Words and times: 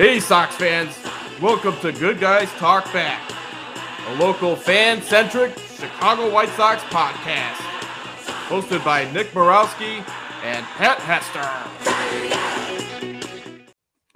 Hey, 0.00 0.16
Sox 0.18 0.56
fans. 0.56 0.98
Welcome 1.42 1.76
to 1.80 1.92
Good 1.92 2.20
Guys 2.20 2.50
Talk 2.52 2.90
Back, 2.90 3.20
a 4.08 4.14
local 4.14 4.56
fan 4.56 5.02
centric 5.02 5.58
Chicago 5.58 6.32
White 6.32 6.48
Sox 6.56 6.82
podcast. 6.84 7.56
Hosted 8.48 8.82
by 8.82 9.12
Nick 9.12 9.34
Borowski 9.34 10.02
and 10.42 10.64
Pat 10.78 10.98
Hester. 11.00 11.44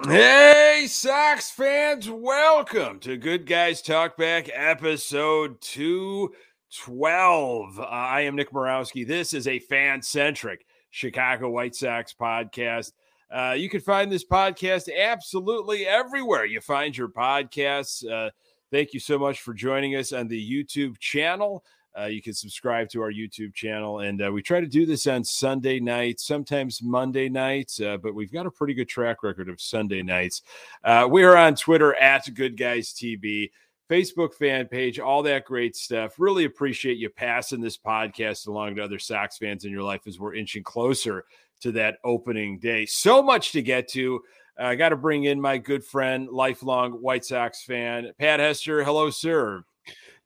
Hey, 0.09 0.87
Sox 0.89 1.51
fans, 1.51 2.09
welcome 2.09 2.99
to 3.01 3.19
Good 3.19 3.45
Guys 3.45 3.83
Talk 3.83 4.17
Back 4.17 4.49
episode 4.55 5.61
212. 5.61 7.79
Uh, 7.79 7.83
I 7.83 8.23
am 8.23 8.37
Nick 8.37 8.53
Borowski. 8.53 9.05
This 9.05 9.35
is 9.35 9.47
a 9.47 9.59
fan 9.59 10.01
centric 10.01 10.65
Chicago 10.89 11.51
White 11.51 11.75
Sox 11.75 12.15
podcast. 12.19 12.93
Uh, 13.35 13.53
you 13.53 13.69
can 13.69 13.81
find 13.81 14.13
this 14.13 14.25
podcast 14.25 14.89
absolutely 14.97 15.89
everywhere 15.89 16.45
you 16.45 16.61
find 16.61 16.97
your 16.97 17.09
podcasts. 17.09 18.09
Uh, 18.09 18.31
thank 18.71 18.95
you 18.95 19.01
so 19.01 19.19
much 19.19 19.41
for 19.41 19.53
joining 19.53 19.97
us 19.97 20.13
on 20.13 20.29
the 20.29 20.65
YouTube 20.65 20.99
channel. 20.99 21.65
Uh, 21.99 22.05
you 22.05 22.23
can 22.23 22.33
subscribe 22.33 22.89
to 22.89 23.03
our 23.03 23.11
YouTube 23.11 23.53
channel, 23.53 24.01
and 24.01 24.23
uh, 24.23 24.31
we 24.31 24.41
try 24.41 24.61
to 24.61 24.69
do 24.69 24.87
this 24.87 25.09
on 25.09 25.25
Sunday 25.25 25.81
nights, 25.81 26.25
sometimes 26.25 26.81
Monday 26.81 27.29
nights, 27.29 27.81
uh, 27.81 27.97
but 27.97 28.15
we've 28.15 28.33
got 28.33 28.47
a 28.47 28.51
pretty 28.51 28.75
good 28.75 28.89
track 28.89 29.25
record 29.25 29.49
of 29.49 29.61
Sunday 29.61 30.03
nights. 30.03 30.43
Uh, 30.85 31.09
we 31.11 31.25
are 31.25 31.37
on 31.37 31.57
Twitter 31.57 31.93
at 31.97 32.33
Good 32.35 32.57
Guys 32.57 32.93
TV. 32.93 33.51
Facebook 33.91 34.33
fan 34.33 34.67
page, 34.67 34.99
all 34.99 35.23
that 35.23 35.45
great 35.45 35.77
stuff. 35.77 36.15
Really 36.19 36.47
appreciate 36.47 36.97
you 36.97 37.11
passing 37.11 37.61
this 37.61 37.77
podcast 37.77 38.47
along 38.47 38.77
to 38.77 38.83
other 38.83 38.99
Sox 38.99 39.37
fans 39.37 39.65
in 39.67 39.71
your 39.71 39.83
life 39.83 40.07
as 40.07 40.19
we're 40.19 40.35
inching 40.35 40.63
closer 40.63 41.25
to 41.61 41.73
that 41.73 41.99
opening 42.05 42.59
day. 42.59 42.87
So 42.87 43.23
much 43.23 43.53
to 43.53 43.63
get 43.63 43.89
to. 43.89 44.21
Uh, 44.59 44.65
I 44.65 44.75
got 44.77 44.91
to 44.91 44.97
bring 44.97 45.25
in 45.25 45.41
my 45.41 45.59
good 45.59 45.85
friend, 45.85 46.29
lifelong 46.29 46.93
White 46.93 47.25
Sox 47.25 47.65
fan, 47.65 48.13
Pat 48.19 48.41
Hester. 48.41 48.85
Hello, 48.85 49.11
sir. 49.11 49.65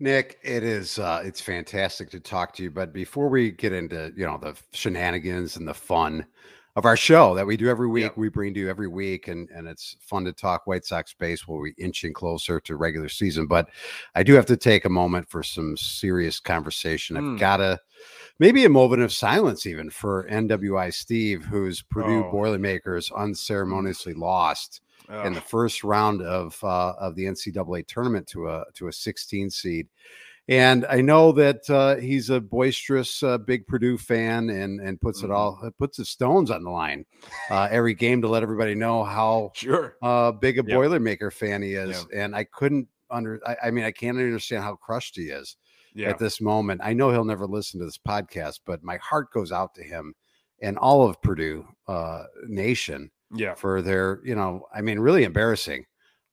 Nick, 0.01 0.39
it 0.43 0.63
is 0.63 0.99
uh, 0.99 1.23
it's 1.25 1.41
fantastic 1.41 2.11
to 2.11 2.21
talk 2.21 2.55
to 2.55 2.63
you. 2.63 2.71
But 2.71 2.93
before 2.93 3.29
we 3.29 3.51
get 3.51 3.73
into 3.73 4.13
you 4.17 4.27
know 4.27 4.39
the 4.39 4.57
shenanigans 4.73 5.57
and 5.57 5.67
the 5.67 5.75
fun 5.75 6.25
of 6.77 6.85
our 6.85 6.97
show 6.97 7.35
that 7.35 7.47
we 7.47 7.57
do 7.57 7.69
every 7.69 7.89
week, 7.89 8.05
yep. 8.05 8.17
we 8.17 8.29
bring 8.29 8.55
to 8.55 8.61
you 8.61 8.71
every 8.71 8.87
week, 8.87 9.27
and 9.27 9.49
and 9.51 9.67
it's 9.67 9.97
fun 10.01 10.25
to 10.27 10.33
talk 10.33 10.67
White 10.67 10.85
Sox 10.85 11.15
base 11.15 11.49
while 11.49 11.59
we 11.59 11.75
inching 11.79 12.13
closer 12.13 12.61
to 12.61 12.77
regular 12.77 13.09
season. 13.09 13.47
But 13.47 13.69
I 14.15 14.23
do 14.23 14.35
have 14.35 14.47
to 14.47 14.57
take 14.57 14.85
a 14.85 14.91
moment 14.91 15.29
for 15.29 15.43
some 15.43 15.77
serious 15.77 16.39
conversation. 16.39 17.17
I've 17.17 17.25
mm. 17.25 17.39
got 17.39 17.57
to 17.57 17.81
maybe 18.39 18.65
a 18.65 18.71
moment 18.71 19.03
of 19.03 19.13
silence 19.13 19.67
even 19.67 19.91
for 19.91 20.29
NWI 20.31 20.93
Steve, 20.93 21.45
whose 21.45 21.83
Purdue 21.83 22.25
oh. 22.25 22.31
Boilermakers 22.31 23.11
unceremoniously 23.11 24.15
lost 24.15 24.81
oh. 25.09 25.23
in 25.23 25.33
the 25.33 25.41
first 25.41 25.85
round 25.85 26.23
of 26.23 26.59
uh, 26.63 26.93
of 26.99 27.15
the 27.15 27.25
NCAA 27.25 27.87
tournament 27.87 28.27
to 28.29 28.49
a 28.49 28.65
to 28.75 28.89
a 28.89 28.93
16 28.93 29.51
seed. 29.51 29.89
And 30.51 30.87
I 30.89 31.03
know 31.03 31.31
that 31.33 31.69
uh, 31.69 31.97
he's 31.97 32.31
a 32.31 32.41
boisterous, 32.41 33.23
uh, 33.23 33.37
big 33.37 33.67
Purdue 33.67 33.99
fan, 33.99 34.49
and 34.49 34.81
and 34.81 35.01
puts 35.01 35.21
mm-hmm. 35.21 35.33
it 35.33 35.35
all 35.35 35.71
puts 35.79 35.99
his 35.99 36.09
stones 36.09 36.51
on 36.51 36.65
the 36.65 36.71
line 36.71 37.05
uh, 37.51 37.69
every 37.71 37.95
game 37.95 38.23
to 38.23 38.29
let 38.29 38.43
everybody 38.43 38.75
know 38.75 39.05
how 39.05 39.53
sure 39.55 39.97
uh, 40.03 40.33
big 40.33 40.59
a 40.59 40.65
yep. 40.67 40.79
Boilermaker 40.79 41.33
fan 41.33 41.61
he 41.61 41.75
is. 41.75 41.99
Yep. 41.99 42.07
And 42.15 42.35
I 42.35 42.45
couldn't 42.45 42.89
under, 43.11 43.41
I, 43.47 43.69
I 43.69 43.71
mean, 43.71 43.85
I 43.85 43.91
can't 43.91 44.19
understand 44.19 44.63
how 44.63 44.77
crushed 44.77 45.17
he 45.17 45.25
is 45.25 45.57
yeah. 45.95 46.09
at 46.09 46.19
this 46.19 46.41
moment. 46.41 46.81
I 46.83 46.93
know 46.93 47.11
he'll 47.11 47.25
never 47.25 47.47
listen 47.47 47.81
to 47.81 47.87
this 47.87 47.99
podcast, 47.99 48.61
but 48.67 48.83
my 48.83 48.97
heart 48.99 49.33
goes 49.33 49.53
out 49.53 49.75
to 49.75 49.83
him 49.83 50.15
and 50.61 50.79
all 50.79 51.09
of 51.09 51.21
Purdue 51.23 51.67
uh, 51.87 52.25
Nation. 52.47 53.11
Yeah. 53.35 53.55
For 53.55 53.83
their, 53.83 54.23
you 54.25 54.35
know, 54.35 54.67
I 54.75 54.81
mean, 54.81 54.99
really 54.99 55.25
embarrassing 55.25 55.85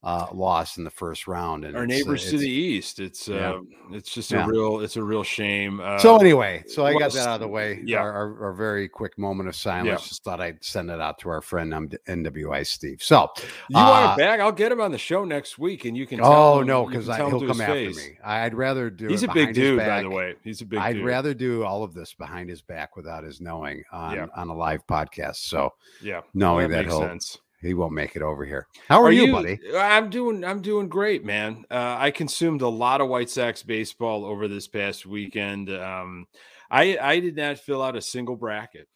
uh, 0.05 0.27
loss 0.31 0.77
in 0.77 0.83
the 0.83 0.91
first 0.91 1.27
round. 1.27 1.65
And 1.65 1.75
our 1.75 1.83
uh, 1.83 1.87
neighbors 1.87 2.29
to 2.29 2.37
the 2.37 2.49
east. 2.49 2.99
It's 2.99 3.27
yeah. 3.27 3.53
uh, 3.53 3.61
it's 3.91 4.13
just 4.13 4.31
a 4.31 4.45
real 4.45 4.81
it's 4.81 4.97
a 4.97 5.03
real 5.03 5.23
shame. 5.23 5.79
Uh, 5.79 5.97
so 5.97 6.17
anyway, 6.17 6.63
so 6.67 6.85
I 6.85 6.93
got 6.93 7.11
that 7.13 7.27
out 7.27 7.35
of 7.35 7.39
the 7.41 7.47
way. 7.47 7.81
Yeah, 7.83 7.97
our, 7.97 8.13
our, 8.13 8.45
our 8.45 8.53
very 8.53 8.87
quick 8.87 9.17
moment 9.17 9.49
of 9.49 9.55
silence. 9.55 9.87
Yeah. 9.87 10.07
Just 10.07 10.23
thought 10.23 10.39
I'd 10.39 10.63
send 10.63 10.91
it 10.91 11.01
out 11.01 11.17
to 11.19 11.29
our 11.29 11.41
friend 11.41 11.73
NWI 12.07 12.67
Steve. 12.67 13.01
So 13.01 13.31
you 13.67 13.77
want 13.77 14.05
it 14.05 14.09
uh, 14.09 14.15
back? 14.15 14.39
I'll 14.39 14.51
get 14.51 14.71
him 14.71 14.79
on 14.79 14.91
the 14.91 14.97
show 14.99 15.25
next 15.25 15.57
week, 15.57 15.85
and 15.85 15.97
you 15.97 16.05
can. 16.05 16.19
oh 16.21 16.59
him, 16.59 16.67
no, 16.67 16.85
because 16.85 17.07
he'll 17.07 17.39
come 17.39 17.61
after 17.61 17.73
face. 17.73 17.97
me. 17.97 18.17
I'd 18.23 18.53
rather 18.53 18.91
do. 18.91 19.07
He's 19.07 19.23
a 19.23 19.27
big 19.29 19.55
dude, 19.55 19.79
by 19.79 20.03
the 20.03 20.09
way. 20.09 20.35
He's 20.43 20.61
a 20.61 20.65
big. 20.65 20.77
I'd 20.77 20.93
dude. 20.93 21.05
rather 21.05 21.33
do 21.33 21.63
all 21.63 21.83
of 21.83 21.95
this 21.95 22.13
behind 22.13 22.47
his 22.47 22.61
back 22.61 22.95
without 22.95 23.23
his 23.23 23.41
knowing 23.41 23.83
on 23.91 24.29
on 24.35 24.49
a 24.49 24.55
live 24.55 24.85
podcast. 24.85 25.37
So 25.37 25.73
yeah, 25.99 26.21
knowing 26.35 26.69
that, 26.69 26.85
that 26.85 26.85
he'll. 26.85 26.99
Sense 26.99 27.39
he 27.65 27.73
won't 27.73 27.93
make 27.93 28.15
it 28.15 28.21
over 28.21 28.45
here. 28.45 28.67
How 28.87 29.01
are, 29.01 29.05
are 29.05 29.11
you, 29.11 29.25
you, 29.25 29.31
buddy? 29.31 29.59
I'm 29.75 30.09
doing 30.09 30.43
I'm 30.43 30.61
doing 30.61 30.87
great, 30.87 31.25
man. 31.25 31.65
Uh, 31.69 31.97
I 31.99 32.11
consumed 32.11 32.61
a 32.61 32.67
lot 32.67 33.01
of 33.01 33.09
White 33.09 33.29
Sox 33.29 33.63
baseball 33.63 34.25
over 34.25 34.47
this 34.47 34.67
past 34.67 35.05
weekend. 35.05 35.69
Um, 35.69 36.27
I 36.69 36.97
I 36.97 37.19
did 37.19 37.35
not 37.35 37.59
fill 37.59 37.81
out 37.81 37.95
a 37.95 38.01
single 38.01 38.35
bracket. 38.35 38.87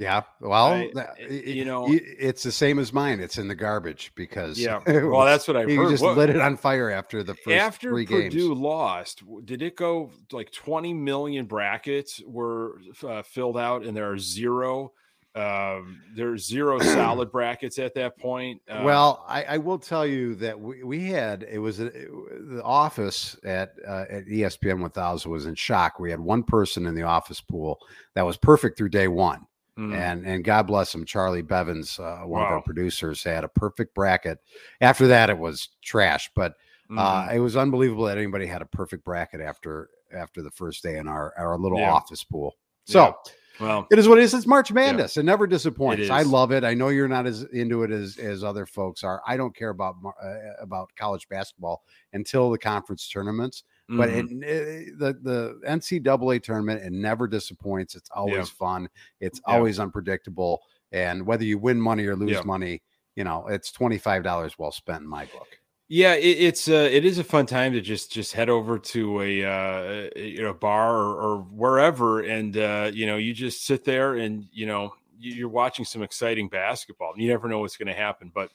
Yeah, 0.00 0.22
well, 0.40 0.72
I, 0.72 0.90
you 1.28 1.66
know, 1.66 1.86
it's 1.90 2.42
the 2.42 2.52
same 2.52 2.78
as 2.78 2.90
mine. 2.90 3.20
It's 3.20 3.36
in 3.36 3.48
the 3.48 3.54
garbage 3.54 4.12
because 4.14 4.58
yeah. 4.58 4.80
Well, 4.86 5.26
that's 5.26 5.46
what 5.46 5.58
I 5.58 5.64
heard. 5.64 5.90
just 5.90 6.02
what, 6.02 6.16
lit 6.16 6.30
it 6.30 6.40
on 6.40 6.56
fire 6.56 6.88
after 6.88 7.22
the 7.22 7.34
first 7.34 7.56
after 7.58 7.90
three 7.90 8.06
Purdue 8.06 8.48
games. 8.48 8.60
lost. 8.60 9.22
Did 9.44 9.60
it 9.60 9.76
go 9.76 10.10
like 10.32 10.52
20 10.52 10.94
million 10.94 11.44
brackets 11.44 12.22
were 12.26 12.80
uh, 13.06 13.20
filled 13.20 13.58
out, 13.58 13.84
and 13.84 13.94
there 13.94 14.10
are 14.10 14.16
zero 14.16 14.92
um, 15.34 16.02
there's 16.14 16.44
zero 16.44 16.78
solid 16.80 17.30
brackets 17.30 17.78
at 17.78 17.94
that 17.94 18.18
point. 18.18 18.60
Uh, 18.68 18.82
well, 18.84 19.24
I, 19.28 19.44
I, 19.44 19.58
will 19.58 19.78
tell 19.78 20.04
you 20.04 20.34
that 20.36 20.58
we, 20.58 20.82
we 20.82 21.04
had 21.04 21.46
it 21.48 21.58
was 21.58 21.78
a, 21.78 21.86
it, 21.86 22.08
the 22.50 22.62
office 22.64 23.36
at 23.44 23.74
uh, 23.86 24.06
at 24.10 24.26
ESPN 24.26 24.80
1000 24.80 25.30
was 25.30 25.46
in 25.46 25.54
shock. 25.54 26.00
We 26.00 26.10
had 26.10 26.18
one 26.18 26.42
person 26.42 26.86
in 26.86 26.96
the 26.96 27.04
office 27.04 27.40
pool 27.40 27.78
that 28.14 28.22
was 28.22 28.36
perfect 28.36 28.76
through 28.76 28.88
day 28.88 29.06
one. 29.06 29.46
Mm. 29.78 29.94
And 29.94 30.26
and 30.26 30.44
God 30.44 30.66
bless 30.66 30.92
him, 30.92 31.04
Charlie 31.04 31.42
Bevins, 31.42 31.98
uh, 32.00 32.22
one 32.22 32.42
wow. 32.42 32.46
of 32.48 32.52
our 32.54 32.62
producers, 32.62 33.22
had 33.22 33.44
a 33.44 33.48
perfect 33.48 33.94
bracket. 33.94 34.38
After 34.80 35.06
that, 35.06 35.30
it 35.30 35.38
was 35.38 35.68
trash, 35.80 36.28
but 36.34 36.54
uh, 36.96 37.28
mm. 37.28 37.34
it 37.34 37.38
was 37.38 37.56
unbelievable 37.56 38.04
that 38.06 38.18
anybody 38.18 38.46
had 38.46 38.62
a 38.62 38.66
perfect 38.66 39.04
bracket 39.04 39.40
after 39.40 39.90
after 40.12 40.42
the 40.42 40.50
first 40.50 40.82
day 40.82 40.98
in 40.98 41.06
our 41.06 41.32
our 41.38 41.56
little 41.56 41.78
yeah. 41.78 41.92
office 41.92 42.24
pool. 42.24 42.56
So. 42.84 42.98
Yeah 42.98 43.32
well, 43.60 43.86
it 43.90 43.98
is 43.98 44.08
what 44.08 44.18
it 44.18 44.22
is. 44.22 44.32
It's 44.32 44.46
March 44.46 44.72
Madness. 44.72 45.16
Yeah. 45.16 45.20
It 45.20 45.24
never 45.24 45.46
disappoints. 45.46 46.04
It 46.04 46.10
I 46.10 46.22
love 46.22 46.50
it. 46.50 46.64
I 46.64 46.74
know 46.74 46.88
you're 46.88 47.08
not 47.08 47.26
as 47.26 47.42
into 47.52 47.82
it 47.82 47.90
as 47.90 48.16
as 48.16 48.42
other 48.42 48.66
folks 48.66 49.04
are. 49.04 49.20
I 49.26 49.36
don't 49.36 49.54
care 49.54 49.68
about 49.68 49.96
uh, 50.22 50.34
about 50.60 50.90
college 50.96 51.28
basketball 51.28 51.82
until 52.12 52.50
the 52.50 52.58
conference 52.58 53.08
tournaments. 53.08 53.64
Mm-hmm. 53.90 53.96
But 53.98 54.08
it, 54.10 54.26
it, 54.30 54.88
eh, 54.88 54.90
the 54.98 55.18
the 55.22 55.60
NCAA 55.68 56.42
tournament 56.42 56.82
it 56.82 56.92
never 56.92 57.26
disappoints. 57.26 57.94
It's 57.94 58.10
always 58.14 58.36
yeah. 58.36 58.44
fun. 58.44 58.88
It's 59.20 59.40
yeah. 59.46 59.54
always 59.54 59.78
unpredictable. 59.78 60.62
And 60.92 61.26
whether 61.26 61.44
you 61.44 61.58
win 61.58 61.80
money 61.80 62.06
or 62.06 62.16
lose 62.16 62.44
money, 62.44 62.82
you 63.14 63.24
know, 63.24 63.46
it's 63.48 63.70
twenty 63.70 63.98
five 63.98 64.22
dollars 64.22 64.58
well 64.58 64.72
spent 64.72 65.02
in 65.02 65.08
my 65.08 65.26
book. 65.26 65.59
Yeah, 65.92 66.14
it, 66.14 66.22
it's 66.38 66.68
uh, 66.68 66.88
it 66.90 67.04
is 67.04 67.18
a 67.18 67.24
fun 67.24 67.46
time 67.46 67.72
to 67.72 67.80
just 67.80 68.12
just 68.12 68.32
head 68.32 68.48
over 68.48 68.78
to 68.78 69.22
a 69.22 69.44
uh, 69.44 70.08
you 70.14 70.40
know 70.42 70.54
bar 70.54 70.96
or, 70.96 71.20
or 71.20 71.38
wherever, 71.42 72.20
and 72.20 72.56
uh, 72.56 72.92
you 72.94 73.06
know 73.06 73.16
you 73.16 73.34
just 73.34 73.66
sit 73.66 73.84
there 73.84 74.14
and 74.14 74.46
you 74.52 74.66
know 74.66 74.94
you're 75.18 75.48
watching 75.48 75.84
some 75.84 76.02
exciting 76.02 76.48
basketball. 76.48 77.14
You 77.16 77.28
never 77.28 77.48
know 77.48 77.58
what's 77.58 77.76
going 77.76 77.88
to 77.88 77.94
happen, 77.94 78.30
but 78.32 78.50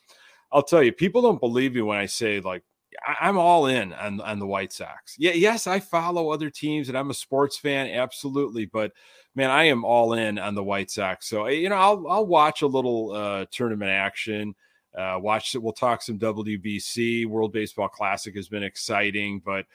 I'll 0.51 0.63
tell 0.63 0.81
you, 0.81 0.93
people 0.93 1.21
don't 1.21 1.39
believe 1.41 1.75
me 1.75 1.81
when 1.81 1.97
I 1.97 2.05
say 2.05 2.39
like 2.39 2.63
I'm 3.05 3.37
all 3.37 3.65
in 3.65 3.91
on 3.93 4.21
on 4.21 4.39
the 4.39 4.47
White 4.47 4.71
Sox. 4.71 5.15
Yeah, 5.19 5.33
yes, 5.33 5.67
I 5.67 5.81
follow 5.81 6.29
other 6.29 6.49
teams 6.49 6.87
and 6.87 6.97
I'm 6.97 7.09
a 7.09 7.13
sports 7.13 7.57
fan, 7.57 7.87
absolutely, 7.89 8.65
but 8.65 8.93
man, 9.35 9.49
I 9.51 9.65
am 9.65 9.83
all 9.83 10.13
in 10.13 10.39
on 10.39 10.55
the 10.55 10.63
White 10.63 10.89
Sox. 10.89 11.27
So 11.27 11.47
you 11.47 11.67
know, 11.67 11.75
I'll 11.75 12.07
I'll 12.07 12.25
watch 12.25 12.61
a 12.61 12.67
little 12.67 13.11
uh, 13.11 13.45
tournament 13.51 13.91
action. 13.91 14.55
Uh, 14.97 15.17
watch 15.19 15.55
it. 15.55 15.61
We'll 15.61 15.73
talk 15.73 16.01
some 16.01 16.17
WBC. 16.17 17.25
World 17.25 17.51
Baseball 17.51 17.89
Classic 17.89 18.35
has 18.35 18.47
been 18.47 18.63
exciting, 18.63 19.41
but 19.43 19.65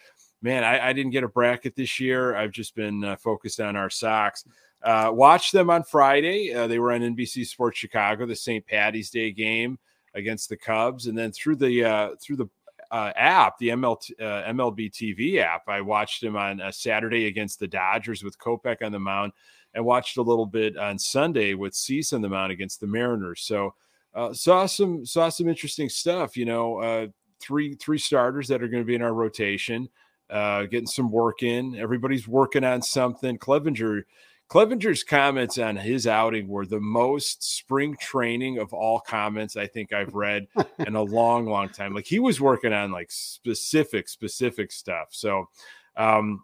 man, 0.43 0.65
I, 0.65 0.89
I 0.89 0.93
didn't 0.93 1.13
get 1.13 1.25
a 1.25 1.29
bracket 1.29 1.77
this 1.77 2.01
year. 2.01 2.35
I've 2.35 2.53
just 2.53 2.75
been 2.75 3.05
uh, 3.05 3.17
focused 3.17 3.61
on 3.61 3.77
our 3.77 3.91
Sox. 3.91 4.45
Uh, 4.83 5.11
watched 5.13 5.53
them 5.53 5.69
on 5.69 5.83
Friday. 5.83 6.55
Uh, 6.55 6.67
they 6.67 6.79
were 6.79 6.93
on 6.93 7.01
NBC 7.01 7.47
Sports 7.47 7.79
Chicago, 7.79 8.25
the 8.25 8.35
St. 8.35 8.67
Patty's 8.67 9.11
Day 9.11 9.31
game 9.31 9.79
against 10.15 10.49
the 10.49 10.57
Cubs, 10.57 11.07
and 11.07 11.17
then 11.17 11.33
through 11.33 11.57
the 11.57 11.85
uh, 11.85 12.11
through 12.21 12.37
the 12.37 12.49
uh, 12.91 13.13
app, 13.15 13.59
the 13.59 13.69
ML, 13.69 13.99
MLB 14.19 14.91
TV 14.91 15.37
app, 15.37 15.69
I 15.69 15.81
watched 15.81 16.23
him 16.23 16.35
on 16.35 16.61
Saturday 16.73 17.27
against 17.27 17.61
the 17.61 17.69
Dodgers 17.69 18.25
with 18.25 18.39
Kopech 18.39 18.83
on 18.83 18.91
the 18.91 18.99
mound, 18.99 19.33
and 19.75 19.85
watched 19.85 20.17
a 20.17 20.23
little 20.23 20.47
bit 20.47 20.77
on 20.77 20.99
Sunday 20.99 21.55
with 21.55 21.75
Cease 21.75 22.13
on 22.13 22.23
the 22.23 22.29
mound 22.29 22.51
against 22.51 22.81
the 22.81 22.87
Mariners. 22.87 23.43
So 23.43 23.75
uh, 24.15 24.33
saw 24.33 24.67
some 24.67 25.05
saw 25.07 25.29
some 25.29 25.49
interesting 25.49 25.89
stuff. 25.89 26.37
You 26.37 26.45
know, 26.45 26.79
uh, 26.79 27.07
three 27.41 27.75
three 27.75 27.99
starters 27.99 28.49
that 28.49 28.63
are 28.63 28.69
going 28.69 28.83
to 28.83 28.87
be 28.87 28.95
in 28.95 29.03
our 29.03 29.15
rotation, 29.15 29.89
uh, 30.29 30.65
getting 30.65 30.87
some 30.87 31.11
work 31.11 31.43
in. 31.43 31.77
Everybody's 31.77 32.29
working 32.29 32.65
on 32.65 32.83
something. 32.83 33.39
Clevinger 33.39 34.03
Clevinger's 34.51 35.05
comments 35.05 35.59
on 35.59 35.77
his 35.77 36.09
outing 36.09 36.49
were 36.49 36.67
the 36.67 36.81
most 36.81 37.57
spring 37.57 37.97
training 38.01 38.59
of 38.59 38.75
all 38.75 38.99
comments 38.99 39.57
I 39.57 39.69
think 39.69 39.93
I've 39.93 40.13
read 40.13 40.49
in 40.81 40.97
a 40.97 41.03
long, 41.03 41.47
long 41.47 41.69
time. 41.69 41.95
Like 41.95 42.07
he 42.07 42.19
was 42.19 42.41
working 42.41 42.73
on 42.73 42.91
like 42.91 43.13
specific, 43.13 44.09
specific 44.09 44.73
stuff. 44.73 45.09
So, 45.11 45.49
um, 45.97 46.43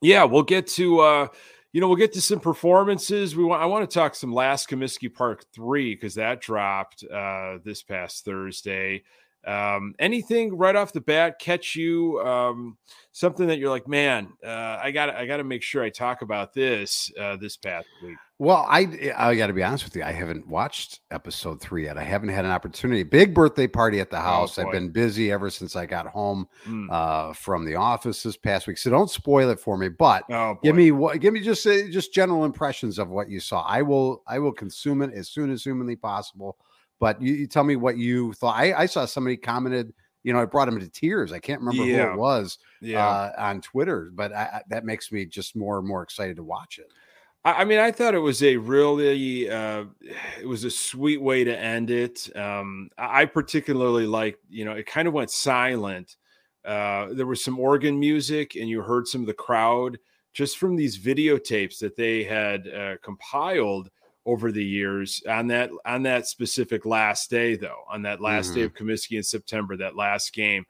yeah, 0.00 0.22
we'll 0.22 0.44
get 0.44 0.68
to 0.68 1.00
uh, 1.00 1.26
you 1.74 1.80
know, 1.80 1.88
we'll 1.88 1.96
get 1.96 2.12
to 2.12 2.20
some 2.20 2.38
performances. 2.38 3.34
We 3.34 3.42
want 3.42 3.60
I 3.60 3.66
want 3.66 3.90
to 3.90 3.92
talk 3.92 4.14
some 4.14 4.32
last 4.32 4.70
Comiskey 4.70 5.12
Park 5.12 5.44
three 5.52 5.96
because 5.96 6.14
that 6.14 6.40
dropped 6.40 7.02
uh, 7.02 7.58
this 7.64 7.82
past 7.82 8.24
Thursday. 8.24 9.02
Um, 9.44 9.96
anything 9.98 10.56
right 10.56 10.76
off 10.76 10.92
the 10.92 11.00
bat 11.00 11.40
catch 11.40 11.74
you? 11.74 12.20
Um, 12.20 12.78
something 13.10 13.48
that 13.48 13.58
you're 13.58 13.70
like, 13.70 13.88
man, 13.88 14.28
uh, 14.46 14.78
I 14.80 14.92
got 14.92 15.10
I 15.10 15.26
got 15.26 15.38
to 15.38 15.44
make 15.44 15.64
sure 15.64 15.82
I 15.82 15.90
talk 15.90 16.22
about 16.22 16.54
this 16.54 17.10
uh, 17.20 17.36
this 17.38 17.56
past 17.56 17.88
week. 18.04 18.18
Well, 18.40 18.66
I 18.68 19.12
I 19.16 19.36
got 19.36 19.46
to 19.46 19.52
be 19.52 19.62
honest 19.62 19.84
with 19.84 19.94
you. 19.94 20.02
I 20.02 20.10
haven't 20.10 20.48
watched 20.48 21.00
episode 21.12 21.60
three 21.60 21.84
yet. 21.84 21.96
I 21.96 22.02
haven't 22.02 22.30
had 22.30 22.44
an 22.44 22.50
opportunity. 22.50 23.04
Big 23.04 23.32
birthday 23.32 23.68
party 23.68 24.00
at 24.00 24.10
the 24.10 24.18
oh, 24.18 24.22
house. 24.22 24.58
Oh, 24.58 24.62
I've 24.62 24.72
been 24.72 24.90
busy 24.90 25.30
ever 25.30 25.50
since 25.50 25.76
I 25.76 25.86
got 25.86 26.08
home 26.08 26.48
mm. 26.66 26.90
uh, 26.90 27.32
from 27.32 27.64
the 27.64 27.76
office 27.76 28.24
this 28.24 28.36
past 28.36 28.66
week. 28.66 28.78
So 28.78 28.90
don't 28.90 29.08
spoil 29.08 29.50
it 29.50 29.60
for 29.60 29.78
me. 29.78 29.88
But 29.88 30.24
oh, 30.30 30.58
give 30.64 30.74
me 30.74 30.90
what 30.90 31.20
give 31.20 31.32
me 31.32 31.40
just 31.40 31.64
uh, 31.64 31.86
just 31.90 32.12
general 32.12 32.44
impressions 32.44 32.98
of 32.98 33.08
what 33.08 33.30
you 33.30 33.38
saw. 33.38 33.62
I 33.62 33.82
will 33.82 34.24
I 34.26 34.40
will 34.40 34.52
consume 34.52 35.02
it 35.02 35.12
as 35.14 35.28
soon 35.28 35.52
as 35.52 35.62
humanly 35.62 35.94
possible. 35.94 36.56
But 36.98 37.22
you, 37.22 37.34
you 37.34 37.46
tell 37.46 37.64
me 37.64 37.76
what 37.76 37.98
you 37.98 38.32
thought. 38.32 38.56
I, 38.56 38.72
I, 38.72 38.86
saw 38.86 39.04
somebody 39.04 39.36
commented, 39.36 39.92
you 40.22 40.32
know, 40.32 40.40
it 40.40 40.50
brought 40.50 40.68
him 40.68 40.78
to 40.78 40.88
tears. 40.88 41.32
I 41.32 41.38
can't 41.40 41.60
remember 41.60 41.84
yeah. 41.84 42.06
who 42.06 42.12
it 42.12 42.18
was 42.18 42.58
yeah. 42.80 43.06
uh, 43.06 43.32
on 43.36 43.60
Twitter, 43.60 44.10
but 44.14 44.32
I, 44.32 44.62
that 44.70 44.84
makes 44.84 45.10
me 45.10 45.26
just 45.26 45.56
more 45.56 45.78
and 45.78 45.86
more 45.86 46.02
excited 46.02 46.36
to 46.36 46.44
watch 46.44 46.78
it. 46.78 46.86
I 47.44 47.64
mean, 47.64 47.78
I 47.78 47.90
thought 47.90 48.14
it 48.14 48.20
was 48.20 48.42
a 48.42 48.56
really, 48.56 49.50
uh, 49.50 49.84
it 50.40 50.46
was 50.46 50.64
a 50.64 50.70
sweet 50.70 51.20
way 51.20 51.44
to 51.44 51.58
end 51.58 51.90
it. 51.90 52.34
Um, 52.36 52.90
I 52.96 53.26
particularly 53.26 54.06
like, 54.06 54.38
you 54.48 54.64
know, 54.64 54.72
it 54.72 54.86
kind 54.86 55.06
of 55.08 55.14
went 55.14 55.30
silent. 55.30 56.16
Uh, 56.64 57.08
there 57.12 57.26
was 57.26 57.44
some 57.44 57.60
organ 57.60 57.98
music, 57.98 58.54
and 58.56 58.68
you 58.68 58.80
heard 58.80 59.06
some 59.06 59.20
of 59.20 59.26
the 59.26 59.34
crowd 59.34 59.98
just 60.32 60.58
from 60.58 60.76
these 60.76 60.98
videotapes 60.98 61.78
that 61.78 61.96
they 61.96 62.24
had 62.24 62.68
uh, 62.68 62.94
compiled 63.02 63.90
over 64.26 64.50
the 64.50 64.64
years 64.64 65.22
on 65.28 65.46
that 65.46 65.70
on 65.84 66.02
that 66.02 66.26
specific 66.26 66.86
last 66.86 67.28
day 67.28 67.56
though 67.56 67.82
on 67.90 68.02
that 68.02 68.22
last 68.22 68.46
mm-hmm. 68.46 68.54
day 68.56 68.62
of 68.62 68.74
Comiskey 68.74 69.16
in 69.18 69.22
September 69.22 69.76
that 69.76 69.96
last 69.96 70.32
game 70.32 70.64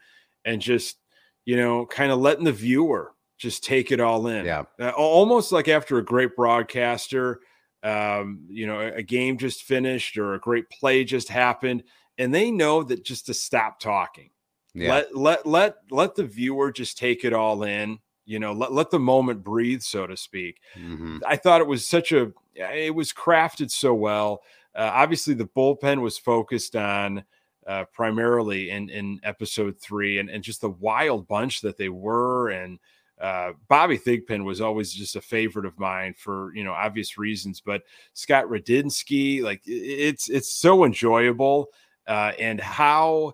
and 0.45 0.61
just 0.61 0.99
you 1.45 1.57
know 1.57 1.87
kind 1.87 2.11
of 2.11 2.19
letting 2.19 2.45
the 2.45 2.53
viewer 2.53 3.13
just 3.45 3.63
take 3.63 3.93
it 3.93 4.01
all 4.01 4.27
in. 4.27 4.47
Yeah. 4.47 4.65
Uh, 4.81 4.91
almost 4.91 5.53
like 5.53 5.69
after 5.69 5.99
a 5.99 6.05
great 6.05 6.35
broadcaster 6.35 7.41
um, 7.85 8.47
you 8.49 8.67
know 8.67 8.81
a, 8.81 8.95
a 8.95 9.03
game 9.03 9.37
just 9.37 9.63
finished 9.63 10.17
or 10.17 10.35
a 10.35 10.41
great 10.41 10.69
play 10.71 11.05
just 11.05 11.29
happened 11.29 11.85
and 12.17 12.35
they 12.35 12.51
know 12.51 12.83
that 12.83 13.05
just 13.05 13.27
to 13.27 13.35
stop 13.35 13.79
talking. 13.79 14.31
Yeah. 14.77 14.91
let 14.91 15.17
let 15.17 15.47
let 15.47 15.77
let 15.91 16.15
the 16.17 16.25
viewer 16.25 16.73
just 16.73 16.99
take 16.99 17.25
it 17.25 17.33
all 17.33 17.63
in 17.63 17.99
you 18.25 18.41
know 18.41 18.53
let, 18.53 18.73
let 18.73 18.91
the 18.91 18.99
moment 18.99 19.45
breathe 19.45 19.83
so 19.83 20.07
to 20.07 20.17
speak. 20.17 20.61
Mm-hmm. 20.77 21.19
i 21.27 21.37
thought 21.37 21.61
it 21.61 21.67
was 21.69 21.87
such 21.87 22.11
a 22.11 22.33
it 22.57 22.95
was 22.95 23.13
crafted 23.13 23.71
so 23.71 23.95
well. 23.95 24.43
Uh, 24.75 24.91
obviously 24.93 25.35
the 25.35 25.47
bullpen 25.47 26.01
was 26.01 26.19
focused 26.19 26.75
on 26.75 27.23
uh, 27.67 27.85
primarily 27.93 28.71
in 28.71 28.89
in 28.89 29.21
episode 29.23 29.79
three 29.79 30.19
and, 30.19 30.31
and 30.31 30.43
just 30.43 30.63
the 30.63 30.71
wild 30.71 31.29
bunch 31.29 31.61
that 31.61 31.77
they 31.77 31.91
were 31.91 32.49
and 32.49 32.79
uh, 33.21 33.53
Bobby 33.69 33.97
Thigpen 33.97 34.45
was 34.45 34.61
always 34.61 34.93
just 34.93 35.17
a 35.17 35.21
favorite 35.21 35.67
of 35.67 35.79
mine 35.79 36.15
for 36.17 36.55
you 36.55 36.65
know 36.65 36.73
obvious 36.73 37.17
reasons, 37.17 37.61
but 37.61 37.83
Scott 38.13 38.47
Radinsky, 38.47 39.43
like 39.43 39.63
it's 39.67 40.29
it's 40.29 40.53
so 40.53 40.85
enjoyable, 40.85 41.69
uh, 42.07 42.33
and 42.39 42.61
how 42.61 43.33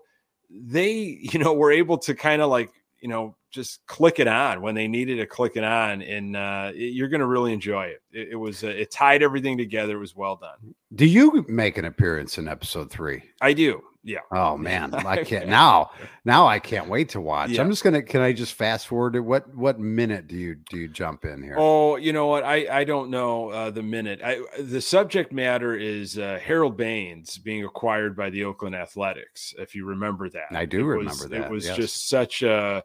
they 0.49 0.93
you 1.21 1.39
know 1.39 1.53
were 1.53 1.71
able 1.71 1.97
to 1.99 2.13
kind 2.13 2.41
of 2.41 2.49
like 2.49 2.71
you 2.99 3.09
know 3.09 3.35
just 3.51 3.85
click 3.85 4.19
it 4.19 4.27
on 4.27 4.61
when 4.61 4.75
they 4.75 4.87
needed 4.87 5.17
to 5.17 5.25
click 5.25 5.55
it 5.55 5.63
on, 5.63 6.01
and 6.01 6.35
uh, 6.35 6.71
it, 6.73 6.93
you're 6.93 7.09
going 7.09 7.19
to 7.19 7.27
really 7.27 7.53
enjoy 7.53 7.85
it. 7.85 8.01
It, 8.11 8.29
it 8.31 8.35
was 8.35 8.63
uh, 8.63 8.67
it 8.67 8.91
tied 8.91 9.21
everything 9.21 9.57
together. 9.57 9.97
It 9.97 9.99
was 9.99 10.15
well 10.15 10.37
done. 10.37 10.73
Do 10.95 11.05
you 11.05 11.45
make 11.47 11.77
an 11.77 11.85
appearance 11.85 12.37
in 12.37 12.47
episode 12.47 12.89
three? 12.89 13.23
I 13.41 13.53
do. 13.53 13.83
Yeah. 14.03 14.19
Oh 14.31 14.57
man, 14.57 14.93
I 14.95 15.23
can't 15.23 15.47
now. 15.47 15.91
Now 16.25 16.47
I 16.47 16.57
can't 16.59 16.89
wait 16.89 17.09
to 17.09 17.21
watch. 17.21 17.51
Yeah. 17.51 17.61
I'm 17.61 17.69
just 17.69 17.83
gonna. 17.83 18.01
Can 18.01 18.21
I 18.21 18.33
just 18.33 18.53
fast 18.53 18.87
forward 18.87 19.13
to 19.13 19.19
what 19.19 19.53
what 19.53 19.79
minute 19.79 20.27
do 20.27 20.35
you 20.35 20.55
do 20.55 20.77
you 20.77 20.87
jump 20.87 21.23
in 21.23 21.43
here? 21.43 21.55
Oh, 21.57 21.97
you 21.97 22.11
know 22.11 22.27
what? 22.27 22.43
I 22.43 22.79
I 22.79 22.83
don't 22.83 23.11
know 23.11 23.49
uh, 23.49 23.69
the 23.69 23.83
minute. 23.83 24.21
I 24.23 24.41
the 24.59 24.81
subject 24.81 25.31
matter 25.31 25.75
is 25.75 26.17
uh, 26.17 26.39
Harold 26.41 26.77
Baines 26.77 27.37
being 27.37 27.63
acquired 27.63 28.15
by 28.15 28.31
the 28.31 28.43
Oakland 28.43 28.75
Athletics. 28.75 29.53
If 29.59 29.75
you 29.75 29.85
remember 29.85 30.29
that, 30.29 30.51
I 30.51 30.65
do 30.65 30.79
it 30.79 30.83
remember 30.85 31.09
was, 31.11 31.29
that. 31.29 31.41
It 31.41 31.51
was 31.51 31.65
yes. 31.67 31.77
just 31.77 32.09
such 32.09 32.41
a 32.41 32.83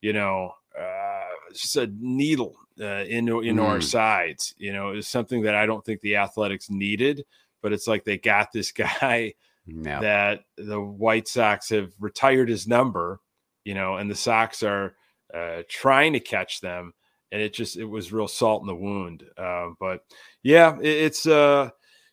you 0.00 0.12
know, 0.12 0.52
uh, 0.78 1.24
just 1.52 1.76
a 1.76 1.90
needle 1.98 2.56
uh, 2.80 3.04
into 3.04 3.40
into 3.40 3.62
mm. 3.62 3.68
our 3.68 3.80
sides. 3.80 4.54
You 4.58 4.72
know, 4.72 4.90
it's 4.90 5.08
something 5.08 5.42
that 5.42 5.54
I 5.54 5.66
don't 5.66 5.84
think 5.84 6.00
the 6.00 6.16
Athletics 6.16 6.70
needed, 6.70 7.24
but 7.62 7.72
it's 7.72 7.86
like 7.86 8.04
they 8.04 8.18
got 8.18 8.52
this 8.52 8.72
guy 9.00 9.34
that 10.00 10.40
the 10.56 10.80
White 10.80 11.28
Sox 11.28 11.70
have 11.70 11.92
retired 11.98 12.48
his 12.48 12.66
number. 12.66 13.20
You 13.64 13.74
know, 13.74 13.96
and 13.96 14.10
the 14.10 14.14
Sox 14.14 14.62
are 14.62 14.94
uh, 15.34 15.62
trying 15.68 16.14
to 16.14 16.20
catch 16.20 16.60
them, 16.60 16.94
and 17.32 17.42
it 17.42 17.52
just 17.52 17.76
it 17.76 17.84
was 17.84 18.12
real 18.12 18.28
salt 18.28 18.62
in 18.62 18.66
the 18.66 18.74
wound. 18.74 19.24
Uh, 19.36 19.70
but 19.78 20.04
yeah, 20.42 20.76
it, 20.78 20.86
it's 20.86 21.26
uh, 21.26 21.70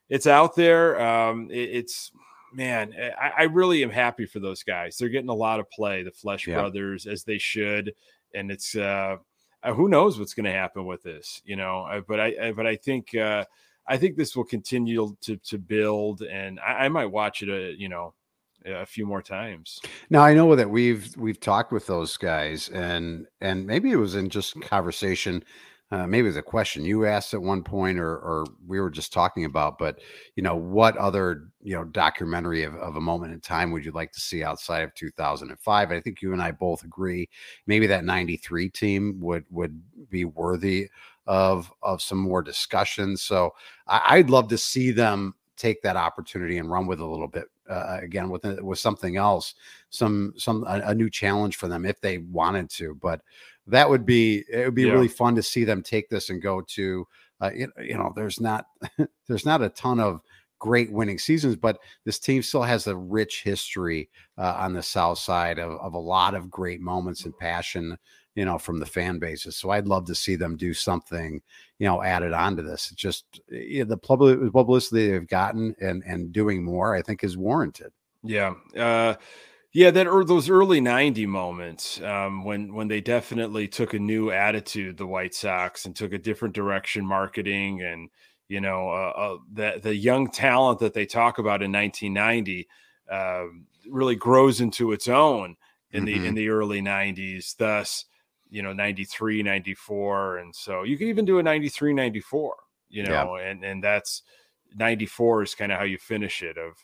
it's 0.09 0.27
out 0.27 0.55
there. 0.55 0.99
Um, 0.99 1.49
it, 1.51 1.69
it's 1.69 2.11
man, 2.55 2.93
eh, 2.97 3.11
I, 3.19 3.41
I, 3.41 3.43
really 3.43 3.83
am 3.83 3.89
happy 3.89 4.25
for 4.25 4.39
those 4.39 4.63
guys. 4.63 4.97
They're 4.97 5.09
getting 5.09 5.29
a 5.29 5.33
lot 5.33 5.59
of 5.59 5.69
play, 5.69 6.03
the 6.03 6.11
Flesh 6.11 6.47
yeah. 6.47 6.55
brothers, 6.55 7.05
as 7.05 7.23
they 7.23 7.37
should. 7.37 7.93
And 8.33 8.51
it's 8.51 8.75
uh, 8.75 9.17
uh 9.63 9.73
who 9.73 9.89
knows 9.89 10.17
what's 10.17 10.33
going 10.33 10.45
to 10.45 10.51
happen 10.51 10.85
with 10.85 11.03
this, 11.03 11.41
you 11.45 11.55
know. 11.55 12.03
But 12.07 12.19
I, 12.19 12.51
but 12.51 12.65
I 12.65 12.75
think 12.75 13.13
uh, 13.15 13.45
I 13.87 13.97
think 13.97 14.15
this 14.15 14.35
will 14.35 14.45
continue 14.45 15.15
to 15.21 15.37
to 15.37 15.57
build, 15.57 16.21
and 16.21 16.59
I, 16.59 16.85
I 16.85 16.89
might 16.89 17.05
watch 17.05 17.43
it, 17.43 17.49
uh, 17.49 17.75
you 17.77 17.89
know, 17.89 18.13
a 18.65 18.85
few 18.85 19.05
more 19.05 19.21
times. 19.21 19.79
Now 20.09 20.23
I 20.23 20.33
know 20.33 20.55
that 20.55 20.69
we've 20.69 21.15
we've 21.17 21.39
talked 21.39 21.71
with 21.71 21.87
those 21.87 22.17
guys, 22.17 22.69
and 22.69 23.27
and 23.41 23.65
maybe 23.65 23.91
it 23.91 23.97
was 23.97 24.15
in 24.15 24.29
just 24.29 24.59
conversation 24.61 25.43
uh, 25.91 26.07
maybe 26.07 26.27
a 26.29 26.41
question 26.41 26.83
you 26.83 27.05
asked 27.05 27.33
at 27.33 27.41
one 27.41 27.63
point 27.63 27.99
or, 27.99 28.17
or 28.17 28.45
we 28.67 28.79
were 28.79 28.89
just 28.89 29.13
talking 29.13 29.45
about 29.45 29.77
but 29.77 29.99
you 30.35 30.43
know 30.43 30.55
what 30.55 30.97
other 30.97 31.49
you 31.61 31.75
know 31.75 31.83
documentary 31.83 32.63
of, 32.63 32.75
of 32.75 32.95
a 32.95 33.01
moment 33.01 33.33
in 33.33 33.39
time 33.39 33.71
would 33.71 33.85
you 33.85 33.91
like 33.91 34.11
to 34.11 34.19
see 34.19 34.43
outside 34.43 34.83
of 34.83 34.93
2005 34.95 35.91
i 35.91 35.99
think 35.99 36.21
you 36.21 36.33
and 36.33 36.41
i 36.41 36.51
both 36.51 36.83
agree 36.83 37.29
maybe 37.67 37.87
that 37.87 38.03
93 38.03 38.69
team 38.69 39.19
would 39.19 39.45
would 39.51 39.79
be 40.09 40.25
worthy 40.25 40.89
of 41.27 41.71
of 41.81 42.01
some 42.01 42.17
more 42.17 42.41
discussion. 42.41 43.17
So 43.17 43.53
I, 43.87 44.01
i'd 44.09 44.29
love 44.29 44.47
to 44.49 44.57
see 44.57 44.91
them 44.91 45.35
take 45.57 45.81
that 45.81 45.95
opportunity 45.95 46.57
and 46.57 46.69
run 46.69 46.85
with 46.85 46.99
a 46.99 47.05
little 47.05 47.27
bit 47.27 47.45
uh, 47.69 47.97
again 48.01 48.29
with 48.29 48.43
with 48.61 48.77
something 48.77 49.17
else 49.17 49.55
some 49.89 50.33
some 50.37 50.63
a, 50.67 50.81
a, 50.87 50.95
new 50.95 51.09
challenge 51.09 51.55
for 51.55 51.67
them 51.67 51.85
if 51.85 51.99
they 52.01 52.19
wanted 52.19 52.69
to 52.69 52.93
but 52.95 53.21
that 53.67 53.89
would 53.89 54.05
be 54.05 54.43
it 54.49 54.65
would 54.65 54.75
be 54.75 54.83
yeah. 54.83 54.93
really 54.93 55.07
fun 55.07 55.35
to 55.35 55.43
see 55.43 55.63
them 55.63 55.81
take 55.81 56.09
this 56.09 56.29
and 56.29 56.41
go 56.41 56.61
to 56.61 57.07
uh, 57.41 57.51
you, 57.53 57.71
you 57.79 57.97
know 57.97 58.11
there's 58.15 58.39
not 58.39 58.67
there's 59.27 59.45
not 59.45 59.61
a 59.61 59.69
ton 59.69 59.99
of 59.99 60.21
great 60.59 60.91
winning 60.91 61.19
seasons 61.19 61.55
but 61.55 61.79
this 62.05 62.17
team 62.17 62.41
still 62.41 62.63
has 62.63 62.87
a 62.87 62.95
rich 62.95 63.43
history 63.43 64.09
uh, 64.37 64.55
on 64.57 64.73
the 64.73 64.81
south 64.81 65.19
side 65.19 65.59
of, 65.59 65.73
of 65.79 65.93
a 65.93 65.99
lot 65.99 66.33
of 66.33 66.49
great 66.49 66.79
moments 66.79 67.25
and 67.25 67.37
passion 67.37 67.97
you 68.35 68.45
know 68.45 68.57
from 68.57 68.79
the 68.79 68.85
fan 68.85 69.17
bases. 69.17 69.55
So 69.55 69.71
i'd 69.71 69.87
love 69.87 70.05
to 70.05 70.15
see 70.15 70.35
them 70.35 70.55
do 70.57 70.73
something 70.73 71.41
you 71.79 71.87
know 71.87 72.03
added 72.03 72.33
on 72.33 72.55
to 72.57 72.61
this. 72.61 72.91
It's 72.91 73.01
just 73.01 73.41
you 73.49 73.79
know, 73.79 73.85
the 73.85 73.97
public 73.97 74.51
publicity 74.51 75.09
they've 75.09 75.27
gotten 75.27 75.75
and 75.81 76.03
and 76.05 76.31
doing 76.31 76.63
more 76.63 76.95
i 76.95 77.01
think 77.01 77.23
is 77.23 77.37
warranted. 77.37 77.91
Yeah 78.23 78.53
uh 78.77 79.15
yeah, 79.75 79.91
that 79.91 80.07
or 80.07 80.23
those 80.23 80.49
early 80.49 80.79
'90 80.79 81.25
moments 81.25 81.99
um, 81.99 82.45
when 82.45 82.73
when 82.73 82.87
they 82.87 83.01
definitely 83.01 83.67
took 83.67 83.93
a 83.93 83.99
new 83.99 84.31
attitude, 84.31 84.95
the 84.95 85.05
White 85.05 85.35
Sox, 85.35 85.83
and 85.83 85.93
took 85.93 86.13
a 86.13 86.17
different 86.17 86.55
direction 86.55 87.05
marketing, 87.05 87.81
and 87.81 88.09
you 88.47 88.61
know 88.61 88.87
uh, 88.87 89.11
uh, 89.17 89.37
the 89.51 89.81
the 89.83 89.93
young 89.93 90.31
talent 90.31 90.79
that 90.79 90.93
they 90.93 91.05
talk 91.05 91.39
about 91.39 91.61
in 91.61 91.73
1990 91.73 92.69
uh, 93.11 93.15
um, 93.15 93.65
really 93.89 94.15
grows 94.15 94.61
into 94.61 94.93
its 94.93 95.09
own 95.09 95.57
in 95.91 96.05
mm-hmm. 96.05 96.21
the 96.21 96.27
in 96.29 96.35
the 96.35 96.47
early 96.47 96.81
'90s. 96.81 97.57
Thus, 97.57 98.05
you 98.49 98.61
know, 98.61 98.71
93, 98.71 99.43
94, 99.43 100.37
and 100.37 100.55
so 100.55 100.83
you 100.83 100.97
can 100.97 101.09
even 101.09 101.25
do 101.25 101.39
a 101.39 101.43
93, 101.43 101.93
94. 101.93 102.55
You 102.87 103.03
know, 103.03 103.35
yeah. 103.35 103.49
and 103.49 103.65
and 103.65 103.83
that's 103.83 104.21
94 104.73 105.43
is 105.43 105.53
kind 105.53 105.73
of 105.73 105.79
how 105.79 105.83
you 105.83 105.97
finish 105.97 106.43
it 106.43 106.57
of 106.57 106.77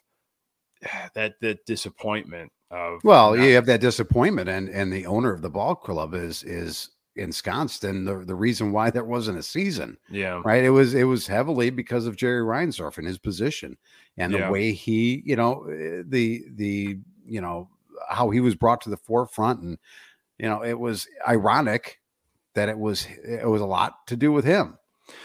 that 1.15 1.35
that 1.39 1.65
disappointment 1.65 2.51
of 2.71 3.03
well, 3.03 3.35
not- 3.35 3.43
you 3.43 3.53
have 3.55 3.65
that 3.67 3.81
disappointment, 3.81 4.49
and 4.49 4.69
and 4.69 4.91
the 4.91 5.05
owner 5.05 5.31
of 5.33 5.41
the 5.41 5.49
ball 5.49 5.75
club 5.75 6.13
is 6.13 6.43
is 6.43 6.89
ensconced 7.17 7.83
and 7.83 8.07
the, 8.07 8.19
the 8.19 8.33
reason 8.33 8.71
why 8.71 8.89
there 8.89 9.03
wasn't 9.03 9.37
a 9.37 9.43
season. 9.43 9.97
Yeah. 10.09 10.41
Right. 10.45 10.63
It 10.63 10.69
was 10.69 10.93
it 10.93 11.03
was 11.03 11.27
heavily 11.27 11.69
because 11.69 12.07
of 12.07 12.15
Jerry 12.15 12.41
Reinsdorf 12.41 12.97
and 12.97 13.05
his 13.05 13.17
position 13.17 13.77
and 14.17 14.33
the 14.33 14.37
Yeah. 14.39 14.49
way 14.49 14.71
he, 14.71 15.21
you 15.25 15.35
know, 15.35 15.65
eh, 15.65 16.03
the 16.07 16.45
the 16.55 16.97
you 17.25 17.41
know 17.41 17.67
how 18.09 18.29
he 18.29 18.39
was 18.39 18.55
brought 18.55 18.79
to 18.81 18.89
the 18.89 18.95
forefront 18.97 19.61
and 19.61 19.77
you 20.39 20.47
know 20.47 20.63
it 20.63 20.79
was 20.79 21.05
ironic 21.27 21.99
that 22.55 22.69
it 22.69 22.79
was 22.79 23.05
it 23.25 23.47
was 23.47 23.61
a 23.61 23.65
lot 23.65 24.07
to 24.07 24.15
do 24.15 24.31
with 24.31 24.45
him 24.45 24.77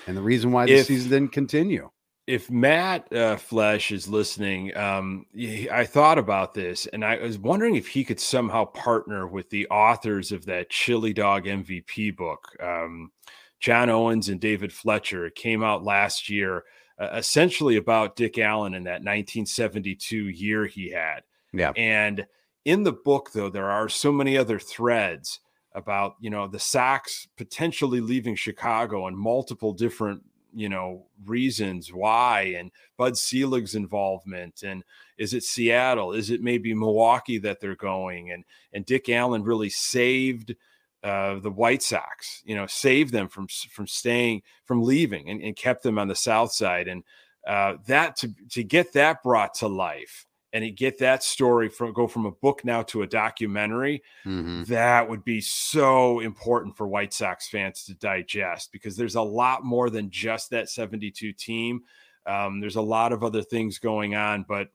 and 0.09 0.17
the 0.17 0.23
reason 0.23 0.50
why 0.50 0.67
the 0.67 0.83
season 0.83 1.11
didn't 1.11 1.33
continue. 1.33 1.88
If 2.26 2.50
Matt 2.50 3.12
uh, 3.12 3.37
Flesh 3.37 3.92
is 3.92 4.09
listening, 4.09 4.76
um, 4.76 5.26
I 5.71 5.85
thought 5.85 6.18
about 6.18 6.54
this 6.54 6.87
and 6.87 7.04
I 7.04 7.18
was 7.18 7.38
wondering 7.38 7.76
if 7.76 7.87
he 7.87 8.04
could 8.04 8.18
somehow 8.18 8.64
partner 8.64 9.28
with 9.28 9.49
the 9.50 9.68
authors 9.68 10.33
of 10.33 10.45
that 10.47 10.71
Chili 10.71 11.12
Dog 11.12 11.45
MVP 11.45 12.16
book, 12.16 12.56
um, 12.61 13.12
John 13.61 13.90
Owens 13.90 14.28
and 14.28 14.40
David 14.40 14.73
Fletcher. 14.73 15.26
It 15.26 15.37
came 15.37 15.62
out 15.62 15.85
last 15.85 16.28
year, 16.28 16.64
uh, 16.99 17.11
essentially 17.14 17.76
about 17.76 18.16
Dick 18.16 18.38
Allen 18.38 18.75
in 18.75 18.85
that 18.85 19.02
1972 19.02 20.28
year 20.28 20.66
he 20.66 20.90
had. 20.90 21.21
Yeah. 21.52 21.73
And 21.76 22.26
in 22.64 22.83
the 22.83 22.92
book, 22.92 23.30
though, 23.33 23.50
there 23.50 23.71
are 23.71 23.88
so 23.88 24.11
many 24.11 24.37
other 24.37 24.59
threads 24.59 25.38
about, 25.75 26.16
you 26.21 26.30
know, 26.30 26.49
the 26.49 26.59
Sox 26.59 27.28
potentially 27.37 28.00
leaving 28.00 28.35
Chicago 28.35 29.06
and 29.06 29.16
multiple 29.16 29.73
different, 29.73 30.23
you 30.57 30.69
know, 30.69 31.07
reasons 31.27 31.93
why, 31.93 32.55
and 32.59 32.71
Bud 32.97 33.17
Selig's 33.19 33.75
involvement, 33.75 34.63
and 34.63 34.83
is 35.19 35.35
it 35.35 35.43
Seattle? 35.43 36.13
Is 36.13 36.31
it 36.31 36.43
maybe 36.43 36.73
Milwaukee 36.75 37.39
that 37.39 37.61
they're 37.61 37.77
going? 37.77 38.33
And 38.33 38.45
and 38.73 38.87
Dick 38.87 39.09
Allen 39.09 39.45
really 39.45 39.71
saved 39.71 40.55
uh, 41.03 41.39
the 41.39 41.51
White 41.51 41.83
Sox, 41.83 42.43
you 42.45 42.57
know, 42.57 42.67
saved 42.67 43.13
them 43.13 43.29
from 43.29 43.47
from 43.71 43.87
staying 43.87 44.43
from 44.65 44.83
leaving 44.83 45.29
and, 45.31 45.43
and 45.43 45.55
kept 45.55 45.83
them 45.83 45.99
on 45.99 46.09
the 46.09 46.17
South 46.17 46.53
Side. 46.53 46.89
And 46.89 47.05
uh, 47.47 47.75
that 47.87 48.17
to 48.17 48.35
to 48.51 48.65
get 48.65 48.93
that 48.95 49.23
brought 49.23 49.55
to 49.55 49.69
life 49.69 50.25
and 50.65 50.77
get 50.77 50.99
that 50.99 51.23
story 51.23 51.69
from 51.69 51.93
go 51.93 52.07
from 52.07 52.27
a 52.27 52.31
book 52.31 52.65
now 52.65 52.83
to 52.83 53.03
a 53.03 53.07
documentary, 53.07 54.03
Mhm. 54.25 54.67
that 54.67 55.09
would 55.09 55.25
be 55.25 55.41
so 55.41 56.21
important 56.21 56.77
for 56.77 56.87
White 56.87 57.13
Sox 57.13 57.49
fans 57.49 57.85
to 57.85 57.95
digest 57.95 58.73
because 58.73 58.97
there's 58.97 59.15
a 59.17 59.23
lot 59.23 59.65
more 59.65 59.91
than 59.91 60.11
just 60.11 60.51
that 60.51 60.69
72 60.69 61.33
team. 61.33 61.83
Um, 62.27 62.61
there's 62.61 62.77
a 62.77 62.83
lot 62.83 63.13
of 63.13 63.23
other 63.23 63.43
things 63.43 63.79
going 63.79 64.15
on, 64.15 64.45
but 64.49 64.69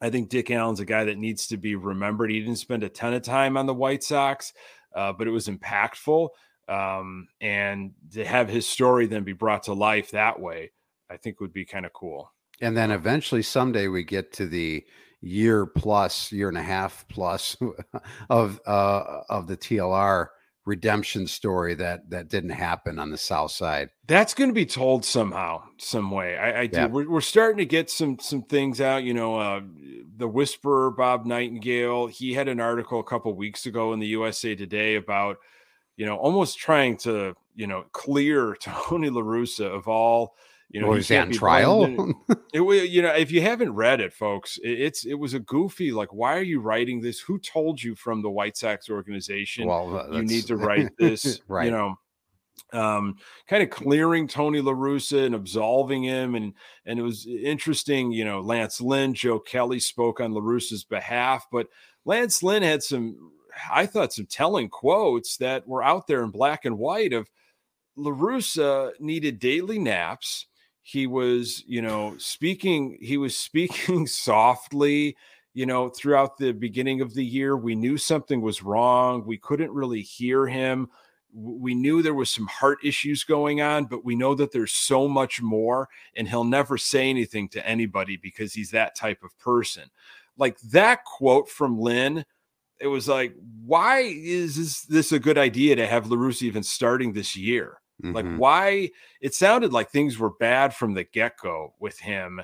I 0.00 0.10
think 0.10 0.28
Dick 0.28 0.50
Allen's 0.50 0.80
a 0.80 0.84
guy 0.84 1.04
that 1.04 1.18
needs 1.18 1.46
to 1.48 1.56
be 1.56 1.76
remembered. 1.76 2.30
He 2.30 2.40
didn't 2.40 2.56
spend 2.56 2.82
a 2.82 2.88
ton 2.88 3.14
of 3.14 3.22
time 3.22 3.56
on 3.56 3.66
the 3.66 3.74
White 3.74 4.02
Sox, 4.02 4.52
uh, 4.94 5.12
but 5.12 5.26
it 5.26 5.30
was 5.30 5.48
impactful. 5.48 6.30
Um, 6.68 7.28
and 7.40 7.92
to 8.12 8.24
have 8.24 8.48
his 8.48 8.66
story 8.66 9.06
then 9.06 9.22
be 9.22 9.32
brought 9.34 9.64
to 9.64 9.72
life 9.74 10.10
that 10.12 10.40
way, 10.40 10.72
I 11.10 11.16
think 11.16 11.40
would 11.40 11.52
be 11.52 11.64
kind 11.64 11.86
of 11.86 11.92
cool. 11.92 12.32
And 12.60 12.76
then 12.76 12.90
eventually 12.90 13.42
someday 13.42 13.88
we 13.88 14.04
get 14.04 14.32
to 14.34 14.46
the 14.46 14.84
year 15.20 15.66
plus, 15.66 16.30
year 16.32 16.48
and 16.48 16.58
a 16.58 16.62
half 16.62 17.06
plus 17.08 17.56
of 18.30 18.60
uh 18.66 19.22
of 19.28 19.46
the 19.46 19.56
TLR 19.56 20.28
redemption 20.66 21.26
story 21.26 21.74
that 21.74 22.08
that 22.10 22.28
didn't 22.28 22.50
happen 22.50 22.98
on 22.98 23.10
the 23.10 23.18
south 23.18 23.50
side. 23.50 23.90
That's 24.06 24.34
going 24.34 24.50
to 24.50 24.54
be 24.54 24.66
told 24.66 25.04
somehow, 25.04 25.62
some 25.78 26.10
way. 26.10 26.36
I, 26.36 26.62
I 26.62 26.66
do. 26.66 26.78
Yeah. 26.78 26.86
We're, 26.86 27.08
we're 27.08 27.20
starting 27.20 27.58
to 27.58 27.66
get 27.66 27.90
some 27.90 28.18
some 28.18 28.42
things 28.42 28.80
out. 28.80 29.04
You 29.04 29.14
know, 29.14 29.36
uh, 29.36 29.60
the 30.16 30.28
Whisperer, 30.28 30.90
Bob 30.90 31.26
Nightingale. 31.26 32.06
He 32.06 32.34
had 32.34 32.48
an 32.48 32.60
article 32.60 33.00
a 33.00 33.04
couple 33.04 33.34
weeks 33.34 33.66
ago 33.66 33.92
in 33.92 34.00
the 34.00 34.06
USA 34.08 34.54
Today 34.54 34.96
about, 34.96 35.36
you 35.96 36.06
know, 36.06 36.16
almost 36.16 36.58
trying 36.58 36.96
to 36.98 37.34
you 37.54 37.66
know 37.66 37.84
clear 37.92 38.56
Tony 38.60 39.10
La 39.10 39.22
Russa 39.22 39.66
of 39.66 39.88
all. 39.88 40.34
You 40.70 40.80
know, 40.80 40.88
Or 40.88 40.98
he 40.98 41.16
on 41.16 41.30
trial? 41.30 41.84
it 42.52 42.60
wa- 42.60 42.72
you 42.72 43.02
know 43.02 43.10
if 43.10 43.30
you 43.30 43.42
haven't 43.42 43.74
read 43.74 44.00
it 44.00 44.12
folks 44.12 44.58
it, 44.62 44.80
it's 44.80 45.04
it 45.04 45.14
was 45.14 45.34
a 45.34 45.40
goofy 45.40 45.92
like 45.92 46.12
why 46.12 46.36
are 46.36 46.42
you 46.42 46.60
writing 46.60 47.00
this 47.00 47.20
who 47.20 47.38
told 47.38 47.82
you 47.82 47.94
from 47.94 48.22
the 48.22 48.30
white 48.30 48.56
sox 48.56 48.88
organization 48.88 49.66
well, 49.66 50.08
you 50.12 50.22
need 50.22 50.46
to 50.46 50.56
write 50.56 50.90
this 50.98 51.40
right. 51.48 51.66
you 51.66 51.70
know 51.70 51.94
um 52.72 53.16
kind 53.48 53.62
of 53.62 53.70
clearing 53.70 54.26
tony 54.26 54.60
la 54.60 54.72
russa 54.72 55.26
and 55.26 55.34
absolving 55.34 56.04
him 56.04 56.34
and 56.34 56.54
and 56.86 56.98
it 56.98 57.02
was 57.02 57.26
interesting 57.26 58.12
you 58.12 58.24
know 58.24 58.40
lance 58.40 58.80
lynn 58.80 59.12
joe 59.12 59.38
kelly 59.38 59.80
spoke 59.80 60.20
on 60.20 60.32
la 60.32 60.40
russa's 60.40 60.84
behalf 60.84 61.46
but 61.50 61.66
lance 62.04 62.42
lynn 62.42 62.62
had 62.62 62.82
some 62.82 63.32
i 63.70 63.84
thought 63.84 64.12
some 64.12 64.26
telling 64.26 64.68
quotes 64.68 65.36
that 65.36 65.66
were 65.66 65.82
out 65.82 66.06
there 66.06 66.22
in 66.22 66.30
black 66.30 66.64
and 66.64 66.78
white 66.78 67.12
of 67.12 67.28
larusa 67.98 68.92
needed 69.00 69.38
daily 69.38 69.78
naps 69.78 70.46
he 70.86 71.06
was 71.06 71.64
you 71.66 71.80
know 71.80 72.14
speaking 72.18 72.98
he 73.00 73.16
was 73.16 73.34
speaking 73.34 74.06
softly 74.06 75.16
you 75.54 75.64
know 75.64 75.88
throughout 75.88 76.36
the 76.36 76.52
beginning 76.52 77.00
of 77.00 77.14
the 77.14 77.24
year. 77.24 77.56
We 77.56 77.74
knew 77.74 77.96
something 77.96 78.40
was 78.42 78.62
wrong. 78.62 79.24
We 79.26 79.38
couldn't 79.38 79.72
really 79.72 80.02
hear 80.02 80.46
him. 80.46 80.88
We 81.32 81.74
knew 81.74 82.02
there 82.02 82.14
was 82.14 82.30
some 82.30 82.46
heart 82.46 82.78
issues 82.84 83.24
going 83.24 83.62
on 83.62 83.86
but 83.86 84.04
we 84.04 84.14
know 84.14 84.34
that 84.34 84.52
there's 84.52 84.72
so 84.72 85.08
much 85.08 85.40
more 85.40 85.88
and 86.14 86.28
he'll 86.28 86.44
never 86.44 86.76
say 86.78 87.08
anything 87.08 87.48
to 87.48 87.66
anybody 87.66 88.18
because 88.18 88.52
he's 88.52 88.70
that 88.70 88.94
type 88.94 89.22
of 89.24 89.36
person. 89.38 89.84
Like 90.36 90.60
that 90.60 91.04
quote 91.04 91.48
from 91.48 91.80
lynn 91.80 92.26
it 92.78 92.88
was 92.88 93.08
like 93.08 93.34
why 93.64 94.00
is 94.00 94.56
this, 94.56 94.82
this 94.82 95.12
a 95.12 95.18
good 95.18 95.38
idea 95.38 95.76
to 95.76 95.86
have 95.86 96.10
la 96.10 96.16
russa 96.16 96.42
even 96.42 96.62
starting 96.62 97.14
this 97.14 97.34
year 97.34 97.80
like 98.02 98.24
Mhm. 98.26 98.38
why 98.38 98.90
it 99.20 99.34
sounded 99.34 99.72
like 99.72 99.90
things 99.90 100.18
were 100.18 100.30
bad 100.30 100.74
from 100.74 100.94
the 100.94 101.04
get-go 101.04 101.74
with 101.80 101.98
him 101.98 102.40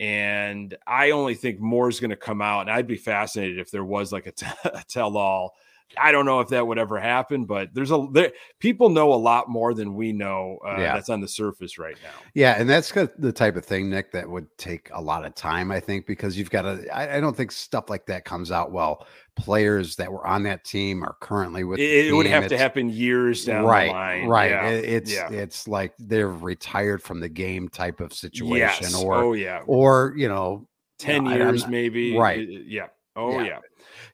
and 0.00 0.76
i 0.86 1.10
only 1.10 1.34
think 1.34 1.58
more 1.60 1.88
is 1.88 2.00
going 2.00 2.10
to 2.10 2.16
come 2.16 2.40
out 2.42 2.62
and 2.62 2.70
i'd 2.70 2.86
be 2.86 2.96
fascinated 2.96 3.58
if 3.58 3.70
there 3.70 3.84
was 3.84 4.12
like 4.12 4.26
a, 4.26 4.32
t- 4.32 4.46
a 4.64 4.82
tell-all 4.88 5.54
i 5.96 6.12
don't 6.12 6.26
know 6.26 6.40
if 6.40 6.48
that 6.48 6.66
would 6.66 6.76
ever 6.78 6.98
happen 7.00 7.44
but 7.46 7.72
there's 7.72 7.90
a 7.90 8.06
there, 8.12 8.30
people 8.58 8.90
know 8.90 9.12
a 9.12 9.16
lot 9.16 9.48
more 9.48 9.72
than 9.72 9.94
we 9.94 10.12
know 10.12 10.58
uh, 10.66 10.76
Yeah. 10.78 10.94
that's 10.94 11.08
on 11.08 11.20
the 11.20 11.28
surface 11.28 11.78
right 11.78 11.96
now 12.02 12.10
Yeah, 12.34 12.56
and 12.58 12.68
that's 12.68 12.90
the 12.92 13.32
type 13.32 13.56
of 13.56 13.64
thing, 13.64 13.88
Nick, 13.90 14.12
that 14.12 14.28
would 14.28 14.46
take 14.58 14.90
a 14.92 15.00
lot 15.00 15.24
of 15.24 15.34
time, 15.34 15.70
I 15.72 15.80
think, 15.80 16.06
because 16.06 16.36
you've 16.38 16.50
got 16.50 16.62
to. 16.62 16.86
I, 16.94 17.16
I 17.16 17.20
don't 17.20 17.36
think 17.36 17.50
stuff 17.52 17.88
like 17.90 18.06
that 18.06 18.24
comes 18.24 18.50
out 18.52 18.70
well. 18.70 19.06
Players 19.36 19.96
that 19.96 20.10
were 20.12 20.26
on 20.26 20.42
that 20.44 20.64
team 20.64 21.02
are 21.02 21.16
currently 21.20 21.64
with. 21.64 21.78
it, 21.78 21.82
the 21.82 22.08
it 22.08 22.12
would 22.12 22.26
have 22.26 22.48
to 22.48 22.58
happen 22.58 22.90
years 22.90 23.44
down 23.44 23.64
right, 23.64 23.86
the 23.86 23.92
line 23.92 24.26
right. 24.26 24.50
yeah. 24.50 24.68
It- 24.68 24.84
it's 24.84 25.12
yeah. 25.12 25.30
it's 25.30 25.66
like 25.68 25.94
they're 25.98 26.28
retired 26.28 27.02
from 27.02 27.20
the 27.20 27.28
game 27.28 27.68
type 27.68 28.00
of 28.00 28.12
situation, 28.12 28.56
yes 28.56 28.94
or 28.94 29.14
oh 29.14 29.32
yeah 29.32 29.62
or 29.66 30.12
you 30.16 30.28
know, 30.28 30.68
10 30.98 31.26
I- 31.26 31.32
I'm 31.34 31.38
years 31.40 31.66
maybe 31.66 32.16
right. 32.16 32.46
Yeah 32.48 32.88
oh 33.16 33.38
Yeah. 33.38 33.44
yeah 33.44 33.58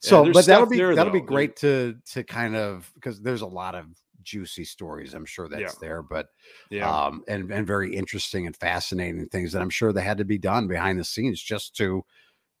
so 0.05 0.23
there's 0.23 0.33
but 0.33 0.45
that'll 0.45 0.65
be 0.67 0.77
there, 0.77 0.95
that'll 0.95 1.13
be 1.13 1.21
great 1.21 1.55
to 1.57 1.95
to 2.11 2.23
kind 2.23 2.55
of 2.55 2.89
because 2.95 3.21
there's 3.21 3.41
a 3.41 3.47
lot 3.47 3.75
of 3.75 3.85
juicy 4.23 4.63
stories 4.65 5.13
i'm 5.13 5.25
sure 5.25 5.47
that's 5.47 5.61
Yeah. 5.61 5.79
there 5.79 6.01
but 6.01 6.27
yeah. 6.71 6.89
um 6.89 7.23
and 7.27 7.51
and 7.51 7.67
very 7.67 7.95
interesting 7.95 8.47
and 8.47 8.55
fascinating 8.55 9.27
things 9.27 9.51
that 9.51 9.61
i'm 9.61 9.69
sure 9.69 9.93
that 9.93 10.01
had 10.01 10.17
to 10.17 10.25
be 10.25 10.39
done 10.39 10.67
behind 10.67 10.99
the 10.99 11.03
scenes 11.03 11.39
just 11.39 11.75
to 11.77 12.03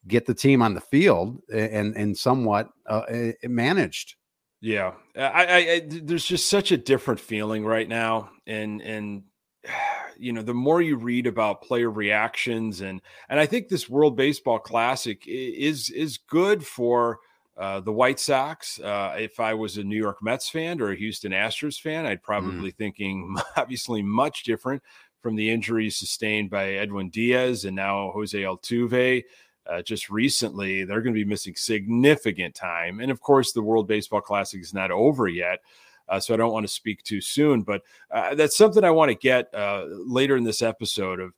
get 0.07 0.25
the 0.25 0.33
team 0.33 0.61
on 0.61 0.73
the 0.73 0.81
field 0.81 1.39
and 1.53 1.95
and 1.95 2.17
somewhat 2.17 2.69
uh, 2.87 3.01
eh, 3.09 3.31
managed. 3.43 4.15
Yeah, 4.61 4.93
I, 5.15 5.21
I, 5.21 5.57
I 5.57 5.81
there's 5.87 6.25
just 6.25 6.49
such 6.49 6.71
a 6.71 6.77
different 6.77 7.19
feeling 7.19 7.65
right 7.65 7.87
now, 7.87 8.29
and 8.47 8.81
and 8.81 9.23
you 10.17 10.31
know 10.33 10.41
the 10.41 10.53
more 10.53 10.81
you 10.81 10.95
read 10.95 11.27
about 11.27 11.61
player 11.61 11.89
reactions 11.89 12.81
and 12.81 13.01
and 13.29 13.39
I 13.39 13.45
think 13.45 13.67
this 13.67 13.89
World 13.89 14.15
Baseball 14.15 14.59
Classic 14.59 15.21
is 15.27 15.89
is 15.89 16.17
good 16.17 16.65
for 16.65 17.19
uh, 17.57 17.79
the 17.79 17.91
White 17.91 18.19
Sox. 18.19 18.79
Uh, 18.79 19.15
if 19.17 19.39
I 19.39 19.53
was 19.53 19.77
a 19.77 19.83
New 19.83 19.97
York 19.97 20.21
Mets 20.21 20.49
fan 20.49 20.81
or 20.81 20.91
a 20.91 20.95
Houston 20.95 21.31
Astros 21.31 21.79
fan, 21.79 22.05
I'd 22.05 22.23
probably 22.23 22.71
thinking 22.71 23.35
obviously 23.57 24.01
much 24.01 24.43
different 24.43 24.83
from 25.21 25.35
the 25.35 25.49
injuries 25.49 25.97
sustained 25.97 26.49
by 26.49 26.73
Edwin 26.73 27.09
Diaz 27.09 27.65
and 27.65 27.75
now 27.75 28.11
Jose 28.13 28.39
Altuve 28.39 29.23
uh, 29.67 29.81
just 29.81 30.09
recently. 30.09 30.83
They're 30.83 31.01
going 31.01 31.15
to 31.15 31.19
be 31.19 31.25
missing 31.25 31.55
significant 31.55 32.55
time. 32.55 32.99
And 32.99 33.11
of 33.11 33.21
course, 33.21 33.51
the 33.51 33.61
World 33.61 33.87
Baseball 33.87 34.21
Classic 34.21 34.61
is 34.61 34.73
not 34.73 34.91
over 34.91 35.27
yet. 35.27 35.61
Uh, 36.07 36.19
so 36.19 36.33
I 36.33 36.37
don't 36.37 36.53
want 36.53 36.67
to 36.67 36.71
speak 36.71 37.01
too 37.01 37.19
soon, 37.19 37.63
but 37.63 37.81
uh, 38.11 38.35
that's 38.35 38.55
something 38.55 38.83
I 38.83 38.91
want 38.91 39.09
to 39.09 39.15
get 39.15 39.51
uh, 39.55 39.85
later 39.87 40.37
in 40.37 40.43
this 40.43 40.61
episode. 40.61 41.19
Of 41.19 41.33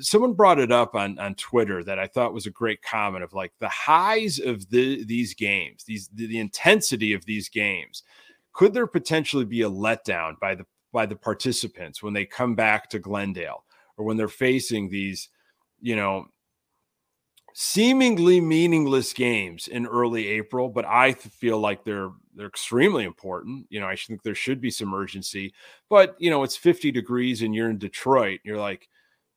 someone 0.00 0.34
brought 0.34 0.58
it 0.58 0.72
up 0.72 0.94
on 0.94 1.18
on 1.18 1.34
Twitter 1.34 1.82
that 1.84 1.98
I 1.98 2.06
thought 2.06 2.34
was 2.34 2.46
a 2.46 2.50
great 2.50 2.82
comment 2.82 3.24
of 3.24 3.32
like 3.32 3.52
the 3.58 3.68
highs 3.68 4.38
of 4.38 4.68
the 4.70 5.04
these 5.04 5.34
games, 5.34 5.84
these 5.84 6.08
the, 6.08 6.26
the 6.26 6.38
intensity 6.38 7.12
of 7.12 7.24
these 7.24 7.48
games. 7.48 8.02
Could 8.52 8.74
there 8.74 8.86
potentially 8.86 9.44
be 9.44 9.62
a 9.62 9.70
letdown 9.70 10.38
by 10.40 10.54
the 10.54 10.66
by 10.92 11.06
the 11.06 11.16
participants 11.16 12.02
when 12.02 12.12
they 12.12 12.26
come 12.26 12.54
back 12.54 12.90
to 12.90 12.98
Glendale 12.98 13.64
or 13.96 14.04
when 14.04 14.16
they're 14.16 14.28
facing 14.28 14.88
these, 14.88 15.28
you 15.80 15.96
know, 15.96 16.26
seemingly 17.54 18.40
meaningless 18.40 19.12
games 19.12 19.68
in 19.68 19.86
early 19.86 20.26
April, 20.28 20.68
but 20.68 20.84
I 20.84 21.12
feel 21.12 21.58
like 21.58 21.84
they're 21.84 22.10
they're 22.34 22.46
extremely 22.46 23.04
important. 23.04 23.66
You 23.68 23.80
know, 23.80 23.86
I 23.86 23.96
think 23.96 24.22
there 24.22 24.34
should 24.34 24.60
be 24.60 24.70
some 24.70 24.94
urgency, 24.94 25.52
but 25.90 26.16
you 26.18 26.30
know, 26.30 26.42
it's 26.42 26.56
50 26.56 26.90
degrees 26.90 27.42
and 27.42 27.54
you're 27.54 27.70
in 27.70 27.78
Detroit. 27.78 28.40
You're 28.44 28.58
like, 28.58 28.88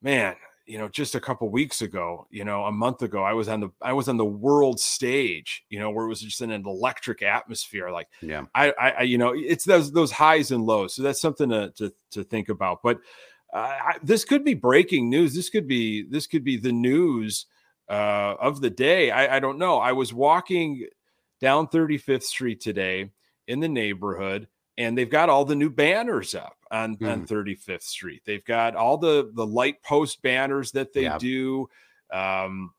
man, 0.05 0.35
you 0.67 0.77
know, 0.77 0.87
just 0.87 1.15
a 1.15 1.19
couple 1.19 1.49
weeks 1.49 1.81
ago, 1.81 2.27
you 2.29 2.45
know, 2.45 2.63
a 2.65 2.71
month 2.71 3.01
ago, 3.01 3.23
I 3.23 3.33
was 3.33 3.49
on 3.49 3.59
the 3.59 3.69
I 3.81 3.93
was 3.93 4.07
on 4.07 4.17
the 4.17 4.25
world 4.25 4.79
stage, 4.79 5.65
you 5.69 5.79
know, 5.79 5.89
where 5.89 6.05
it 6.05 6.09
was 6.09 6.21
just 6.21 6.41
in 6.41 6.51
an 6.51 6.65
electric 6.65 7.23
atmosphere. 7.23 7.89
Like, 7.89 8.07
yeah, 8.21 8.45
I, 8.53 8.71
I, 8.79 9.01
you 9.01 9.17
know, 9.17 9.33
it's 9.35 9.65
those 9.65 9.91
those 9.91 10.11
highs 10.11 10.51
and 10.51 10.63
lows. 10.63 10.93
So 10.93 11.01
that's 11.01 11.19
something 11.19 11.49
to 11.49 11.71
to, 11.77 11.93
to 12.11 12.23
think 12.23 12.49
about. 12.49 12.81
But 12.83 12.99
uh, 13.53 13.57
I, 13.57 13.95
this 14.01 14.23
could 14.23 14.45
be 14.45 14.53
breaking 14.53 15.09
news. 15.09 15.35
This 15.35 15.49
could 15.49 15.67
be 15.67 16.03
this 16.03 16.27
could 16.27 16.43
be 16.43 16.57
the 16.57 16.71
news 16.71 17.47
uh, 17.89 18.35
of 18.39 18.61
the 18.61 18.69
day. 18.69 19.11
I, 19.11 19.37
I 19.37 19.39
don't 19.39 19.57
know. 19.57 19.77
I 19.77 19.91
was 19.91 20.13
walking 20.13 20.87
down 21.41 21.67
35th 21.67 22.23
Street 22.23 22.61
today 22.61 23.11
in 23.47 23.59
the 23.59 23.69
neighborhood, 23.69 24.47
and 24.77 24.97
they've 24.97 25.09
got 25.09 25.29
all 25.29 25.45
the 25.45 25.55
new 25.55 25.69
banners 25.69 26.33
up 26.33 26.57
on, 26.83 26.97
mm. 26.97 27.11
on 27.11 27.25
35th 27.25 27.83
Street. 27.83 28.21
They've 28.25 28.43
got 28.45 28.75
all 28.75 28.97
the 28.97 29.31
the 29.33 29.45
light 29.45 29.81
post 29.83 30.21
banners 30.21 30.71
that 30.71 30.93
they 30.93 31.03
yeah. 31.03 31.17
do. 31.17 31.69
Um, 32.11 32.73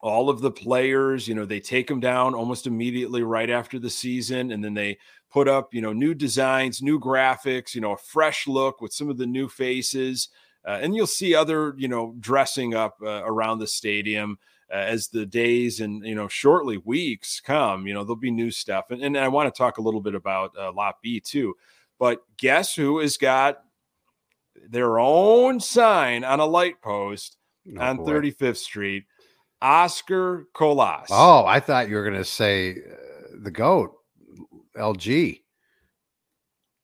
all 0.00 0.28
of 0.28 0.40
the 0.40 0.50
players, 0.50 1.26
you 1.26 1.34
know, 1.34 1.46
they 1.46 1.58
take 1.58 1.86
them 1.88 2.00
down 2.00 2.34
almost 2.34 2.66
immediately 2.66 3.22
right 3.22 3.48
after 3.48 3.78
the 3.78 3.90
season, 3.90 4.52
and 4.52 4.62
then 4.62 4.74
they 4.74 4.98
put 5.30 5.48
up, 5.48 5.72
you 5.72 5.80
know, 5.80 5.92
new 5.92 6.14
designs, 6.14 6.82
new 6.82 7.00
graphics, 7.00 7.74
you 7.74 7.80
know, 7.80 7.92
a 7.92 7.96
fresh 7.96 8.46
look 8.46 8.80
with 8.80 8.92
some 8.92 9.08
of 9.08 9.16
the 9.16 9.26
new 9.26 9.48
faces. 9.48 10.28
Uh, 10.66 10.78
and 10.82 10.94
you'll 10.94 11.06
see 11.06 11.34
other, 11.34 11.74
you 11.78 11.88
know, 11.88 12.14
dressing 12.20 12.74
up 12.74 12.96
uh, 13.02 13.22
around 13.24 13.58
the 13.58 13.66
stadium 13.66 14.38
uh, 14.70 14.76
as 14.76 15.08
the 15.08 15.24
days 15.24 15.80
and 15.80 16.04
you 16.04 16.14
know 16.14 16.28
shortly 16.28 16.78
weeks 16.78 17.40
come. 17.40 17.86
You 17.86 17.94
know, 17.94 18.04
there'll 18.04 18.16
be 18.16 18.30
new 18.30 18.50
stuff, 18.50 18.90
and, 18.90 19.02
and 19.02 19.16
I 19.16 19.28
want 19.28 19.52
to 19.52 19.56
talk 19.56 19.78
a 19.78 19.82
little 19.82 20.00
bit 20.00 20.14
about 20.14 20.52
uh, 20.58 20.72
Lot 20.72 20.96
B 21.02 21.20
too. 21.20 21.54
But 21.98 22.20
guess 22.36 22.74
who 22.74 22.98
has 22.98 23.16
got 23.16 23.58
their 24.68 24.98
own 24.98 25.60
sign 25.60 26.24
on 26.24 26.40
a 26.40 26.46
light 26.46 26.80
post 26.82 27.36
oh, 27.76 27.80
on 27.80 27.98
boy. 27.98 28.12
35th 28.12 28.56
Street? 28.56 29.04
Oscar 29.62 30.46
Colas. 30.54 31.08
Oh, 31.10 31.44
I 31.46 31.60
thought 31.60 31.88
you 31.88 31.96
were 31.96 32.04
going 32.04 32.14
to 32.14 32.24
say 32.24 32.72
uh, 32.72 33.36
the 33.42 33.50
goat, 33.50 33.92
LG, 34.76 35.40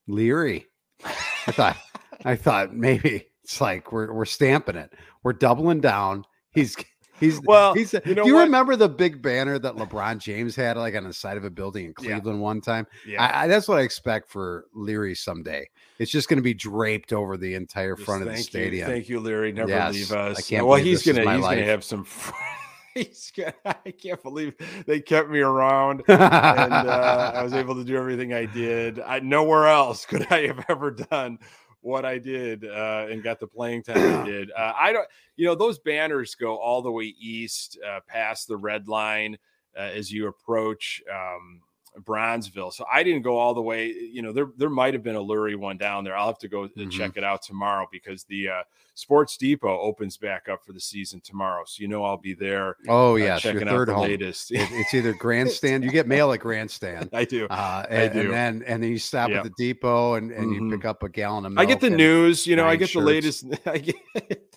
Leury. 0.08 0.64
I 1.04 1.52
thought, 1.52 1.76
I 2.24 2.36
thought 2.36 2.74
maybe 2.74 3.26
it's 3.44 3.60
like 3.60 3.92
we're 3.92 4.12
we're 4.12 4.24
stamping 4.24 4.76
it. 4.76 4.92
We're 5.22 5.32
doubling 5.32 5.80
down. 5.80 6.24
He's 6.50 6.76
He's 7.22 7.40
well. 7.42 7.74
He's. 7.74 7.92
You 7.92 8.14
know 8.14 8.22
do 8.24 8.28
you 8.28 8.34
what? 8.34 8.42
remember 8.42 8.74
the 8.74 8.88
big 8.88 9.22
banner 9.22 9.58
that 9.58 9.76
LeBron 9.76 10.18
James 10.18 10.56
had, 10.56 10.76
like 10.76 10.96
on 10.96 11.04
the 11.04 11.12
side 11.12 11.36
of 11.36 11.44
a 11.44 11.50
building 11.50 11.86
in 11.86 11.94
Cleveland 11.94 12.38
yeah. 12.38 12.42
one 12.42 12.60
time? 12.60 12.86
Yeah, 13.06 13.22
I, 13.22 13.44
I, 13.44 13.46
that's 13.46 13.68
what 13.68 13.78
I 13.78 13.82
expect 13.82 14.28
for 14.28 14.66
Leury 14.76 15.16
someday. 15.16 15.68
It's 15.98 16.10
just 16.10 16.28
going 16.28 16.38
to 16.38 16.42
be 16.42 16.54
draped 16.54 17.12
over 17.12 17.36
the 17.36 17.54
entire 17.54 17.94
just 17.94 18.06
front 18.06 18.22
of 18.22 18.28
the 18.28 18.36
stadium. 18.38 18.88
You, 18.88 18.94
thank 18.94 19.08
you, 19.08 19.20
Leury. 19.20 19.54
Never 19.54 19.70
yes, 19.70 19.94
leave 19.94 20.12
us. 20.12 20.38
I 20.38 20.42
can't. 20.42 20.66
Well, 20.66 20.78
he's 20.78 21.04
gonna 21.04 21.20
he's 21.20 21.42
life. 21.42 21.58
gonna 21.58 21.70
have 21.70 21.84
some. 21.84 22.06
he's 22.94 23.32
gonna, 23.36 23.54
I 23.64 23.92
can't 23.92 24.22
believe 24.22 24.54
they 24.86 25.00
kept 25.00 25.30
me 25.30 25.40
around, 25.40 26.02
and 26.08 26.20
uh, 26.20 27.32
I 27.36 27.42
was 27.42 27.52
able 27.52 27.76
to 27.76 27.84
do 27.84 27.96
everything 27.96 28.32
I 28.32 28.46
did. 28.46 28.98
I 29.00 29.20
nowhere 29.20 29.68
else 29.68 30.06
could 30.06 30.26
I 30.30 30.48
have 30.48 30.64
ever 30.68 30.90
done 30.90 31.38
what 31.82 32.04
I 32.04 32.18
did 32.18 32.64
uh, 32.64 33.06
and 33.10 33.22
got 33.22 33.38
the 33.38 33.46
playing 33.46 33.82
time 33.82 34.22
I 34.22 34.24
did. 34.26 34.50
Uh, 34.52 34.72
I 34.78 34.92
don't, 34.92 35.06
you 35.36 35.46
know, 35.46 35.54
those 35.54 35.78
banners 35.78 36.34
go 36.34 36.56
all 36.56 36.80
the 36.80 36.90
way 36.90 37.14
east 37.20 37.78
uh, 37.86 38.00
past 38.06 38.48
the 38.48 38.56
red 38.56 38.88
line 38.88 39.36
uh, 39.76 39.80
as 39.80 40.10
you 40.10 40.28
approach 40.28 41.02
um, 41.12 41.60
Bronzeville. 42.00 42.72
So 42.72 42.84
I 42.92 43.02
didn't 43.02 43.22
go 43.22 43.38
all 43.38 43.54
the 43.54 43.62
way. 43.62 43.88
You 43.88 44.22
know, 44.22 44.32
there 44.32 44.48
there 44.56 44.70
might 44.70 44.94
have 44.94 45.02
been 45.02 45.16
a 45.16 45.20
Leury 45.20 45.56
one 45.56 45.76
down 45.76 46.04
there. 46.04 46.16
I'll 46.16 46.26
have 46.26 46.38
to 46.38 46.48
go 46.48 46.62
mm-hmm. 46.62 46.80
and 46.80 46.92
check 46.92 47.16
it 47.16 47.24
out 47.24 47.42
tomorrow 47.42 47.86
because 47.90 48.24
the 48.24 48.48
uh, 48.48 48.62
Sports 48.94 49.36
Depot 49.36 49.78
opens 49.80 50.16
back 50.16 50.48
up 50.48 50.64
for 50.64 50.72
the 50.72 50.80
season 50.80 51.20
tomorrow. 51.20 51.64
So 51.66 51.82
you 51.82 51.88
know 51.88 52.04
I'll 52.04 52.16
be 52.16 52.34
there. 52.34 52.76
Oh 52.88 53.12
uh, 53.12 53.16
yeah, 53.16 53.38
checking 53.38 53.68
out 53.68 53.86
the 53.86 53.94
home. 53.94 54.04
latest. 54.04 54.52
It, 54.52 54.68
it's 54.72 54.94
either 54.94 55.12
Grandstand. 55.18 55.84
you 55.84 55.90
get 55.90 56.06
mail 56.06 56.32
at 56.32 56.40
Grandstand. 56.40 57.10
I 57.12 57.24
do. 57.24 57.46
Uh, 57.48 57.86
and, 57.88 58.10
I 58.10 58.12
do. 58.12 58.20
And 58.20 58.32
then 58.32 58.62
and 58.66 58.82
then 58.82 58.90
you 58.90 58.98
stop 58.98 59.28
yep. 59.28 59.38
at 59.38 59.44
the 59.44 59.52
depot 59.58 60.14
and, 60.14 60.30
and 60.30 60.50
mm-hmm. 60.50 60.70
you 60.70 60.76
pick 60.76 60.86
up 60.86 61.02
a 61.02 61.08
gallon 61.08 61.46
of 61.46 61.52
milk. 61.52 61.62
I 61.62 61.66
get 61.66 61.80
the 61.80 61.90
news. 61.90 62.46
You 62.46 62.56
know, 62.56 62.66
I 62.66 62.76
get 62.76 62.88
shirts. 62.88 62.94
the 63.04 63.10
latest. 63.10 63.44
I 63.66 63.78
get 63.78 63.96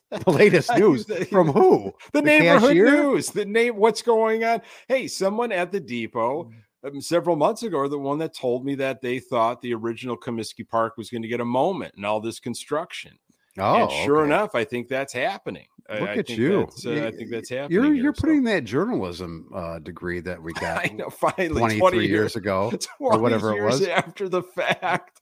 the 0.10 0.32
latest 0.32 0.74
news 0.78 1.06
from 1.28 1.52
who? 1.52 1.94
The, 2.14 2.22
the 2.22 2.26
neighborhood 2.26 2.70
cashier? 2.70 2.92
news. 2.92 3.30
The 3.30 3.46
name. 3.46 3.76
What's 3.76 4.02
going 4.02 4.44
on? 4.44 4.62
Hey, 4.88 5.08
someone 5.08 5.52
at 5.52 5.72
the 5.72 5.80
depot 5.80 6.52
several 7.00 7.36
months 7.36 7.64
ago 7.64 7.88
the 7.88 7.98
one 7.98 8.18
that 8.20 8.34
told 8.34 8.66
me 8.66 8.76
that 8.76 9.02
they 9.02 9.20
thought 9.20 9.62
the 9.62 9.74
original 9.74 10.18
Comiskey 10.18 10.68
Park 10.68 10.98
was 10.98 11.10
going 11.10 11.22
to 11.22 11.28
get 11.28 11.40
a 11.40 11.46
moment 11.46 11.96
and 11.96 12.06
all 12.06 12.20
this 12.20 12.40
construction. 12.40 13.18
Oh, 13.58 13.84
and 13.84 13.92
sure 13.92 14.18
okay. 14.18 14.26
enough, 14.26 14.54
I 14.54 14.66
think 14.66 14.90
that's 14.90 15.14
happening. 15.14 15.68
Look 15.90 16.10
I, 16.10 16.18
at 16.18 16.30
you. 16.30 16.68
Uh, 16.86 17.06
I 17.06 17.12
think 17.12 17.30
that's 17.30 17.50
happening. 17.50 17.72
You're 17.72 17.94
you're 17.94 18.14
putting 18.14 18.44
that 18.46 18.64
journalism 18.64 19.50
uh, 19.54 19.80
degree 19.80 20.20
that 20.22 20.42
we 20.42 20.52
got. 20.54 20.84
I 20.84 20.94
know. 20.94 21.10
Finally, 21.10 21.60
23 21.60 21.80
20 21.80 21.98
years, 21.98 22.10
years 22.10 22.36
ago, 22.36 22.74
or 23.00 23.20
whatever 23.20 23.56
it 23.56 23.64
was. 23.64 23.84
After 23.84 24.28
the 24.28 24.42
fact, 24.42 25.22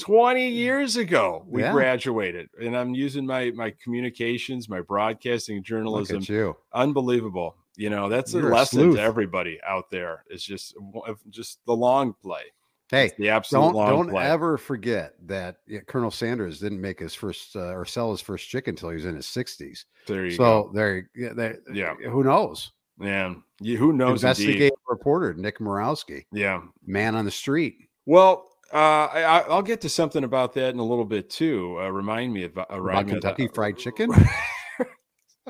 20 0.00 0.48
years 0.48 0.96
ago, 0.96 1.44
we 1.46 1.62
yeah. 1.62 1.72
graduated, 1.72 2.50
and 2.60 2.76
I'm 2.76 2.92
using 2.94 3.24
my 3.24 3.52
my 3.52 3.72
communications, 3.82 4.68
my 4.68 4.80
broadcasting, 4.80 5.62
journalism. 5.62 6.22
You. 6.22 6.56
Unbelievable. 6.74 7.56
You 7.80 7.88
know, 7.88 8.10
that's 8.10 8.34
you're 8.34 8.50
a 8.50 8.54
lesson 8.54 8.90
a 8.90 8.92
to 8.96 9.00
everybody 9.00 9.58
out 9.66 9.88
there. 9.90 10.22
It's 10.28 10.44
just 10.44 10.76
just 11.30 11.64
the 11.64 11.72
long 11.72 12.12
play. 12.12 12.42
Hey, 12.90 13.10
the 13.16 13.30
absolute 13.30 13.72
don't 13.72 13.88
don't 13.88 14.10
play. 14.10 14.26
ever 14.26 14.58
forget 14.58 15.14
that 15.24 15.56
Colonel 15.86 16.10
Sanders 16.10 16.60
didn't 16.60 16.82
make 16.82 17.00
his 17.00 17.14
first 17.14 17.56
uh, 17.56 17.74
or 17.74 17.86
sell 17.86 18.10
his 18.10 18.20
first 18.20 18.50
chicken 18.50 18.72
until 18.72 18.90
he 18.90 18.96
was 18.96 19.06
in 19.06 19.16
his 19.16 19.26
sixties. 19.26 19.86
There 20.06 20.26
you 20.26 20.32
so 20.32 20.64
go. 20.64 20.70
there, 20.74 21.08
yeah, 21.16 21.54
yeah. 21.72 21.94
Who 21.94 22.22
knows? 22.22 22.70
Yeah, 23.00 23.32
who 23.62 23.94
knows? 23.94 24.22
Investigative 24.24 24.76
reporter 24.86 25.32
Nick 25.32 25.58
Morawski. 25.58 26.26
Yeah, 26.32 26.60
man 26.86 27.16
on 27.16 27.24
the 27.24 27.30
street. 27.30 27.88
Well, 28.04 28.46
uh, 28.74 28.76
I, 28.76 29.48
will 29.48 29.62
get 29.62 29.80
to 29.80 29.88
something 29.88 30.24
about 30.24 30.52
that 30.52 30.74
in 30.74 30.80
a 30.80 30.84
little 30.84 31.06
bit 31.06 31.30
too. 31.30 31.78
Uh, 31.80 31.88
remind 31.88 32.34
me 32.34 32.44
of, 32.44 32.58
uh, 32.58 32.66
about 32.68 33.08
Kentucky 33.08 33.48
Fried 33.48 33.78
Chicken. 33.78 34.12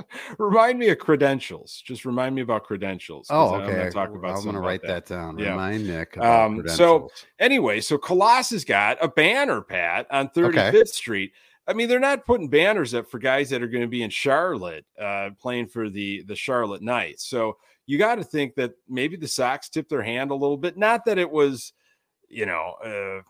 remind 0.39 0.79
me 0.79 0.89
of 0.89 0.99
credentials. 0.99 1.83
Just 1.85 2.05
remind 2.05 2.35
me 2.35 2.43
about 2.43 2.65
credentials. 2.65 3.27
Oh, 3.31 3.55
okay. 3.57 3.87
I'm 3.87 3.93
talk 3.93 4.11
about. 4.11 4.37
I'm 4.37 4.43
going 4.43 4.55
to 4.55 4.61
write 4.61 4.83
that. 4.83 5.07
that. 5.07 5.15
down. 5.15 5.39
Yeah. 5.39 5.51
Remind 5.51 5.87
Nick. 5.87 6.19
Um, 6.19 6.67
so 6.69 7.11
anyway, 7.39 7.81
so 7.81 7.99
Colas's 7.99 8.65
got 8.65 8.99
a 9.01 9.09
banner, 9.09 9.61
Pat, 9.61 10.07
on 10.11 10.29
35th 10.29 10.69
okay. 10.69 10.85
Street. 10.85 11.33
I 11.67 11.73
mean, 11.73 11.89
they're 11.89 12.01
not 12.01 12.27
putting 12.27 12.49
banners 12.49 12.95
up 12.95 13.09
for 13.11 13.19
guys 13.19 13.51
that 13.51 13.63
are 13.63 13.69
going 13.69 13.83
to 13.83 13.89
be 13.89 14.03
in 14.03 14.11
Charlotte, 14.11 14.85
uh, 15.01 15.31
playing 15.39 15.69
for 15.69 15.89
the 15.89 16.23
the 16.23 16.35
Charlotte 16.35 16.83
Knights. 16.83 17.29
So 17.29 17.59
you 17.87 17.99
got 17.99 18.17
to 18.17 18.25
think 18.25 18.55
that 18.55 18.73
maybe 18.89 19.17
the 19.17 19.29
Sox 19.29 19.69
tipped 19.69 19.91
their 19.91 20.03
hand 20.03 20.31
a 20.31 20.35
little 20.35 20.57
bit. 20.57 20.77
Not 20.77 21.05
that 21.05 21.19
it 21.19 21.31
was, 21.31 21.73
you 22.29 22.47
know, 22.47 22.75
uh, 22.85 23.23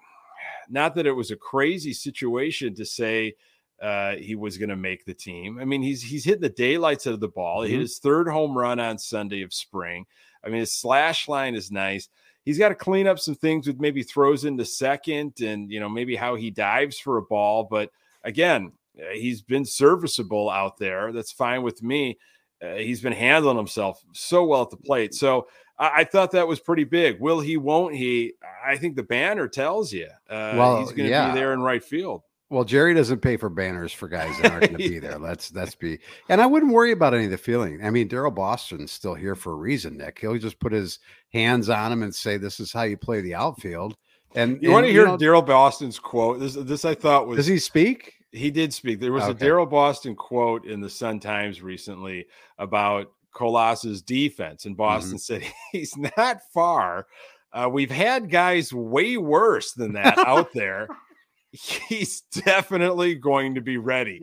not 0.69 0.95
that 0.95 1.07
it 1.07 1.13
was 1.13 1.31
a 1.31 1.37
crazy 1.37 1.93
situation 1.93 2.75
to 2.77 2.85
say 2.85 3.35
uh, 3.81 4.17
he 4.17 4.35
was 4.35 4.59
going 4.59 4.69
to 4.69 4.77
make 4.77 5.05
the 5.05 5.15
team. 5.15 5.59
I 5.59 5.65
mean, 5.65 5.83
he's 5.83 6.03
he's 6.03 6.25
hitting 6.25 6.43
the 6.43 6.49
daylights 6.51 7.07
out 7.07 7.15
of 7.15 7.21
the 7.21 7.29
ball. 7.29 7.59
Mm-hmm. 7.59 7.67
He 7.67 7.71
hit 7.71 7.77
mm-hmm. 7.77 7.83
his 7.83 7.99
third 7.99 8.29
home 8.29 8.57
run 8.57 8.79
on 8.79 8.99
Sunday 8.99 9.43
of 9.43 9.55
spring. 9.55 10.07
I 10.45 10.49
mean, 10.49 10.61
his 10.61 10.73
slash 10.73 11.29
line 11.29 11.55
is 11.55 11.71
nice. 11.71 12.09
He's 12.45 12.59
got 12.59 12.71
to 12.71 12.75
clean 12.75 13.07
up 13.07 13.19
some 13.19 13.35
things 13.35 13.67
with 13.67 13.81
maybe 13.81 14.03
throws 14.03 14.45
into 14.45 14.65
second 14.65 15.41
and 15.41 15.71
you 15.71 15.81
know 15.81 15.89
maybe 15.89 16.17
how 16.17 16.35
he 16.35 16.51
dives 16.51 16.99
for 16.99 17.17
a 17.17 17.23
ball. 17.23 17.65
But 17.65 17.91
again, 18.25 18.73
uh, 18.99 19.13
he's 19.13 19.43
been 19.43 19.65
serviceable 19.65 20.51
out 20.51 20.77
there. 20.79 21.13
That's 21.13 21.33
fine 21.33 21.63
with 21.63 21.83
me. 21.83 22.19
Uh, 22.63 22.75
he's 22.75 23.01
been 23.01 23.13
handling 23.13 23.57
himself 23.57 24.03
so 24.13 24.45
well 24.45 24.63
at 24.63 24.71
the 24.71 24.77
plate. 24.77 25.15
So 25.15 25.49
I, 25.79 26.01
I, 26.01 26.05
thought 26.05 26.33
that 26.33 26.47
was 26.47 26.61
pretty 26.61 26.85
big. 26.85 27.19
Will 27.19 27.41
he? 27.41 27.57
Won't 27.57 27.95
he? 27.95 28.35
I 28.63 28.77
think 28.77 28.97
the 28.97 29.03
banner 29.03 29.49
tells 29.49 29.93
you. 29.95 30.09
Uh, 30.29 30.53
well, 30.57 30.81
he's 30.81 30.91
going 30.91 31.05
to 31.05 31.11
yeah. 31.11 31.33
be 31.33 31.39
there 31.39 31.55
in 31.55 31.63
right 31.63 31.83
field. 31.83 32.23
Well, 32.51 32.65
Jerry 32.65 32.95
doesn't 32.95 33.21
pay 33.21 33.37
for 33.37 33.49
banners 33.49 33.93
for 33.93 34.09
guys 34.09 34.37
that 34.41 34.51
aren't 34.51 34.73
going 34.73 34.83
to 34.83 34.91
be 34.91 34.99
there. 34.99 35.19
Let's 35.21 35.55
let's 35.55 35.77
be, 35.77 36.01
and 36.29 36.41
I 36.41 36.47
wouldn't 36.47 36.73
worry 36.73 36.91
about 36.91 37.15
any 37.15 37.27
of 37.27 37.31
the 37.31 37.39
feeling. 37.39 37.85
I 37.85 37.91
mean, 37.91 38.09
Daryl 38.09 38.35
Boston's 38.35 38.91
still 38.91 39.15
here 39.15 39.37
for 39.37 39.53
a 39.53 39.57
reason. 39.57 39.97
Nick, 39.97 40.19
he'll 40.19 40.37
just 40.37 40.59
put 40.59 40.73
his 40.73 40.99
hands 41.33 41.69
on 41.69 41.93
him 41.93 42.03
and 42.03 42.13
say, 42.13 42.39
"This 42.39 42.59
is 42.59 42.73
how 42.73 42.83
you 42.83 42.97
play 42.97 43.21
the 43.21 43.37
outfield." 43.37 43.97
And 44.35 44.61
you 44.61 44.73
want 44.73 44.87
to 44.87 44.93
hear 44.93 45.07
Daryl 45.07 45.47
Boston's 45.47 46.01
quote? 46.01 46.41
This 46.41 46.55
this 46.55 46.85
I 46.85 46.95
thought 46.95 47.29
was. 47.29 47.37
Does 47.37 47.47
he 47.47 47.59
speak? 47.59 48.15
He 48.33 48.51
did 48.51 48.75
speak. 48.75 48.99
There 48.99 49.13
was 49.13 49.25
okay. 49.25 49.47
a 49.47 49.49
Daryl 49.49 49.71
Boston 49.71 50.17
quote 50.17 50.65
in 50.65 50.81
the 50.81 50.91
Sun 50.91 51.21
Times 51.21 51.63
recently 51.63 52.27
about 52.59 53.13
Colas's 53.33 54.03
defense, 54.03 54.65
and 54.65 54.77
Boston 54.77 55.19
mm-hmm. 55.19 55.43
said 55.45 55.45
he's 55.71 55.97
not 56.17 56.41
far. 56.53 57.07
Uh, 57.53 57.69
we've 57.71 57.91
had 57.91 58.31
guys 58.31 58.73
way 58.73 59.17
worse 59.17 59.73
than 59.73 59.93
that 59.93 60.19
out 60.19 60.53
there 60.53 60.89
he's 61.89 62.21
definitely 62.23 63.15
going 63.15 63.55
to 63.57 63.61
be 63.61 63.77
ready. 63.77 64.21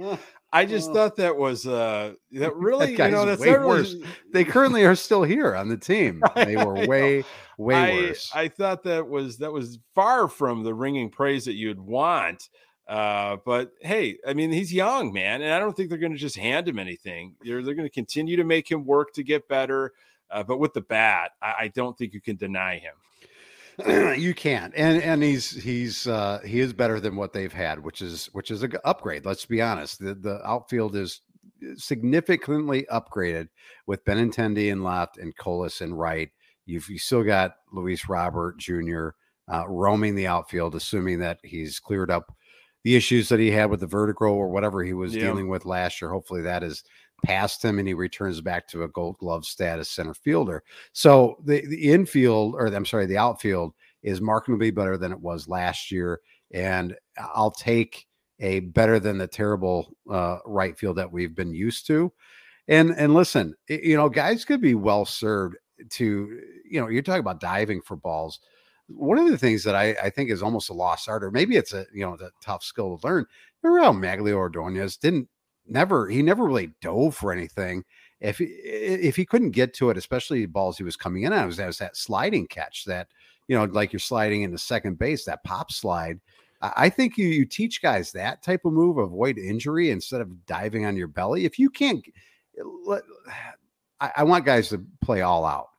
I 0.54 0.66
just 0.66 0.90
Oh. 0.90 0.94
thought 0.94 1.18
that 1.18 1.36
was 1.36 1.68
uh 1.68 2.13
that 2.32 2.56
really 2.56 2.92
you 2.92 2.98
guy's 2.98 3.12
know 3.12 3.26
that's 3.26 3.42
way 3.42 3.52
really- 3.52 3.66
worse. 3.66 3.96
They 4.32 4.44
currently 4.46 4.86
are 4.86 4.96
still 4.96 5.24
here 5.24 5.56
on 5.56 5.68
the 5.68 5.78
team. 5.78 6.24
They 6.36 6.56
were 6.56 6.74
way, 6.88 7.26
way 7.58 7.76
I, 7.76 8.08
worse. 8.08 8.32
I 8.34 8.48
thought 8.48 8.84
that 8.84 9.08
was 9.08 9.38
that 9.40 9.52
was 9.52 9.80
far 9.94 10.28
from 10.30 10.63
the 10.63 10.74
ringing 10.74 11.10
praise 11.10 11.46
that 11.46 11.56
you'd 11.56 11.80
want. 11.80 12.50
Uh, 12.88 13.36
but 13.46 13.74
hey, 13.82 14.18
I 14.26 14.34
mean, 14.34 14.50
he's 14.54 14.72
young, 14.72 15.12
man, 15.12 15.42
and 15.42 15.54
I 15.54 15.60
don't 15.60 15.76
think 15.76 15.90
they're 15.90 15.98
going 15.98 16.13
to 16.13 16.18
just 16.18 16.38
hand 16.38 16.70
him 16.70 16.80
anything. 16.80 17.36
They're 17.42 17.62
they're 17.62 17.76
going 17.76 17.88
to 17.90 17.94
continue 17.94 18.38
to 18.38 18.46
make 18.46 18.72
him 18.72 18.86
work 18.86 19.12
to 19.16 19.24
get 19.24 19.50
better. 19.50 19.92
Uh, 20.32 20.44
but 20.44 20.58
with 20.60 20.74
the 20.74 20.82
bat, 20.82 21.32
I, 21.42 21.54
I 21.62 21.68
don't 21.70 21.98
think 21.98 22.13
you 22.13 22.22
can 22.22 22.38
deny 22.38 22.78
him. 22.78 22.94
you 24.18 24.34
can't 24.34 24.74
and 24.76 25.02
and 25.04 25.22
he's 25.22 25.52
he's 25.63 26.08
uh 26.08 26.40
he 26.46 26.60
is 26.60 26.74
better 26.74 27.00
than 27.00 27.16
what 27.16 27.32
they've 27.34 27.54
had 27.54 27.84
which 27.84 28.02
is 28.02 28.26
which 28.34 28.50
is 28.50 28.63
a 28.63 28.68
g- 28.68 28.78
upgrade 28.86 29.26
let's 29.26 29.46
be 29.46 29.62
honest. 29.62 30.00
The 30.00 30.16
the 30.16 30.42
outfield 30.48 30.96
is 30.96 31.22
significantly 31.76 32.86
upgraded 32.92 33.48
with 33.86 34.04
benintendi 34.06 34.70
in 34.72 34.84
left 34.84 35.18
and 35.18 35.36
colas 35.38 35.82
in 35.82 35.94
right. 35.94 36.30
You've 36.66 36.90
you 36.90 36.98
still 37.00 37.24
got 37.24 37.56
luis 37.72 38.10
robert 38.10 38.58
jr 38.58 39.10
uh, 39.52 39.63
roaming 39.68 40.16
the 40.16 40.28
outfield 40.28 40.76
assuming 40.76 41.20
that 41.20 41.40
he's 41.44 41.80
cleared 41.80 42.12
up 42.12 42.36
the 42.84 42.96
issues 42.96 43.30
that 43.30 43.40
he 43.40 43.52
had 43.52 43.70
with 43.70 43.80
the 43.80 43.88
vertigo 43.88 44.26
or 44.34 44.50
whatever 44.50 44.84
he 44.84 44.94
was 44.94 45.16
Yeah. 45.16 45.24
dealing 45.24 45.50
with 45.50 45.66
last 45.66 46.02
year. 46.02 46.10
Hopefully 46.12 46.42
that 46.44 46.63
is 46.63 46.84
past 47.26 47.64
him 47.64 47.80
and 47.80 47.88
he 47.88 47.94
returns 47.94 48.42
back 48.42 48.68
to 48.68 48.84
a 48.84 48.88
gold 48.90 49.18
glove 49.18 49.46
status 49.46 49.90
center 49.90 50.14
fielder 50.14 50.64
so 50.94 51.38
the, 51.46 51.66
the 51.68 51.92
infield, 51.92 52.56
or 52.56 52.68
I'm 52.68 52.86
sorry, 52.86 53.06
the 53.06 53.18
outfield 53.18 53.74
is 54.04 54.22
markedly 54.22 54.72
better 54.72 54.98
than 54.98 55.12
it 55.12 55.20
was 55.20 55.48
last 55.48 55.92
year. 55.92 56.20
And 56.52 56.96
I'll 57.18 57.52
take 57.52 58.06
a 58.40 58.60
better 58.62 59.00
than 59.00 59.18
the 59.18 59.28
terrible 59.28 59.96
uh, 60.10 60.38
right 60.46 60.78
field 60.78 60.98
that 60.98 61.12
we've 61.12 61.36
been 61.36 61.54
used 61.54 61.88
to. 61.88 62.12
And 62.68 62.92
and 62.92 63.14
listen, 63.14 63.56
i- 63.70 63.80
you 63.84 63.98
know, 63.98 64.10
guys 64.10 64.46
could 64.46 64.62
be 64.62 64.76
well 64.76 65.06
served 65.06 65.58
to, 65.92 66.42
you 66.70 66.80
know, 66.82 66.88
you're 66.88 67.02
talking 67.02 67.20
about 67.22 67.40
diving 67.40 67.82
for 67.82 67.96
balls. 67.96 68.40
One 68.88 69.18
of 69.18 69.30
the 69.30 69.38
things 69.38 69.64
that 69.64 69.76
I, 69.76 69.90
I 70.04 70.10
think 70.10 70.30
is 70.32 70.42
almost 70.44 70.70
a 70.70 70.74
lost 70.74 71.10
art, 71.10 71.24
or 71.24 71.32
maybe 71.32 71.56
it's 71.58 71.74
a 71.74 71.86
you 71.94 72.06
know 72.06 72.14
a 72.16 72.30
tough 72.42 72.64
skill 72.64 72.98
to 72.98 73.08
learn. 73.08 73.26
Remember 73.64 74.00
Magglio 74.08 74.36
Ordonez 74.38 74.98
didn't 74.98 75.28
never 75.68 76.08
he 76.08 76.22
never 76.22 76.46
really 76.46 76.72
dove 76.82 77.16
for 77.16 77.32
anything 77.32 77.84
if 78.20 78.40
he, 78.40 78.46
if 78.46 79.16
he 79.16 79.26
couldn't 79.26 79.52
get 79.52 79.74
to 79.76 79.90
it, 79.90 79.98
especially 79.98 80.46
balls 80.48 80.78
he 80.78 80.84
was 80.84 80.96
coming 80.96 81.24
in 81.24 81.34
on, 81.34 81.46
was, 81.46 81.60
was 81.60 81.78
that 81.78 81.96
sliding 81.96 82.48
catch 82.48 82.86
that 82.86 83.08
you 83.48 83.56
know, 83.56 83.66
like 83.66 83.94
you're 83.94 84.00
sliding 84.00 84.42
into 84.42 84.58
second 84.58 85.00
base, 85.00 85.26
that 85.26 85.44
pop 85.44 85.72
slide. 85.72 86.20
I 86.62 86.74
I 86.76 86.90
think 86.90 87.18
you 87.18 87.28
you 87.28 87.46
teach 87.46 87.82
guys 87.82 88.12
that 88.12 88.44
type 88.44 88.66
of 88.66 88.74
move, 88.74 88.98
avoid 88.98 89.38
injury 89.38 89.92
instead 89.92 90.22
of 90.22 90.46
diving 90.46 90.86
on 90.86 90.98
your 90.98 91.08
belly. 91.08 91.46
If 91.46 91.58
you 91.60 91.70
can't, 91.70 92.04
I, 94.00 94.12
I 94.18 94.24
want 94.24 94.46
guys 94.46 94.70
to 94.70 94.84
play 95.02 95.22
all 95.22 95.46
out, 95.46 95.70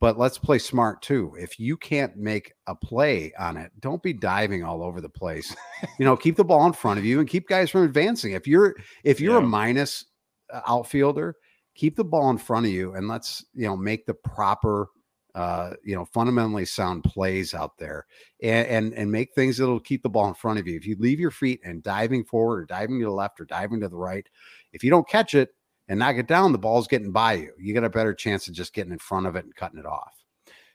but 0.00 0.18
let's 0.18 0.38
play 0.38 0.58
smart 0.58 1.02
too. 1.02 1.34
If 1.38 1.58
you 1.58 1.76
can't 1.76 2.16
make 2.16 2.52
a 2.66 2.74
play 2.74 3.32
on 3.38 3.56
it, 3.56 3.72
don't 3.80 4.02
be 4.02 4.12
diving 4.12 4.62
all 4.62 4.82
over 4.82 5.00
the 5.00 5.08
place. 5.08 5.54
you 5.98 6.04
know, 6.04 6.16
keep 6.16 6.36
the 6.36 6.44
ball 6.44 6.66
in 6.66 6.72
front 6.72 6.98
of 6.98 7.04
you 7.04 7.20
and 7.20 7.28
keep 7.28 7.48
guys 7.48 7.70
from 7.70 7.84
advancing. 7.84 8.32
If 8.32 8.46
you're 8.46 8.76
if 9.04 9.20
you're 9.20 9.38
a 9.38 9.42
minus 9.42 10.04
uh, 10.52 10.60
outfielder, 10.66 11.36
keep 11.76 11.94
the 11.94 12.04
ball 12.04 12.30
in 12.30 12.38
front 12.38 12.66
of 12.66 12.72
you 12.72 12.94
and 12.94 13.06
let's 13.06 13.44
you 13.54 13.66
know 13.66 13.76
make 13.76 14.06
the 14.06 14.14
proper 14.14 14.88
uh 15.34 15.74
you 15.84 15.94
know 15.94 16.06
fundamentally 16.06 16.64
sound 16.64 17.04
plays 17.04 17.54
out 17.54 17.76
there 17.78 18.06
and 18.42 18.66
and, 18.66 18.94
and 18.94 19.12
make 19.12 19.34
things 19.34 19.58
that'll 19.58 19.78
keep 19.78 20.02
the 20.02 20.08
ball 20.08 20.26
in 20.26 20.34
front 20.34 20.58
of 20.58 20.66
you 20.66 20.74
if 20.74 20.86
you 20.86 20.96
leave 20.98 21.20
your 21.20 21.30
feet 21.30 21.60
and 21.62 21.82
diving 21.82 22.24
forward 22.24 22.62
or 22.62 22.64
diving 22.64 22.98
to 22.98 23.04
the 23.04 23.10
left 23.10 23.38
or 23.38 23.44
diving 23.44 23.80
to 23.80 23.88
the 23.88 23.96
right 23.96 24.26
if 24.72 24.82
you 24.82 24.90
don't 24.90 25.08
catch 25.08 25.34
it 25.34 25.50
and 25.88 25.98
knock 25.98 26.16
it 26.16 26.26
down 26.26 26.52
the 26.52 26.58
ball's 26.58 26.88
getting 26.88 27.12
by 27.12 27.34
you 27.34 27.52
you 27.58 27.74
got 27.74 27.84
a 27.84 27.90
better 27.90 28.14
chance 28.14 28.48
of 28.48 28.54
just 28.54 28.72
getting 28.72 28.92
in 28.92 28.98
front 28.98 29.26
of 29.26 29.36
it 29.36 29.44
and 29.44 29.54
cutting 29.54 29.78
it 29.78 29.86
off 29.86 30.14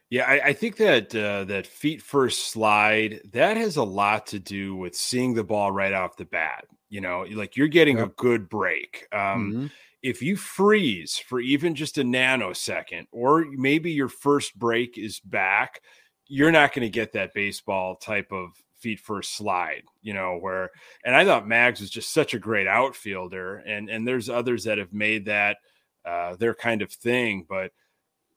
Yeah, 0.10 0.26
I, 0.26 0.48
I 0.48 0.54
think 0.54 0.76
that 0.76 1.16
uh, 1.16 1.46
that 1.46 1.66
feet 1.66 2.02
first 2.02 2.50
slide 2.52 3.22
that 3.32 3.56
has 3.56 3.78
a 3.78 3.84
lot 3.84 4.28
to 4.28 4.40
do 4.40 4.76
with 4.76 4.94
seeing 4.94 5.34
the 5.34 5.44
ball 5.44 5.72
right 5.72 5.94
off 5.94 6.18
the 6.18 6.26
bat. 6.26 6.66
You 6.90 7.00
know, 7.00 7.26
like 7.32 7.56
you're 7.56 7.70
getting 7.70 8.00
a 8.02 8.08
good 8.08 8.50
break. 8.50 9.08
Um, 9.14 9.54
Mhm. 9.54 9.72
If 10.04 10.22
you 10.22 10.36
freeze 10.36 11.18
for 11.18 11.40
even 11.40 11.76
just 11.76 11.98
a 11.98 12.04
nanosecond, 12.04 13.06
or 13.12 13.46
maybe 13.52 13.92
your 13.92 14.10
first 14.10 14.58
break 14.58 14.98
is 14.98 15.20
back, 15.22 15.80
you're 16.28 16.52
not 16.52 16.74
going 16.74 16.84
to 16.86 16.90
get 16.90 17.14
that 17.14 17.34
baseball 17.34 17.96
type 17.96 18.32
of 18.32 18.50
feet 18.82 19.00
first 19.00 19.36
slide. 19.36 19.84
You 20.02 20.14
know, 20.14 20.38
where 20.38 20.72
and 21.06 21.16
I 21.16 21.26
thought 21.26 21.48
Mags 21.48 21.82
was 21.82 21.90
just 21.90 22.14
such 22.14 22.34
a 22.34 22.40
great 22.40 22.68
outfielder, 22.68 23.58
and 23.58 23.90
and 23.90 24.08
there's 24.08 24.30
others 24.30 24.64
that 24.66 24.78
have 24.78 24.94
made 24.94 25.26
that 25.26 25.58
uh, 26.06 26.36
their 26.36 26.56
kind 26.56 26.82
of 26.82 26.92
thing, 26.92 27.46
but 27.48 27.72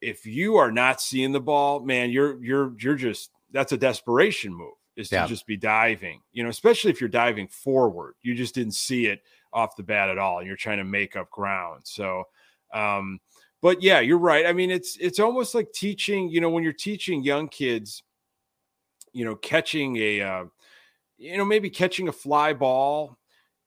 if 0.00 0.26
you 0.26 0.56
are 0.56 0.70
not 0.72 1.00
seeing 1.00 1.32
the 1.32 1.40
ball, 1.40 1.80
man, 1.80 2.10
you're 2.10 2.42
you're 2.44 2.74
you're 2.78 2.96
just 2.96 3.30
that's 3.52 3.72
a 3.72 3.76
desperation 3.76 4.54
move 4.54 4.74
is 4.96 5.10
to 5.12 5.16
Yeah. 5.16 5.26
just 5.26 5.46
be 5.46 5.56
diving, 5.56 6.20
you 6.32 6.42
know, 6.42 6.48
especially 6.50 6.90
if 6.90 7.00
you're 7.00 7.08
diving 7.08 7.48
forward. 7.48 8.14
You 8.22 8.34
just 8.34 8.54
didn't 8.54 8.74
see 8.74 9.06
it 9.06 9.22
off 9.52 9.76
the 9.76 9.82
bat 9.82 10.08
at 10.10 10.18
all, 10.18 10.38
and 10.38 10.46
you're 10.46 10.56
trying 10.56 10.78
to 10.78 10.84
make 10.84 11.16
up 11.16 11.30
ground. 11.30 11.82
So 11.84 12.24
um, 12.72 13.20
but 13.62 13.82
yeah, 13.82 14.00
you're 14.00 14.18
right. 14.18 14.46
I 14.46 14.52
mean, 14.52 14.70
it's 14.70 14.96
it's 14.98 15.18
almost 15.20 15.54
like 15.54 15.72
teaching, 15.72 16.28
you 16.28 16.40
know, 16.40 16.50
when 16.50 16.64
you're 16.64 16.72
teaching 16.72 17.22
young 17.24 17.48
kids, 17.48 18.02
you 19.14 19.24
know, 19.24 19.36
catching 19.36 19.96
a 19.96 20.20
uh, 20.20 20.44
you 21.16 21.36
know, 21.36 21.44
maybe 21.44 21.70
catching 21.70 22.08
a 22.08 22.12
fly 22.12 22.52
ball 22.52 23.18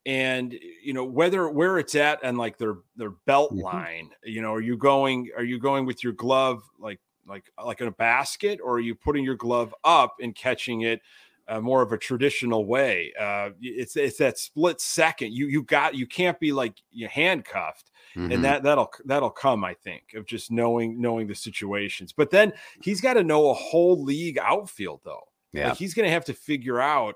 and 0.05 0.53
you 0.83 0.93
know 0.93 1.05
whether 1.05 1.49
where 1.49 1.77
it's 1.79 1.95
at 1.95 2.19
and 2.23 2.37
like 2.37 2.57
their 2.57 2.77
their 2.95 3.11
belt 3.11 3.53
Mhm. 3.53 3.59
line 3.59 4.11
you 4.23 4.41
know 4.41 4.53
are 4.53 4.61
you 4.61 4.77
going 4.77 5.29
are 5.37 5.43
you 5.43 5.59
going 5.59 5.85
with 5.85 6.03
your 6.03 6.13
glove 6.13 6.63
like 6.79 6.99
like 7.27 7.51
like 7.63 7.81
in 7.81 7.87
a 7.87 7.91
basket 7.91 8.59
or 8.63 8.75
are 8.77 8.79
you 8.81 8.95
putting 8.95 9.23
your 9.25 9.35
glove 9.35 9.75
up 9.83 10.15
and 10.21 10.35
catching 10.35 10.81
it 10.81 11.01
uh, 11.49 11.61
more 11.61 11.81
of 11.81 11.91
a 11.91 11.97
traditional 11.97 12.65
way 12.65 13.13
uh 13.19 13.49
it's 13.61 13.95
it's 13.95 14.17
that 14.17 14.37
split 14.37 14.81
second 14.81 15.33
you 15.33 15.47
you 15.47 15.63
got 15.63 15.95
you 15.95 16.07
can't 16.07 16.39
be 16.39 16.51
like 16.53 16.77
you 16.91 17.07
handcuffed 17.07 17.91
Mhm. 18.15 18.29
and 18.29 18.43
that 18.43 18.63
that'll 18.63 18.91
that'll 19.05 19.29
come 19.29 19.63
i 19.63 19.73
think 19.73 20.13
of 20.15 20.25
just 20.25 20.51
knowing 20.51 20.99
knowing 21.01 21.27
the 21.27 21.35
situations 21.35 22.13
but 22.13 22.29
then 22.31 22.53
he's 22.81 23.01
got 23.01 23.13
to 23.13 23.23
know 23.23 23.49
a 23.49 23.53
whole 23.53 24.01
league 24.03 24.37
outfield 24.39 25.01
though 25.03 25.23
yeah 25.57 25.69
like 25.69 25.77
he's 25.77 25.93
going 25.93 26.05
to 26.05 26.11
have 26.13 26.25
to 26.25 26.33
figure 26.33 26.79
out, 26.79 27.15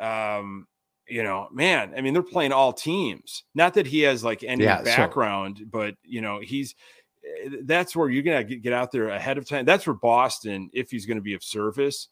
um, 0.00 0.66
you 1.08 1.22
know, 1.22 1.48
man. 1.52 1.92
I 1.96 2.00
mean, 2.00 2.14
they're 2.14 2.22
playing 2.22 2.52
all 2.52 2.72
teams. 2.72 3.44
Not 3.54 3.74
that 3.74 3.86
he 3.86 4.00
has 4.00 4.24
like 4.24 4.42
any 4.42 4.64
Yeah, 4.64 4.78
so- 4.78 4.84
background, 4.84 5.62
but 5.70 5.94
you 6.02 6.20
know, 6.20 6.40
he's. 6.40 6.74
eh, 7.44 7.50
That's 7.62 7.94
where 7.94 8.08
you're 8.08 8.22
gonna 8.22 8.44
get, 8.44 8.62
get 8.62 8.72
out 8.72 8.90
there 8.92 9.08
ahead 9.08 9.38
of 9.38 9.48
time. 9.48 9.64
That's 9.64 9.86
where 9.86 9.94
Boston, 9.94 10.70
if 10.72 10.90
he's 10.90 11.06
going 11.06 11.18
to 11.18 11.22
be 11.22 11.34
of 11.34 11.42
service, 11.44 12.08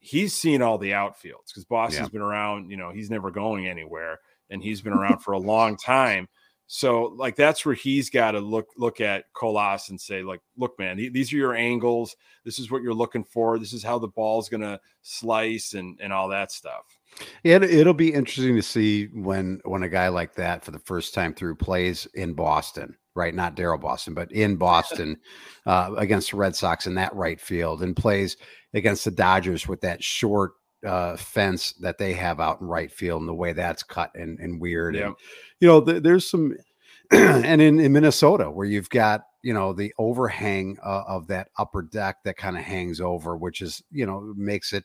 he's 0.00 0.34
seen 0.34 0.62
all 0.62 0.78
the 0.78 0.90
outfields 0.92 1.48
because 1.48 1.64
Boston's 1.64 2.10
been 2.10 2.20
around. 2.22 2.70
You 2.70 2.76
know, 2.76 2.90
he's 2.90 3.10
never 3.10 3.30
going 3.30 3.66
anywhere, 3.66 4.18
and 4.50 4.62
he's 4.62 4.82
been 4.82 4.92
around 4.92 5.20
for 5.20 5.32
a 5.32 5.38
long 5.38 5.76
time. 5.84 6.28
So, 6.68 7.14
like, 7.16 7.36
that's 7.36 7.64
where 7.64 7.74
he's 7.76 8.10
got 8.10 8.32
to 8.32 8.40
look 8.40 8.68
look 8.76 9.00
at 9.00 9.32
Colas 9.32 9.90
and 9.90 10.00
say, 10.00 10.22
like, 10.22 10.40
look, 10.56 10.76
man, 10.78 10.96
these 10.96 11.32
are 11.32 11.36
your 11.36 11.54
angles. 11.54 12.16
This 12.44 12.58
is 12.58 12.70
what 12.70 12.82
you're 12.82 12.94
looking 12.94 13.24
for. 13.24 13.58
This 13.58 13.72
is 13.72 13.84
how 13.84 13.98
the 13.98 14.08
ball's 14.08 14.48
gonna 14.48 14.80
slice 15.02 15.74
and 15.74 15.98
and 16.00 16.12
all 16.12 16.28
that 16.28 16.50
stuff. 16.50 16.98
It, 17.44 17.62
it'll 17.62 17.94
be 17.94 18.12
interesting 18.12 18.56
to 18.56 18.62
see 18.62 19.06
when 19.06 19.60
when 19.64 19.84
a 19.84 19.88
guy 19.88 20.08
like 20.08 20.34
that 20.34 20.64
for 20.64 20.72
the 20.72 20.78
first 20.80 21.14
time 21.14 21.34
through 21.34 21.54
plays 21.54 22.06
in 22.14 22.34
Boston, 22.34 22.96
right? 23.14 23.34
Not 23.34 23.56
Daryl 23.56 23.80
Boston, 23.80 24.14
but 24.14 24.32
in 24.32 24.56
Boston 24.56 25.18
uh, 25.66 25.92
against 25.96 26.32
the 26.32 26.36
Red 26.36 26.56
Sox 26.56 26.88
in 26.88 26.94
that 26.94 27.14
right 27.14 27.40
field, 27.40 27.82
and 27.82 27.96
plays 27.96 28.36
against 28.74 29.04
the 29.04 29.12
Dodgers 29.12 29.68
with 29.68 29.80
that 29.82 30.02
short 30.02 30.54
uh, 30.84 31.16
fence 31.16 31.72
that 31.74 31.98
they 31.98 32.12
have 32.12 32.40
out 32.40 32.60
in 32.60 32.66
right 32.66 32.90
field, 32.90 33.20
and 33.20 33.28
the 33.28 33.34
way 33.34 33.52
that's 33.52 33.82
cut 33.82 34.10
and, 34.14 34.38
and 34.40 34.60
weird. 34.60 34.96
And 35.06 35.16
you 35.60 35.68
know, 35.68 35.80
th- 35.80 36.02
there's 36.02 36.28
some, 36.28 36.56
and 37.10 37.60
in, 37.60 37.78
in 37.80 37.92
Minnesota 37.92 38.50
where 38.50 38.66
you've 38.66 38.90
got 38.90 39.22
you 39.42 39.54
know 39.54 39.72
the 39.72 39.94
overhang 39.98 40.76
uh, 40.84 41.04
of 41.06 41.28
that 41.28 41.48
upper 41.58 41.82
deck 41.82 42.16
that 42.24 42.36
kind 42.36 42.56
of 42.56 42.64
hangs 42.64 43.00
over, 43.00 43.36
which 43.36 43.60
is 43.60 43.82
you 43.90 44.06
know 44.06 44.32
makes 44.36 44.72
it 44.72 44.84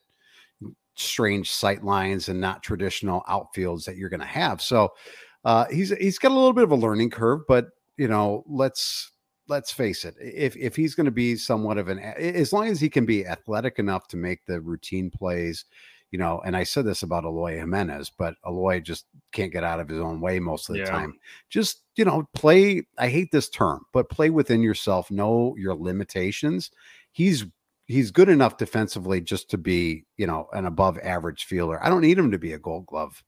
strange 0.96 1.52
sight 1.52 1.84
lines 1.84 2.30
and 2.30 2.40
not 2.40 2.64
traditional 2.64 3.24
outfields 3.28 3.86
that 3.86 3.98
you're 3.98 4.10
going 4.10 4.20
to 4.20 4.26
have. 4.26 4.62
So 4.62 4.90
uh, 5.44 5.66
he's 5.72 5.90
he's 5.98 6.20
got 6.20 6.32
a 6.32 6.36
little 6.36 6.54
bit 6.54 6.64
of 6.64 6.72
a 6.72 6.76
learning 6.76 7.10
curve, 7.10 7.42
but 7.48 7.68
you 7.98 8.08
know, 8.08 8.44
let's 8.48 9.11
let's 9.52 9.72
face 9.72 10.06
it. 10.06 10.16
If 10.20 10.56
if 10.56 10.76
he's 10.76 10.96
going 10.96 11.06
to 11.06 11.12
be 11.12 11.36
somewhat 11.36 11.78
of 11.78 11.90
an 11.90 12.00
as 12.00 12.54
long 12.54 12.68
as 12.70 12.80
he 12.80 12.90
can 12.90 13.06
be 13.06 13.28
athletic 13.28 13.78
enough 13.78 14.08
to 14.08 14.18
make 14.18 14.46
the 14.46 14.62
routine 14.62 15.12
plays, 15.12 15.66
you 16.10 16.18
know, 16.18 16.42
and 16.46 16.56
I 16.56 16.64
said 16.64 16.86
this 16.86 17.04
about 17.04 17.26
Eloy 17.26 17.58
Jimenez, 17.58 18.12
but 18.18 18.36
Eloy 18.48 18.80
just 18.80 19.06
can't 19.32 19.52
get 19.52 19.64
out 19.64 19.80
of 19.80 19.90
his 19.90 20.00
own 20.00 20.22
way 20.22 20.40
most 20.40 20.70
of 20.70 20.74
the 20.76 20.82
Yeah. 20.82 20.90
time. 20.90 21.14
Just, 21.50 21.84
you 21.96 22.06
know, 22.06 22.28
play, 22.34 22.84
I 22.98 23.10
hate 23.10 23.32
this 23.32 23.50
term, 23.50 23.86
but 23.94 24.10
play 24.10 24.30
within 24.30 24.64
yourself, 24.64 25.12
know 25.12 25.56
your 25.58 25.76
limitations. 25.76 26.72
He's 27.12 27.46
he's 27.88 28.12
good 28.12 28.30
enough 28.30 28.56
defensively 28.58 29.20
just 29.20 29.50
to 29.50 29.58
be, 29.58 30.06
you 30.18 30.26
know, 30.26 30.48
an 30.54 30.66
above 30.66 30.98
average 31.00 31.44
fielder. 31.44 31.84
I 31.84 31.90
don't 31.90 32.02
need 32.02 32.18
him 32.18 32.32
to 32.32 32.38
be 32.40 32.54
a 32.54 32.60
gold 32.60 32.86
glove 32.86 33.22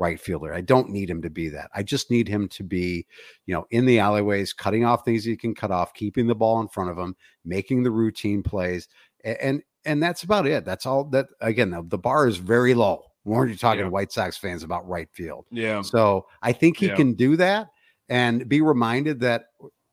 right 0.00 0.18
fielder. 0.18 0.52
I 0.52 0.62
don't 0.62 0.88
need 0.90 1.08
him 1.08 1.22
to 1.22 1.30
be 1.30 1.48
that. 1.50 1.70
I 1.74 1.84
just 1.84 2.10
need 2.10 2.26
him 2.26 2.48
to 2.48 2.64
be, 2.64 3.06
you 3.46 3.54
know, 3.54 3.66
in 3.70 3.84
the 3.86 4.00
alleyways, 4.00 4.52
cutting 4.52 4.84
off 4.84 5.04
things 5.04 5.22
he 5.22 5.36
can 5.36 5.54
cut 5.54 5.70
off, 5.70 5.94
keeping 5.94 6.26
the 6.26 6.34
ball 6.34 6.60
in 6.60 6.68
front 6.68 6.90
of 6.90 6.98
him, 6.98 7.14
making 7.44 7.82
the 7.84 7.90
routine 7.92 8.42
plays, 8.42 8.88
and 9.24 9.62
and 9.84 10.02
that's 10.02 10.24
about 10.24 10.46
it. 10.46 10.64
That's 10.64 10.86
all. 10.86 11.04
That 11.04 11.26
again, 11.40 11.70
the, 11.70 11.82
the 11.86 11.98
bar 11.98 12.26
is 12.26 12.38
very 12.38 12.74
low. 12.74 13.04
Weren't 13.24 13.50
you 13.50 13.56
talking 13.56 13.80
Yeah. 13.80 13.84
to 13.84 13.90
White 13.90 14.10
Sox 14.10 14.36
fans 14.38 14.62
about 14.62 14.88
right 14.88 15.08
field? 15.12 15.44
Yeah. 15.50 15.82
So 15.82 16.26
I 16.42 16.52
think 16.52 16.78
he 16.78 16.86
Yeah. 16.86 16.96
can 16.96 17.12
do 17.12 17.36
that 17.36 17.68
and 18.08 18.48
be 18.48 18.62
reminded 18.62 19.20
that 19.20 19.44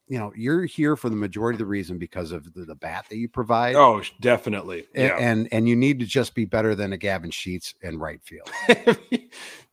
you 0.08 0.18
know 0.18 0.32
you're 0.36 0.66
here 0.66 0.96
for 0.96 1.10
the 1.10 1.16
majority 1.16 1.56
of 1.56 1.60
the 1.60 1.66
reason 1.66 1.98
because 1.98 2.32
of 2.32 2.54
the, 2.54 2.66
the 2.66 2.76
bat 2.76 3.06
that 3.10 3.18
you 3.18 3.28
provide. 3.28 3.76
Oh, 3.76 4.02
definitely. 4.22 4.86
A- 4.96 5.06
Yeah. 5.08 5.18
And 5.20 5.48
and 5.52 5.68
you 5.68 5.76
need 5.76 6.00
to 6.00 6.06
just 6.06 6.34
be 6.36 6.46
better 6.46 6.76
than 6.76 6.94
a 6.94 6.98
Gavin 6.98 7.32
Sheets 7.32 7.74
in 7.82 8.00
right 8.00 8.22
field. 8.24 8.50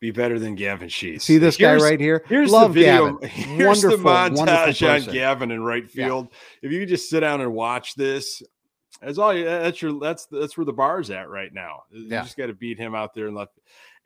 Be 0.00 0.10
better 0.10 0.38
than 0.38 0.54
Gavin 0.54 0.88
Sheets. 0.88 1.24
See 1.24 1.38
this 1.38 1.56
guy 1.56 1.76
right 1.76 1.98
here? 2.00 2.22
Here's 2.28 2.50
Love 2.50 2.74
the 2.74 2.80
video. 2.80 3.16
Gavin. 3.18 3.28
Here's 3.58 3.80
the 3.82 3.90
Wonderful, 3.90 4.04
wonderful 4.04 4.46
montage 4.46 5.06
on. 5.08 5.12
Gavin 5.14 5.50
in 5.50 5.62
right 5.62 5.84
Yeah. 5.94 6.06
field. 6.06 6.28
If 6.62 6.72
you 6.72 6.80
could 6.80 6.88
just 6.90 7.08
sit 7.08 7.20
down 7.20 7.40
and 7.40 7.54
watch 7.54 7.94
this, 7.94 8.42
that's 9.00 9.16
all. 9.18 9.34
That's 9.34 9.80
your. 9.80 9.98
That's 9.98 10.26
that's 10.26 10.56
where 10.58 10.64
the 10.66 10.72
bar's 10.72 11.10
at 11.10 11.28
right 11.30 11.52
now. 11.52 11.84
You 11.90 12.08
Yeah. 12.08 12.22
just 12.22 12.36
got 12.36 12.46
to 12.46 12.54
beat 12.54 12.78
him 12.78 12.94
out 12.94 13.14
there 13.14 13.26
and 13.28 13.36
left. 13.36 13.52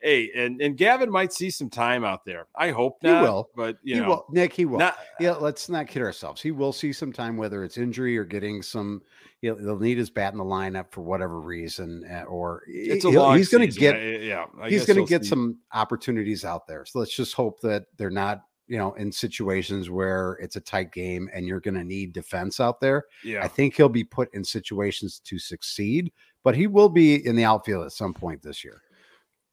Hey, 0.01 0.31
and 0.35 0.61
and 0.61 0.77
Gavin 0.77 1.11
might 1.11 1.33
see 1.33 1.49
some 1.49 1.69
time 1.69 2.05
out 2.05 2.23
there. 2.23 2.47
I 2.55 2.71
hope 2.71 2.99
He 3.01 3.07
not. 3.09 3.23
will. 3.23 3.49
but 3.55 3.77
you 3.83 3.95
he 3.95 4.01
know, 4.01 4.07
will, 4.07 4.25
Nick. 4.31 4.53
He 4.53 4.63
will. 4.65 4.79
not, 4.79 4.97
yeah, 5.19 5.33
let's 5.33 5.67
not 5.67 5.87
kid 5.87 6.01
ourselves. 6.01 6.41
He 6.41 6.51
will 6.51 6.71
see 6.71 6.93
some 6.93 7.11
time, 7.11 7.35
whether 7.35 7.63
it's 7.65 7.77
injury 7.77 8.17
or 8.17 8.23
getting 8.23 8.61
some. 8.61 9.01
He'll, 9.41 9.57
he'll 9.57 9.79
need 9.79 9.97
his 9.97 10.09
bat 10.09 10.31
in 10.33 10.37
the 10.37 10.43
lineup 10.45 10.91
for 10.91 11.01
whatever 11.01 11.39
reason, 11.41 12.05
uh, 12.09 12.23
or 12.23 12.63
it's 12.67 13.05
a 13.05 13.09
long. 13.09 13.37
he's 13.37 13.49
going 13.49 13.69
to 13.69 13.79
get 13.79 14.21
yeah. 14.21 14.45
I 14.61 14.69
he's 14.69 14.85
going 14.85 15.03
to 15.03 15.09
get 15.09 15.23
see- 15.23 15.29
some 15.29 15.57
opportunities 15.73 16.45
out 16.45 16.67
there. 16.67 16.85
So 16.85 16.99
let's 16.99 17.15
just 17.15 17.33
hope 17.33 17.59
that 17.61 17.85
they're 17.97 18.09
not, 18.09 18.43
you 18.67 18.77
know, 18.77 18.93
in 18.93 19.11
situations 19.11 19.89
where 19.89 20.33
it's 20.41 20.55
a 20.55 20.61
tight 20.61 20.91
game 20.93 21.29
and 21.33 21.45
you're 21.47 21.59
going 21.61 21.75
to 21.75 21.83
need 21.83 22.13
defense 22.13 22.59
out 22.59 22.79
there. 22.79 23.05
Yeah. 23.23 23.43
I 23.43 23.47
think 23.47 23.75
he'll 23.75 23.89
be 23.89 24.03
put 24.03 24.33
in 24.33 24.43
situations 24.43 25.19
to 25.25 25.39
succeed, 25.39 26.11
but 26.43 26.55
he 26.55 26.67
will 26.67 26.89
be 26.89 27.25
in 27.25 27.35
the 27.35 27.43
outfield 27.45 27.85
at 27.85 27.91
some 27.93 28.13
point 28.13 28.41
this 28.41 28.63
year. 28.63 28.81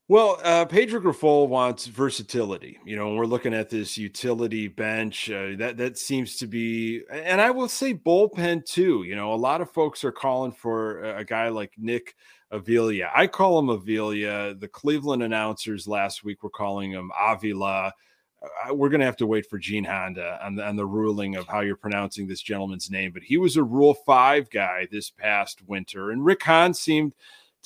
Well, 0.09 0.39
uh, 0.45 0.65
Pedro 0.67 1.01
Grifol 1.01 1.49
wants 1.49 1.87
versatility. 1.87 2.79
You 2.85 2.95
know, 2.95 3.15
we're 3.15 3.27
looking 3.27 3.53
at 3.53 3.71
this 3.71 3.99
utility 3.99 4.69
bench, 4.69 5.29
uh, 5.29 5.57
that 5.57 5.79
that 5.79 5.99
seems 5.99 6.37
to 6.37 6.47
be, 6.47 7.03
and 7.11 7.41
I 7.41 7.51
will 7.51 7.69
say 7.69 7.93
bullpen 7.93 8.65
too. 8.65 9.03
You 9.03 9.17
know, 9.17 9.33
a 9.33 9.35
lot 9.35 9.61
of 9.61 9.73
folks 9.73 10.05
are 10.05 10.13
calling 10.13 10.53
for 10.53 11.03
a, 11.03 11.25
guy 11.25 11.49
like 11.49 11.73
Nick 11.77 12.15
Avila. 12.53 13.11
I 13.17 13.27
call 13.27 13.59
him 13.59 13.69
Avila. 13.69 14.55
The 14.55 14.71
Cleveland 14.73 15.25
announcers 15.25 15.89
last 15.89 16.23
week 16.23 16.45
were 16.45 16.51
calling 16.51 16.93
him 16.93 17.11
Avila. 17.21 17.93
Uh, 18.41 18.75
we're 18.75 18.91
going 18.91 19.01
to 19.01 19.07
have 19.07 19.17
to 19.17 19.27
wait 19.27 19.47
for 19.51 19.59
Gene 19.59 19.83
Honda 19.83 20.39
on 20.41 20.55
the, 20.55 20.65
on 20.65 20.77
the 20.77 20.87
ruling 20.87 21.35
of 21.35 21.49
how 21.49 21.63
you're 21.63 21.75
pronouncing 21.75 22.29
this 22.29 22.43
gentleman's 22.43 22.93
name, 22.93 23.11
but 23.11 23.25
he 23.25 23.39
was 23.39 23.57
a 23.57 23.65
Rule 23.65 23.95
Five 24.07 24.51
guy 24.51 24.87
this 24.89 25.11
past 25.11 25.67
winter, 25.67 26.13
and 26.13 26.25
Rick 26.25 26.45
Hahn 26.45 26.75
seemed 26.75 27.13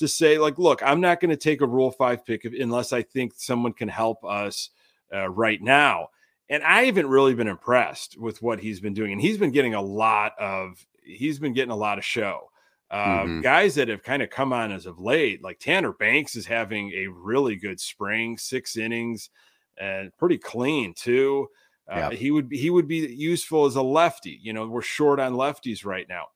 to 0.01 0.09
say 0.09 0.37
like 0.39 0.59
look 0.59 0.83
i'm 0.83 1.01
not 1.01 1.21
going 1.21 1.31
to 1.31 1.37
take 1.37 1.61
a 1.61 1.67
rule 1.67 1.91
five 1.93 2.25
pick 2.27 2.45
unless 2.45 2.93
i 2.93 3.01
think 3.03 3.33
someone 3.37 3.73
can 3.73 3.89
help 3.89 4.25
us 4.25 4.71
uh, 5.15 5.29
right 5.31 5.63
now 5.63 6.09
and 6.49 6.63
i 6.65 6.83
haven't 6.83 7.07
really 7.07 7.35
been 7.35 7.47
impressed 7.49 8.19
with 8.19 8.43
what 8.43 8.59
he's 8.59 8.81
been 8.81 8.93
doing 8.95 9.13
and 9.13 9.21
he's 9.21 9.39
been 9.39 9.53
getting 9.53 9.75
a 9.75 9.81
lot 9.81 10.33
of 10.39 10.85
he's 11.05 11.39
been 11.39 11.53
getting 11.53 11.71
a 11.73 11.77
lot 11.77 11.97
of 11.99 12.05
show 12.05 12.51
uh, 12.91 13.23
Mhm. 13.23 13.43
guys 13.43 13.77
that 13.77 13.87
have 13.87 14.03
kind 14.03 14.21
of 14.21 14.31
come 14.31 14.53
on 14.53 14.73
as 14.73 14.85
of 14.85 14.99
late 14.99 15.43
like 15.45 15.61
tanner 15.61 15.93
banks 15.93 16.35
is 16.35 16.45
having 16.47 16.91
a 16.93 17.07
really 17.07 17.55
good 17.55 17.79
spring 17.79 18.37
six 18.37 18.77
innings 18.77 19.31
and 19.79 20.11
pretty 20.19 20.39
clean 20.39 20.93
too 20.95 21.49
uh, 21.91 21.97
Yeah. 21.97 22.11
he 22.11 22.31
would 22.31 22.49
be 22.49 22.59
he 22.59 22.69
would 22.71 22.89
be 22.89 22.99
useful 23.15 23.65
as 23.65 23.77
a 23.77 23.83
lefty 23.83 24.39
you 24.43 24.53
know 24.53 24.67
we're 24.67 24.83
short 24.83 25.21
on 25.21 25.35
lefties 25.35 25.85
right 25.85 26.09
now 26.09 26.27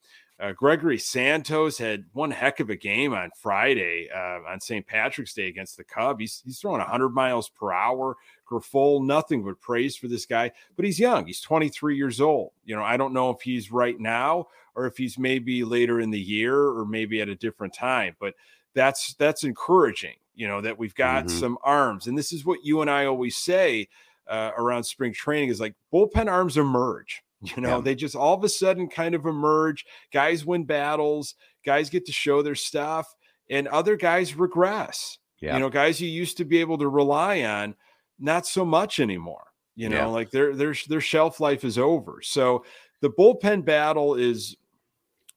uh, 0.40 0.52
Gregory 0.52 0.98
Santos 0.98 1.78
had 1.78 2.04
one 2.12 2.30
heck 2.32 2.58
of 2.60 2.68
a 2.70 2.76
game 2.76 3.14
on 3.14 3.30
Friday 3.40 4.08
uh, 4.14 4.40
on 4.50 4.60
St. 4.60 4.86
Patrick's 4.86 5.32
Day 5.32 5.46
against 5.46 5.76
the 5.76 5.84
Cub. 5.84 6.18
He's, 6.20 6.42
he's 6.44 6.58
throwing 6.58 6.80
100 6.80 7.10
miles 7.10 7.48
per 7.48 7.72
hour. 7.72 8.16
Grifol, 8.50 9.04
nothing 9.04 9.42
but 9.44 9.60
praise 9.60 9.96
for 9.96 10.06
this 10.08 10.26
guy, 10.26 10.50
but 10.76 10.84
he's 10.84 10.98
young. 11.00 11.26
He's 11.26 11.40
23 11.40 11.96
years 11.96 12.20
old. 12.20 12.52
You 12.64 12.76
know, 12.76 12.82
I 12.82 12.96
don't 12.96 13.14
know 13.14 13.30
if 13.30 13.40
he's 13.40 13.72
right 13.72 13.98
now 13.98 14.48
or 14.74 14.86
if 14.86 14.96
he's 14.96 15.18
maybe 15.18 15.64
later 15.64 16.00
in 16.00 16.10
the 16.10 16.20
year 16.20 16.56
or 16.56 16.84
maybe 16.84 17.20
at 17.20 17.28
a 17.28 17.34
different 17.36 17.72
time, 17.72 18.16
but 18.20 18.34
that's 18.74 19.14
that's 19.14 19.44
encouraging. 19.44 20.16
You 20.34 20.48
know 20.48 20.60
that 20.60 20.76
we've 20.78 20.94
got 20.96 21.26
Mhm. 21.26 21.30
some 21.30 21.58
arms, 21.62 22.06
and 22.08 22.18
this 22.18 22.32
is 22.32 22.44
what 22.44 22.64
you 22.64 22.80
and 22.82 22.90
I 22.90 23.06
always 23.06 23.36
say 23.36 23.88
uh, 24.26 24.50
around 24.58 24.84
spring 24.84 25.12
training 25.14 25.48
is 25.48 25.60
like 25.60 25.74
bullpen 25.92 26.30
arms 26.30 26.56
emerge. 26.56 27.22
You 27.44 27.62
know, 27.62 27.76
Yeah. 27.76 27.80
they 27.82 27.94
just 27.94 28.16
all 28.16 28.34
of 28.34 28.44
a 28.44 28.48
sudden 28.48 28.88
kind 28.88 29.14
of 29.14 29.26
emerge. 29.26 29.84
Guys 30.12 30.44
win 30.44 30.64
battles, 30.64 31.34
guys 31.64 31.90
get 31.90 32.06
to 32.06 32.12
show 32.12 32.42
their 32.42 32.54
stuff, 32.54 33.14
and 33.50 33.68
other 33.68 33.96
guys 33.96 34.34
regress. 34.34 35.18
Yeah. 35.40 35.54
You 35.54 35.60
know, 35.60 35.68
guys 35.70 36.00
you 36.00 36.08
used 36.08 36.36
to 36.38 36.44
be 36.44 36.58
able 36.60 36.78
to 36.78 36.88
rely 36.88 37.42
on, 37.42 37.74
not 38.18 38.46
so 38.46 38.64
much 38.64 39.00
anymore. 39.00 39.44
You 39.76 39.88
know, 39.88 39.96
Yeah. 39.96 40.06
like 40.06 40.30
their 40.30 40.54
their 40.54 40.74
their 40.88 41.00
shelf 41.00 41.40
life 41.40 41.64
is 41.64 41.78
over. 41.78 42.20
So 42.22 42.64
the 43.00 43.10
bullpen 43.10 43.64
battle 43.64 44.14
is 44.14 44.56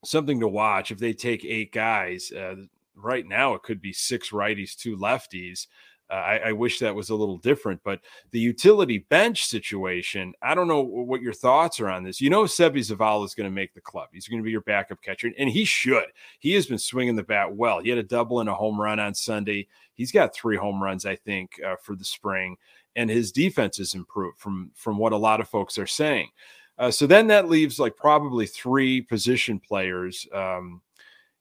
something 0.06 0.40
to 0.40 0.48
watch. 0.48 0.92
If 0.92 1.00
they 1.00 1.14
take 1.14 1.44
eight 1.44 1.72
guys, 1.72 2.32
uh, 2.32 2.56
right 2.96 3.26
now 3.26 3.54
it 3.56 3.64
could 3.64 3.82
be 3.82 3.92
six 3.94 4.30
righties, 4.30 4.76
two 4.76 4.96
lefties. 4.96 5.68
I, 6.10 6.40
I 6.46 6.52
wish 6.54 6.80
that 6.80 6.96
was 6.96 7.10
a 7.10 7.16
little 7.16 7.38
different, 7.38 7.82
but 7.84 8.00
the 8.32 8.40
utility 8.40 9.00
bench 9.10 9.46
situation, 9.46 10.34
I 10.42 10.56
don't 10.56 10.68
know 10.68 10.82
what 10.82 11.22
your 11.22 11.34
thoughts 11.34 11.80
are 11.80 11.90
on 11.90 12.04
this. 12.04 12.22
You 12.22 12.30
know, 12.30 12.44
Seby 12.44 12.78
Zavala 12.78 13.26
is 13.26 13.36
going 13.36 13.50
to 13.50 13.54
make 13.54 13.74
the 13.74 13.82
club. 13.82 14.10
He's 14.14 14.28
going 14.28 14.40
to 14.40 14.46
be 14.46 14.52
your 14.52 14.62
backup 14.62 15.02
catcher, 15.02 15.32
and 15.38 15.50
he 15.50 15.66
should. 15.66 16.06
He 16.40 16.54
has 16.54 16.66
been 16.66 16.80
swinging 16.80 17.16
the 17.16 17.24
bat 17.24 17.54
well. 17.54 17.80
He 17.80 17.90
had 17.90 17.98
a 17.98 18.04
double 18.04 18.40
and 18.40 18.50
a 18.50 18.54
home 18.54 18.80
run 18.80 19.00
on 19.00 19.14
Sunday. 19.14 19.68
He's 19.94 20.12
got 20.12 20.34
three 20.34 20.56
home 20.56 20.82
runs, 20.82 21.06
I 21.06 21.16
think, 21.16 21.60
uh, 21.66 21.76
for 21.82 21.96
the 21.96 22.06
spring, 22.06 22.58
and 22.96 23.10
his 23.10 23.32
defense 23.32 23.78
has 23.78 23.94
improved 23.94 24.40
from 24.40 24.72
from 24.76 24.98
what 24.98 25.14
a 25.14 25.18
lot 25.18 25.42
of 25.42 25.50
folks 25.50 25.78
are 25.78 25.88
saying. 25.88 26.30
Uh, 26.78 26.92
so 26.92 27.08
then 27.08 27.28
that 27.28 27.50
leaves 27.50 27.80
like 27.80 27.96
probably 27.96 28.46
three 28.46 29.02
position 29.02 29.60
players, 29.60 30.28
um, 30.34 30.82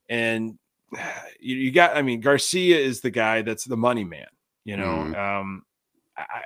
and 0.09 0.57
you, 1.39 1.55
you 1.55 1.71
got. 1.71 1.95
I 1.95 2.01
mean, 2.01 2.19
Garcia 2.19 2.77
is 2.77 3.01
the 3.01 3.11
guy 3.11 3.43
that's 3.43 3.65
the 3.65 3.77
money 3.77 4.03
man. 4.03 4.27
You 4.67 4.75
know, 4.75 4.97
Mhm. 4.97 5.17
um, 5.17 5.63
I, 6.17 6.41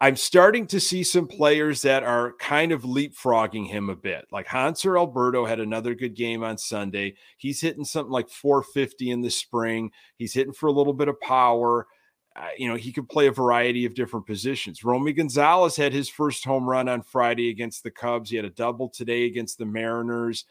I'm 0.00 0.16
starting 0.16 0.66
to 0.68 0.80
see 0.80 1.04
some 1.04 1.28
players 1.28 1.82
that 1.82 2.02
are 2.02 2.32
kind 2.40 2.72
of 2.72 2.82
leapfrogging 2.82 3.68
him 3.68 3.88
a 3.88 3.94
bit. 3.94 4.24
Like 4.32 4.46
Hanser 4.48 4.98
Alberto 4.98 5.44
had 5.44 5.60
another 5.60 5.94
good 5.94 6.16
game 6.16 6.42
on 6.42 6.58
Sunday. 6.58 7.14
He's 7.36 7.60
hitting 7.60 7.84
something 7.84 8.10
like 8.10 8.28
450 8.30 9.10
in 9.10 9.20
the 9.20 9.30
spring. 9.30 9.92
He's 10.16 10.32
hitting 10.34 10.54
for 10.54 10.66
a 10.66 10.72
little 10.72 10.94
bit 10.94 11.08
of 11.08 11.20
power. 11.20 11.86
Uh, 12.34 12.48
you 12.56 12.66
know, 12.66 12.76
he 12.76 12.90
could 12.92 13.08
play 13.08 13.26
a 13.28 13.32
variety 13.32 13.84
of 13.84 13.94
different 13.94 14.26
positions. 14.26 14.82
Romy 14.82 15.12
Gonzalez 15.12 15.76
had 15.76 15.92
his 15.92 16.08
first 16.08 16.44
home 16.44 16.68
run 16.68 16.88
on 16.88 17.02
Friday 17.02 17.50
against 17.50 17.82
the 17.84 17.90
Cubs. 17.92 18.30
He 18.30 18.36
had 18.36 18.44
a 18.44 18.50
double 18.50 18.88
today 18.88 19.26
against 19.26 19.58
the 19.58 19.66
Mariners. 19.66 20.46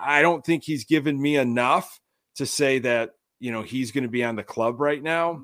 I 0.00 0.22
don't 0.22 0.44
think 0.44 0.62
he's 0.64 0.84
given 0.84 1.20
me 1.20 1.36
enough 1.36 2.00
to 2.36 2.46
say 2.46 2.78
that, 2.80 3.10
you 3.40 3.50
know, 3.52 3.62
he's 3.62 3.92
going 3.92 4.04
to 4.04 4.10
be 4.10 4.24
on 4.24 4.36
the 4.36 4.42
club 4.44 4.80
right 4.80 5.02
now. 5.02 5.42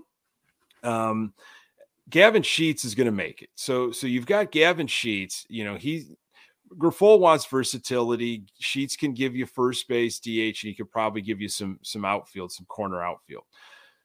Um, 0.83 1.33
Gavin 2.09 2.43
Sheets 2.43 2.85
is 2.85 2.95
going 2.95 3.07
to 3.07 3.13
make 3.13 3.43
it. 3.43 3.51
So, 3.55 3.93
so 3.93 4.07
you've 4.07 4.27
got 4.27 4.51
Gavin 4.51 4.87
Sheets. 4.87 5.47
You 5.49 5.65
know, 5.65 5.77
he 5.77 6.17
Grifol 6.77 7.19
wants 7.19 7.47
versatility. 7.47 8.45
Sheets 8.59 8.97
can 8.97 9.13
give 9.13 9.35
you 9.35 9.47
first 9.47 9.89
base, 9.89 10.19
DH, 10.19 10.29
and 10.29 10.55
he 10.69 10.75
could 10.75 10.91
probably 10.91 11.23
give 11.23 11.41
you 11.41 11.49
some 11.49 11.79
some 11.83 12.05
outfield, 12.05 12.53
some 12.53 12.67
corner 12.67 13.03
outfield. 13.03 13.45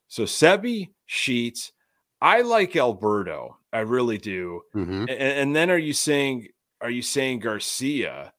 So 0.07 0.23
Seby 0.23 0.89
Sheets, 1.05 1.71
I 2.21 2.41
like 2.41 2.75
Alberto. 2.75 3.57
I 3.73 3.79
really 3.79 4.17
do. 4.17 4.61
Mhm. 4.75 5.01
And, 5.01 5.09
and 5.09 5.55
then 5.55 5.69
are 5.69 5.77
you 5.77 5.93
saying 5.93 6.47
are 6.81 6.89
you 6.89 7.01
saying 7.01 7.39
Garcia? 7.39 8.33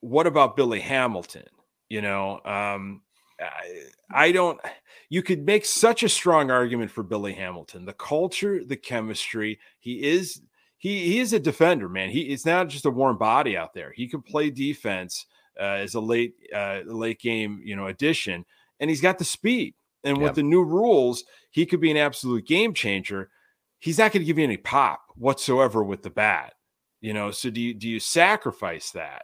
What 0.00 0.26
about 0.26 0.56
Billy 0.56 0.80
Hamilton? 0.80 1.46
You 1.88 2.02
know, 2.02 2.40
um, 2.44 3.02
I, 3.44 4.26
I 4.26 4.32
don't. 4.32 4.60
You 5.08 5.22
could 5.22 5.44
make 5.44 5.64
such 5.64 6.02
a 6.02 6.08
strong 6.08 6.50
argument 6.50 6.90
for 6.90 7.02
Billy 7.02 7.34
Hamilton. 7.34 7.84
The 7.84 7.92
culture, 7.92 8.64
the 8.64 8.76
chemistry. 8.76 9.58
He 9.78 10.02
is 10.02 10.40
he 10.78 11.04
he 11.06 11.18
is 11.18 11.32
a 11.32 11.40
defender, 11.40 11.88
man. 11.88 12.10
He 12.10 12.32
is 12.32 12.44
not 12.44 12.68
just 12.68 12.86
a 12.86 12.90
warm 12.90 13.18
body 13.18 13.56
out 13.56 13.74
there. 13.74 13.92
He 13.92 14.08
can 14.08 14.22
play 14.22 14.50
defense 14.50 15.26
uh, 15.58 15.78
as 15.82 15.94
a 15.94 16.00
late 16.00 16.34
uh, 16.54 16.80
late 16.84 17.20
game 17.20 17.60
you 17.64 17.76
know 17.76 17.86
addition, 17.86 18.44
and 18.80 18.90
he's 18.90 19.00
got 19.00 19.18
the 19.18 19.24
speed. 19.24 19.74
And 20.04 20.18
with 20.18 20.34
the 20.34 20.42
new 20.42 20.62
rules, 20.62 21.24
he 21.50 21.64
could 21.64 21.80
be 21.80 21.90
an 21.90 21.96
absolute 21.96 22.46
game 22.46 22.74
changer. 22.74 23.30
He's 23.78 23.96
not 23.96 24.12
going 24.12 24.20
to 24.20 24.26
give 24.26 24.36
you 24.36 24.44
any 24.44 24.58
pop 24.58 25.00
whatsoever 25.16 25.82
with 25.82 26.02
the 26.02 26.10
bat, 26.10 26.52
you 27.00 27.14
know. 27.14 27.30
So 27.30 27.48
do 27.48 27.58
you 27.60 27.72
do 27.72 27.88
you 27.88 28.00
sacrifice 28.00 28.90
that? 28.90 29.22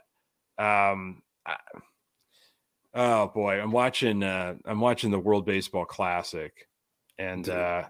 Um, 0.59 1.22
I, 1.44 1.56
oh 2.94 3.29
boy, 3.29 3.61
I'm 3.61 3.72
watching. 3.72 4.22
Uh, 4.22 4.55
I'm 4.64 4.81
watching 4.81 5.11
the 5.11 5.18
World 5.18 5.46
Baseball 5.46 5.85
Classic, 5.85 6.53
and 7.18 7.48
uh, 7.48 7.85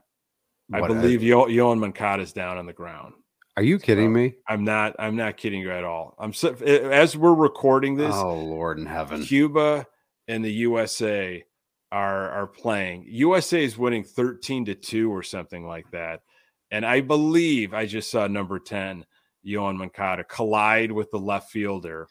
I 0.72 0.80
What, 0.80 0.88
believe 0.88 1.22
Yo- 1.22 1.46
Yoan 1.46 1.78
Moncada 1.78 2.22
is 2.22 2.32
down 2.32 2.58
on 2.58 2.66
the 2.66 2.72
ground. 2.72 3.14
Are 3.56 3.62
you 3.62 3.78
kidding 3.78 4.06
So, 4.06 4.10
me? 4.10 4.34
I'm 4.48 4.64
not. 4.64 4.96
I'm 4.98 5.16
not 5.16 5.36
kidding 5.36 5.60
you 5.60 5.70
at 5.70 5.84
all. 5.84 6.14
I'm 6.18 6.32
so, 6.32 6.54
as 6.54 7.16
we're 7.16 7.34
recording 7.34 7.96
this. 7.96 8.14
Oh 8.14 8.36
Lord 8.38 8.78
in 8.78 8.86
heaven! 8.86 9.22
Cuba 9.22 9.86
and 10.28 10.44
the 10.44 10.52
USA 10.52 11.44
are 11.92 12.30
are 12.30 12.46
playing. 12.46 13.04
USA 13.08 13.64
is 13.64 13.76
winning 13.76 14.04
13 14.04 14.64
to 14.66 14.74
2 14.74 15.10
or 15.10 15.22
something 15.22 15.66
like 15.66 15.90
that. 15.90 16.20
And 16.70 16.86
I 16.86 17.00
believe 17.00 17.74
I 17.74 17.84
just 17.84 18.12
saw 18.12 18.28
number 18.28 18.60
10, 18.60 19.04
Yoan 19.44 19.76
Moncada, 19.76 20.22
collide 20.22 20.92
with 20.92 21.10
the 21.10 21.18
left 21.18 21.50
fielder 21.50 22.06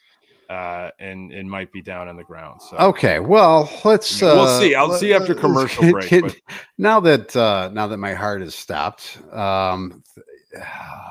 uh, 0.49 0.89
and 0.99 1.31
it 1.31 1.45
might 1.45 1.71
be 1.71 1.81
down 1.81 2.07
on 2.07 2.17
the 2.17 2.23
ground. 2.23 2.61
So 2.61 2.77
Okay, 2.77 3.19
well, 3.19 3.69
let's. 3.85 4.19
We'll 4.21 4.41
uh, 4.41 4.59
see. 4.59 4.73
I'll 4.75 4.93
see 4.93 5.13
after 5.13 5.35
commercial 5.35 5.83
get- 5.83 5.91
break, 5.91 6.09
get- 6.09 6.41
now 6.77 6.99
that 7.01 7.35
uh, 7.35 7.69
now 7.71 7.87
that 7.87 7.97
my 7.97 8.13
heart 8.13 8.41
has 8.41 8.55
stopped, 8.55 9.19
um, 9.31 10.03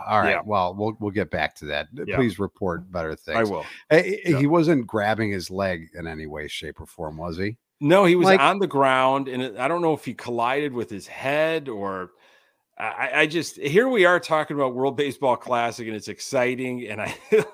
all 0.09 0.21
right. 0.21 0.31
Yeah. 0.31 0.41
Well, 0.45 0.75
we'll 0.75 0.97
we'll 0.99 1.13
get 1.13 1.31
back 1.31 1.55
to 1.57 1.67
that. 1.67 1.89
Yeah. 1.93 2.17
Please 2.17 2.39
report 2.39 2.91
better 2.91 3.15
things. 3.15 3.39
I 3.39 3.45
will. 3.45 3.65
Eh, 3.91 3.97
eh, 3.99 4.17
Yeah. 4.25 4.39
He 4.39 4.47
wasn't 4.47 4.87
grabbing 4.87 5.31
his 5.31 5.51
leg 5.51 5.89
in 5.95 6.07
any 6.07 6.27
way, 6.27 6.49
shape, 6.49 6.81
or 6.81 6.87
form, 6.87 7.17
was 7.17 7.37
he? 7.37 7.57
No, 7.81 8.05
he 8.05 8.17
was 8.17 8.25
Like- 8.27 8.41
on 8.41 8.59
the 8.59 8.67
ground, 8.67 9.29
and 9.29 9.57
I 9.57 9.69
don't 9.69 9.83
know 9.83 9.93
if 9.93 10.05
he 10.05 10.15
collided 10.15 10.73
with 10.73 10.91
his 10.91 11.07
head 11.07 11.69
or. 11.69 12.11
I, 12.81 13.11
I 13.23 13.27
just 13.27 13.57
here 13.57 13.89
we 13.89 14.05
are 14.05 14.21
talking 14.21 14.57
about 14.57 14.73
World 14.73 14.97
Baseball 14.97 15.37
Classic, 15.37 15.85
and 15.87 15.97
it's 15.97 16.07
exciting, 16.07 16.87
and 16.87 17.01
I 17.01 17.13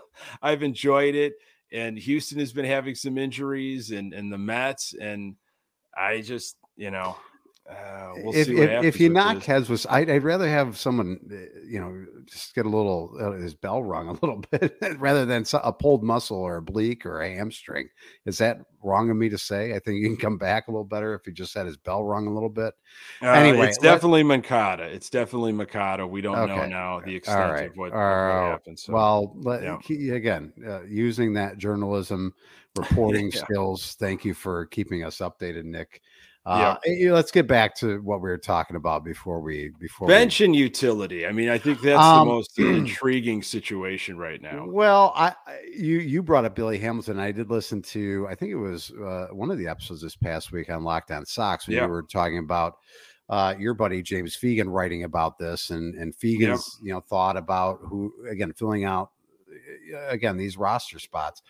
I've 0.42 0.62
enjoyed 0.62 1.14
it. 1.14 1.34
And 1.74 1.98
Houston 1.98 2.38
has 2.38 2.52
been 2.52 2.64
having 2.64 2.94
some 2.94 3.18
injuries, 3.18 3.90
and 3.90 4.14
and 4.14 4.32
the 4.32 4.38
Mets, 4.38 4.94
and 4.94 5.34
I 5.96 6.20
just 6.20 6.56
you 6.76 6.90
know 6.90 7.16
uh, 7.68 8.12
we'll 8.16 8.34
if 8.34 8.46
see 8.46 8.56
if, 8.58 8.84
if 8.84 9.00
you 9.00 9.08
knock 9.08 9.36
this. 9.36 9.46
heads 9.46 9.68
with, 9.70 9.86
I'd, 9.88 10.10
I'd 10.10 10.22
rather 10.22 10.46
have 10.46 10.76
someone, 10.76 11.18
eh, 11.32 11.46
you 11.66 11.80
know, 11.80 12.04
just 12.26 12.54
get 12.54 12.66
a 12.66 12.68
little 12.68 13.16
uh, 13.18 13.32
his 13.32 13.54
bell 13.54 13.82
rung 13.82 14.08
a 14.08 14.12
little 14.12 14.42
bit 14.50 14.76
rather 14.98 15.24
than 15.24 15.46
a 15.54 15.72
pulled 15.72 16.02
muscle 16.02 16.36
or 16.36 16.56
a 16.56 16.58
oblique 16.58 17.06
or 17.06 17.22
a 17.22 17.34
hamstring. 17.34 17.88
Is 18.26 18.36
that 18.38 18.58
wrong 18.82 19.08
of 19.08 19.16
me 19.16 19.30
to 19.30 19.38
say? 19.38 19.74
I 19.74 19.78
think 19.78 19.96
he 19.96 20.02
can 20.02 20.16
come 20.18 20.36
back 20.36 20.68
a 20.68 20.70
little 20.70 20.84
better 20.84 21.14
if 21.14 21.24
he 21.24 21.32
just 21.32 21.54
had 21.54 21.64
his 21.64 21.78
bell 21.78 22.04
rung 22.04 22.26
a 22.26 22.34
little 22.34 22.50
bit. 22.50 22.74
Uh, 23.22 23.28
anyway, 23.28 23.68
it's 23.68 23.78
definitely 23.78 24.24
Moncada. 24.24 24.84
It's 24.84 25.08
definitely 25.08 25.52
Moncada. 25.52 26.06
We 26.06 26.20
don't 26.20 26.46
know 26.46 26.66
now 26.66 27.00
the 27.00 27.16
extent 27.16 27.52
right. 27.52 27.70
of 27.70 27.76
what, 27.76 27.92
All 27.92 27.98
what 27.98 28.50
happened. 28.50 28.78
So. 28.78 28.92
Well, 28.92 29.32
let, 29.36 29.62
yeah. 29.62 30.14
again, 30.14 30.52
uh, 30.66 30.82
using 30.82 31.32
that 31.34 31.56
journalism 31.56 32.34
reporting 32.76 33.30
Yeah. 33.30 33.42
skills. 33.42 33.94
Thank 33.98 34.24
you 34.24 34.34
for 34.34 34.66
keeping 34.66 35.02
us 35.04 35.18
updated, 35.18 35.64
Nick. 35.64 36.02
Uh, 36.46 36.76
eh, 36.84 37.10
Let's 37.10 37.30
get 37.30 37.46
back 37.46 37.74
to 37.76 38.02
what 38.02 38.20
we 38.20 38.28
were 38.28 38.36
talking 38.36 38.76
about 38.76 39.02
before 39.02 39.40
we 39.40 39.70
before 39.80 40.08
we- 40.08 40.14
and 40.14 40.54
utility. 40.54 41.26
I 41.26 41.32
mean, 41.32 41.48
I 41.48 41.56
think 41.56 41.80
that's 41.80 41.98
Um, 42.04 42.28
the 42.28 42.34
most 42.34 42.58
intriguing 42.58 43.42
situation 43.42 44.18
right 44.18 44.42
now. 44.42 44.66
Well, 44.68 45.12
I 45.16 45.34
you 45.74 45.98
you 46.00 46.22
brought 46.22 46.44
up 46.44 46.54
Billy 46.54 46.76
Hamilton. 46.78 47.18
I 47.18 47.32
did 47.32 47.50
listen 47.50 47.80
to. 47.82 48.26
I 48.28 48.34
think 48.34 48.50
it 48.52 48.56
was 48.56 48.90
uh, 48.90 49.28
one 49.32 49.50
of 49.50 49.56
the 49.56 49.68
episodes 49.68 50.02
this 50.02 50.16
past 50.16 50.52
week 50.52 50.68
on 50.68 50.84
Locked 50.84 51.10
On 51.12 51.24
Sox 51.24 51.66
when 51.66 51.76
Yeah. 51.78 51.84
you 51.84 51.90
were 51.90 52.02
talking 52.02 52.38
about 52.38 52.74
uh, 53.30 53.54
your 53.58 53.72
buddy 53.72 54.02
James 54.02 54.36
Fegan 54.36 54.70
writing 54.70 55.04
about 55.04 55.38
this 55.38 55.70
and 55.70 55.94
and 55.94 56.14
Fegan's 56.14 56.78
you 56.82 56.92
know 56.92 57.00
thought 57.00 57.38
about 57.38 57.78
who 57.84 58.12
again 58.28 58.52
filling 58.52 58.84
out 58.84 59.12
uh, 59.94 60.08
again 60.08 60.36
these 60.36 60.58
roster 60.58 60.98
spots. 60.98 61.40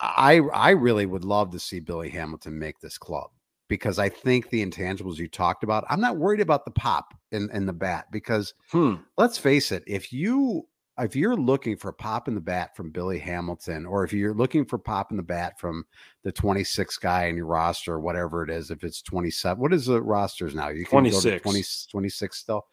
I 0.00 0.40
I 0.52 0.70
really 0.72 1.06
would 1.06 1.24
love 1.24 1.50
to 1.52 1.58
see 1.58 1.80
Billy 1.80 2.10
Hamilton 2.10 2.58
make 2.58 2.78
this 2.78 2.98
club 2.98 3.30
because 3.72 3.98
I 3.98 4.10
think 4.10 4.50
the 4.50 4.62
intangibles 4.62 5.16
you 5.16 5.26
talked 5.26 5.64
about. 5.64 5.86
I'm 5.88 5.98
not 5.98 6.18
worried 6.18 6.40
about 6.40 6.66
the 6.66 6.70
pop 6.70 7.14
in 7.30 7.48
in 7.54 7.64
the 7.64 7.72
bat 7.72 8.04
because 8.12 8.52
Hmm. 8.70 8.96
let's 9.16 9.38
face 9.38 9.72
it, 9.72 9.82
if 9.86 10.12
you 10.12 10.68
if 10.98 11.16
you're 11.16 11.36
looking 11.36 11.78
for 11.78 11.90
pop 11.90 12.28
in 12.28 12.34
the 12.34 12.40
bat 12.42 12.76
from 12.76 12.90
Billy 12.90 13.18
Hamilton, 13.18 13.86
or 13.86 14.04
if 14.04 14.12
you're 14.12 14.34
looking 14.34 14.66
for 14.66 14.76
pop 14.76 15.10
in 15.10 15.16
the 15.16 15.22
bat 15.22 15.58
from 15.58 15.86
the 16.22 16.30
26 16.30 16.98
guy 16.98 17.24
in 17.24 17.36
your 17.38 17.46
roster, 17.46 17.94
or 17.94 18.00
whatever 18.00 18.42
it 18.44 18.50
is, 18.50 18.70
if 18.70 18.84
it's 18.84 19.00
27, 19.00 19.58
what 19.58 19.72
is 19.72 19.86
the 19.86 20.02
rosters 20.02 20.54
now? 20.54 20.68
You 20.68 20.84
can 20.84 21.04
go 21.04 21.10
to 21.22 21.40
26. 21.40 21.86
20, 21.88 21.90
26 21.92 22.36
still. 22.36 22.66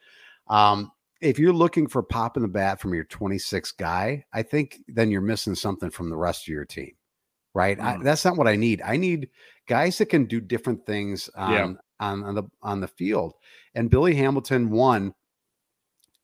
Um, 0.47 0.91
if 1.21 1.39
you're 1.39 1.53
looking 1.53 1.87
for 1.87 2.03
pop 2.03 2.35
in 2.35 2.43
the 2.43 2.49
bat 2.49 2.81
from 2.81 2.93
your 2.93 3.05
26 3.05 3.71
guy, 3.71 4.25
I 4.33 4.43
think 4.43 4.81
then 4.89 5.09
you're 5.09 5.21
missing 5.21 5.55
something 5.55 5.89
from 5.89 6.09
the 6.09 6.17
rest 6.17 6.43
of 6.43 6.51
your 6.51 6.65
team, 6.65 6.91
right? 7.59 7.77
I, 7.79 7.95
Mm. 7.97 8.03
that's 8.03 8.23
not 8.23 8.37
what 8.37 8.47
I 8.47 8.55
need. 8.55 8.81
I 8.81 8.95
need 8.95 9.29
guys 9.67 9.97
that 9.97 10.07
can 10.07 10.25
do 10.25 10.39
different 10.39 10.85
things 10.85 11.29
on, 11.35 11.51
Yeah. 11.53 11.73
on, 11.99 12.23
on 12.23 12.35
the 12.35 12.43
on 12.61 12.79
the 12.79 12.87
field. 12.87 13.33
And 13.75 13.89
Billy 13.89 14.15
Hamilton, 14.15 14.69
one, 14.69 15.13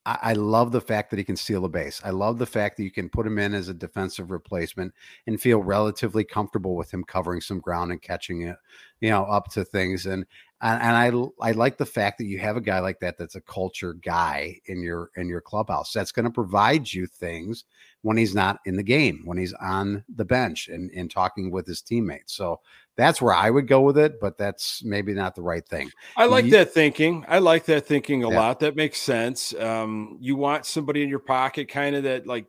I, 0.06 0.18
I 0.22 0.34
love 0.34 0.72
the 0.72 0.82
fact 0.82 1.10
that 1.10 1.20
he 1.20 1.26
can 1.26 1.36
steal 1.36 1.66
a 1.66 1.70
base. 1.70 2.00
I 2.06 2.12
love 2.12 2.38
the 2.38 2.46
fact 2.46 2.78
that 2.78 2.84
you 2.84 2.92
can 2.92 3.10
put 3.10 3.28
him 3.28 3.38
in 3.38 3.54
as 3.54 3.68
a 3.70 3.74
defensive 3.74 4.32
replacement 4.32 4.94
and 5.28 5.42
feel 5.42 5.60
relatively 5.62 6.24
comfortable 6.24 6.76
with 6.76 6.92
him 6.94 7.04
covering 7.04 7.42
some 7.42 7.60
ground 7.60 7.92
and 7.92 8.02
catching 8.02 8.44
it, 8.44 8.56
you 9.02 9.10
know, 9.10 9.26
up 9.26 9.50
to 9.54 9.66
things. 9.66 10.06
And 10.06 10.26
and, 10.62 10.82
and 10.82 10.96
I 11.42 11.50
I 11.50 11.52
like 11.52 11.78
the 11.78 11.86
fact 11.86 12.18
that 12.20 12.26
you 12.28 12.40
have 12.40 12.56
a 12.56 12.62
guy 12.62 12.80
like 12.80 13.00
that 13.02 13.18
that's 13.18 13.36
a 13.36 13.42
culture 13.42 13.94
guy 13.96 14.58
in 14.68 14.82
your 14.82 15.12
in 15.18 15.28
your 15.28 15.42
clubhouse 15.42 15.92
that's 15.92 16.14
going 16.14 16.26
to 16.26 16.32
provide 16.42 16.92
you 16.94 17.08
things 17.08 17.66
when 18.06 18.18
he's 18.18 18.36
not 18.36 18.60
in 18.66 18.76
the 18.76 18.84
game, 18.84 19.24
when 19.26 19.36
he's 19.36 19.54
on 19.54 20.04
the 20.16 20.24
bench 20.24 20.68
and, 20.68 20.92
and 20.92 21.10
talking 21.10 21.50
with 21.50 21.66
his 21.66 21.82
teammates. 21.82 22.36
So 22.36 22.60
that's 22.96 23.20
where 23.20 23.34
I 23.34 23.50
would 23.50 23.68
go 23.68 23.82
with 23.82 23.98
it, 23.98 24.20
but 24.22 24.38
that's 24.38 24.84
maybe 24.84 25.12
not 25.16 25.34
the 25.34 25.42
right 25.42 25.68
thing. 25.68 25.90
I 26.16 26.26
like 26.26 26.46
Ye- 26.46 26.52
that 26.52 26.72
thinking. 26.72 27.26
I 27.28 27.40
like 27.40 27.66
that 27.66 27.88
thinking 27.88 28.24
a 28.24 28.30
Yeah. 28.30 28.38
lot. 28.38 28.60
That 28.60 28.76
makes 28.76 29.02
sense. 29.02 29.56
Um, 29.56 30.20
you 30.22 30.36
want 30.36 30.68
somebody 30.68 31.02
in 31.02 31.10
your 31.10 31.18
pocket, 31.18 31.68
kind 31.68 31.96
of 31.96 32.04
that 32.04 32.28
like 32.28 32.46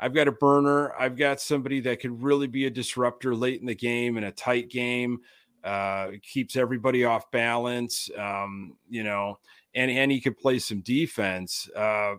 I've 0.00 0.14
got 0.14 0.26
a 0.26 0.32
burner. 0.32 0.94
I've 0.98 1.18
got 1.18 1.38
somebody 1.38 1.80
that 1.80 2.00
could 2.00 2.22
really 2.22 2.46
be 2.46 2.64
a 2.64 2.70
disruptor 2.70 3.34
late 3.34 3.60
in 3.60 3.66
the 3.66 3.74
game 3.74 4.16
in 4.16 4.24
a 4.24 4.32
tight 4.32 4.70
game. 4.70 5.18
Uh, 5.62 6.12
keeps 6.22 6.56
everybody 6.56 7.04
off 7.04 7.30
balance. 7.30 8.08
Um, 8.16 8.78
you 8.88 9.04
know, 9.04 9.38
and 9.74 9.90
and 9.90 10.10
he 10.10 10.22
could 10.22 10.38
play 10.38 10.60
some 10.60 10.80
defense. 10.80 11.68
Uh, 11.76 12.14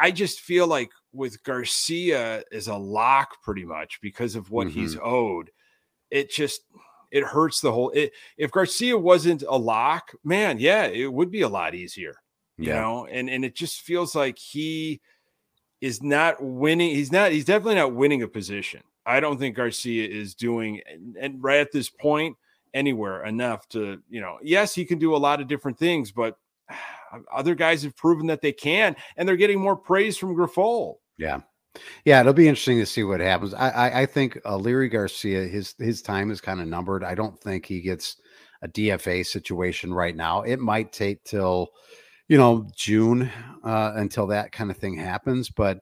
I 0.00 0.10
just 0.10 0.40
feel 0.40 0.66
like 0.66 0.90
with 1.12 1.42
Garcia 1.44 2.42
is 2.50 2.68
a 2.68 2.76
lock 2.76 3.42
pretty 3.42 3.64
much 3.64 4.00
because 4.02 4.34
of 4.36 4.50
what 4.50 4.68
he's 4.68 4.96
Mm-hmm. 4.96 5.06
owed. 5.06 5.50
It 6.10 6.30
just 6.30 6.62
it 7.10 7.24
hurts 7.24 7.60
the 7.60 7.72
whole. 7.72 7.90
It, 7.90 8.12
if 8.36 8.50
Garcia 8.50 8.96
wasn't 8.98 9.42
a 9.48 9.56
lock, 9.56 10.12
man, 10.24 10.58
yeah, 10.58 10.84
it 10.84 11.12
would 11.12 11.30
be 11.30 11.42
a 11.42 11.48
lot 11.48 11.74
easier, 11.74 12.16
you 12.58 12.70
know. 12.70 13.06
And 13.10 13.28
and 13.30 13.44
it 13.44 13.54
just 13.54 13.80
feels 13.82 14.14
like 14.14 14.38
he 14.38 15.00
is 15.80 16.02
not 16.02 16.36
winning. 16.42 16.94
He's 16.94 17.12
not. 17.12 17.32
He's 17.32 17.44
definitely 17.44 17.76
not 17.76 17.94
winning 17.94 18.22
a 18.22 18.28
position. 18.28 18.82
I 19.04 19.20
don't 19.20 19.38
think 19.38 19.56
Garcia 19.56 20.06
is 20.08 20.34
doing, 20.34 20.80
and, 20.90 21.16
and 21.16 21.42
right 21.42 21.60
at 21.60 21.72
this 21.72 21.90
point, 21.90 22.36
anywhere 22.72 23.24
enough 23.24 23.68
to, 23.70 24.00
you 24.08 24.20
know. 24.20 24.38
Yes, 24.42 24.74
he 24.74 24.84
can 24.84 24.98
do 24.98 25.14
a 25.14 25.18
lot 25.18 25.40
of 25.40 25.48
different 25.48 25.78
things, 25.78 26.12
but 26.12 26.38
other 27.32 27.54
guys 27.54 27.82
have 27.82 27.96
proven 27.96 28.26
that 28.28 28.42
they 28.42 28.52
can, 28.52 28.96
and 29.16 29.28
they're 29.28 29.36
getting 29.36 29.60
more 29.60 29.76
praise 29.76 30.16
from 30.16 30.36
Grifol. 30.36 30.94
Yeah. 31.18 31.40
Yeah, 32.04 32.20
it'll 32.20 32.34
be 32.34 32.48
interesting 32.48 32.78
to 32.78 32.86
see 32.86 33.02
what 33.02 33.20
happens. 33.20 33.54
I 33.54 33.70
I, 33.70 34.00
I 34.02 34.06
think 34.06 34.38
uh, 34.44 34.58
Leury 34.58 34.90
Garcia, 34.90 35.44
his 35.46 35.74
his 35.78 36.02
time 36.02 36.30
is 36.30 36.40
kind 36.40 36.60
of 36.60 36.68
numbered. 36.68 37.02
I 37.02 37.14
don't 37.14 37.38
think 37.40 37.64
he 37.64 37.80
gets 37.80 38.16
a 38.62 38.68
DFA 38.68 39.26
situation 39.26 39.92
right 39.92 40.14
now. 40.14 40.42
It 40.42 40.58
might 40.58 40.92
take 40.92 41.24
till 41.24 41.70
you 42.28 42.36
know 42.36 42.68
June 42.76 43.30
uh, 43.64 43.92
until 43.96 44.26
that 44.28 44.52
kind 44.52 44.70
of 44.70 44.76
thing 44.76 44.96
happens. 44.96 45.48
But 45.48 45.80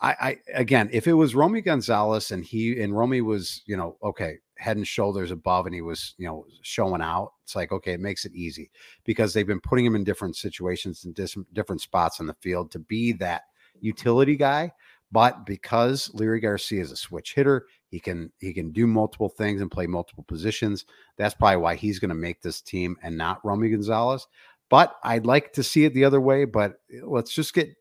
I, 0.00 0.10
I 0.10 0.36
again, 0.54 0.88
if 0.92 1.06
it 1.06 1.12
was 1.12 1.34
Romy 1.34 1.60
Gonzalez 1.60 2.30
and 2.30 2.44
he 2.44 2.80
and 2.82 2.96
Romy 2.96 3.20
was 3.20 3.62
you 3.66 3.76
know 3.76 3.96
okay 4.02 4.38
head 4.62 4.76
and 4.76 4.86
shoulders 4.86 5.30
above 5.30 5.66
and 5.66 5.74
he 5.74 5.82
was 5.82 6.14
you 6.18 6.26
know 6.26 6.46
showing 6.62 7.02
out, 7.02 7.32
it's 7.44 7.56
like 7.56 7.72
okay, 7.72 7.92
it 7.92 8.00
makes 8.00 8.24
it 8.24 8.32
easy 8.34 8.70
because 9.04 9.34
they've 9.34 9.46
been 9.46 9.60
putting 9.60 9.84
him 9.84 9.96
in 9.96 10.04
different 10.04 10.36
situations 10.36 11.04
and 11.04 11.14
dis- 11.14 11.36
different 11.52 11.80
spots 11.82 12.20
on 12.20 12.26
the 12.26 12.36
field 12.40 12.70
to 12.70 12.78
be 12.78 13.12
that 13.12 13.42
utility 13.80 14.36
guy. 14.36 14.72
But 15.10 15.44
because 15.44 16.08
Leury 16.14 16.40
Garcia 16.40 16.80
is 16.80 16.90
a 16.90 16.96
switch 16.96 17.34
hitter, 17.34 17.66
he 17.88 18.00
can 18.00 18.32
he 18.38 18.54
can 18.54 18.70
do 18.72 18.86
multiple 18.86 19.28
things 19.28 19.60
and 19.60 19.70
play 19.70 19.86
multiple 19.86 20.24
positions. 20.26 20.86
That's 21.18 21.34
probably 21.34 21.58
why 21.58 21.74
he's 21.74 21.98
going 21.98 22.08
to 22.08 22.14
make 22.14 22.40
this 22.40 22.62
team 22.62 22.96
and 23.02 23.18
not 23.18 23.44
Romy 23.44 23.68
Gonzalez. 23.68 24.26
But 24.70 24.96
I'd 25.04 25.26
like 25.26 25.52
to 25.52 25.62
see 25.62 25.84
it 25.84 25.92
the 25.92 26.06
other 26.06 26.20
way. 26.20 26.46
But 26.46 26.80
let's 27.02 27.34
just 27.34 27.52
get 27.52 27.74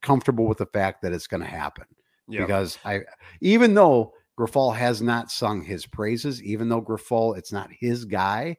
comfortable 0.00 0.46
with 0.46 0.58
the 0.58 0.66
fact 0.66 1.02
that 1.02 1.12
it's 1.12 1.26
going 1.26 1.42
to 1.42 1.46
happen 1.48 1.84
Yeah. 2.28 2.42
because 2.42 2.78
I, 2.84 3.00
even 3.40 3.74
though 3.74 4.14
Grifol 4.40 4.74
has 4.74 5.02
not 5.02 5.30
sung 5.30 5.62
his 5.62 5.84
praises, 5.84 6.42
even 6.42 6.70
though 6.70 6.80
Grifol 6.80 7.36
it's 7.36 7.52
not 7.52 7.68
his 7.78 8.06
guy, 8.06 8.56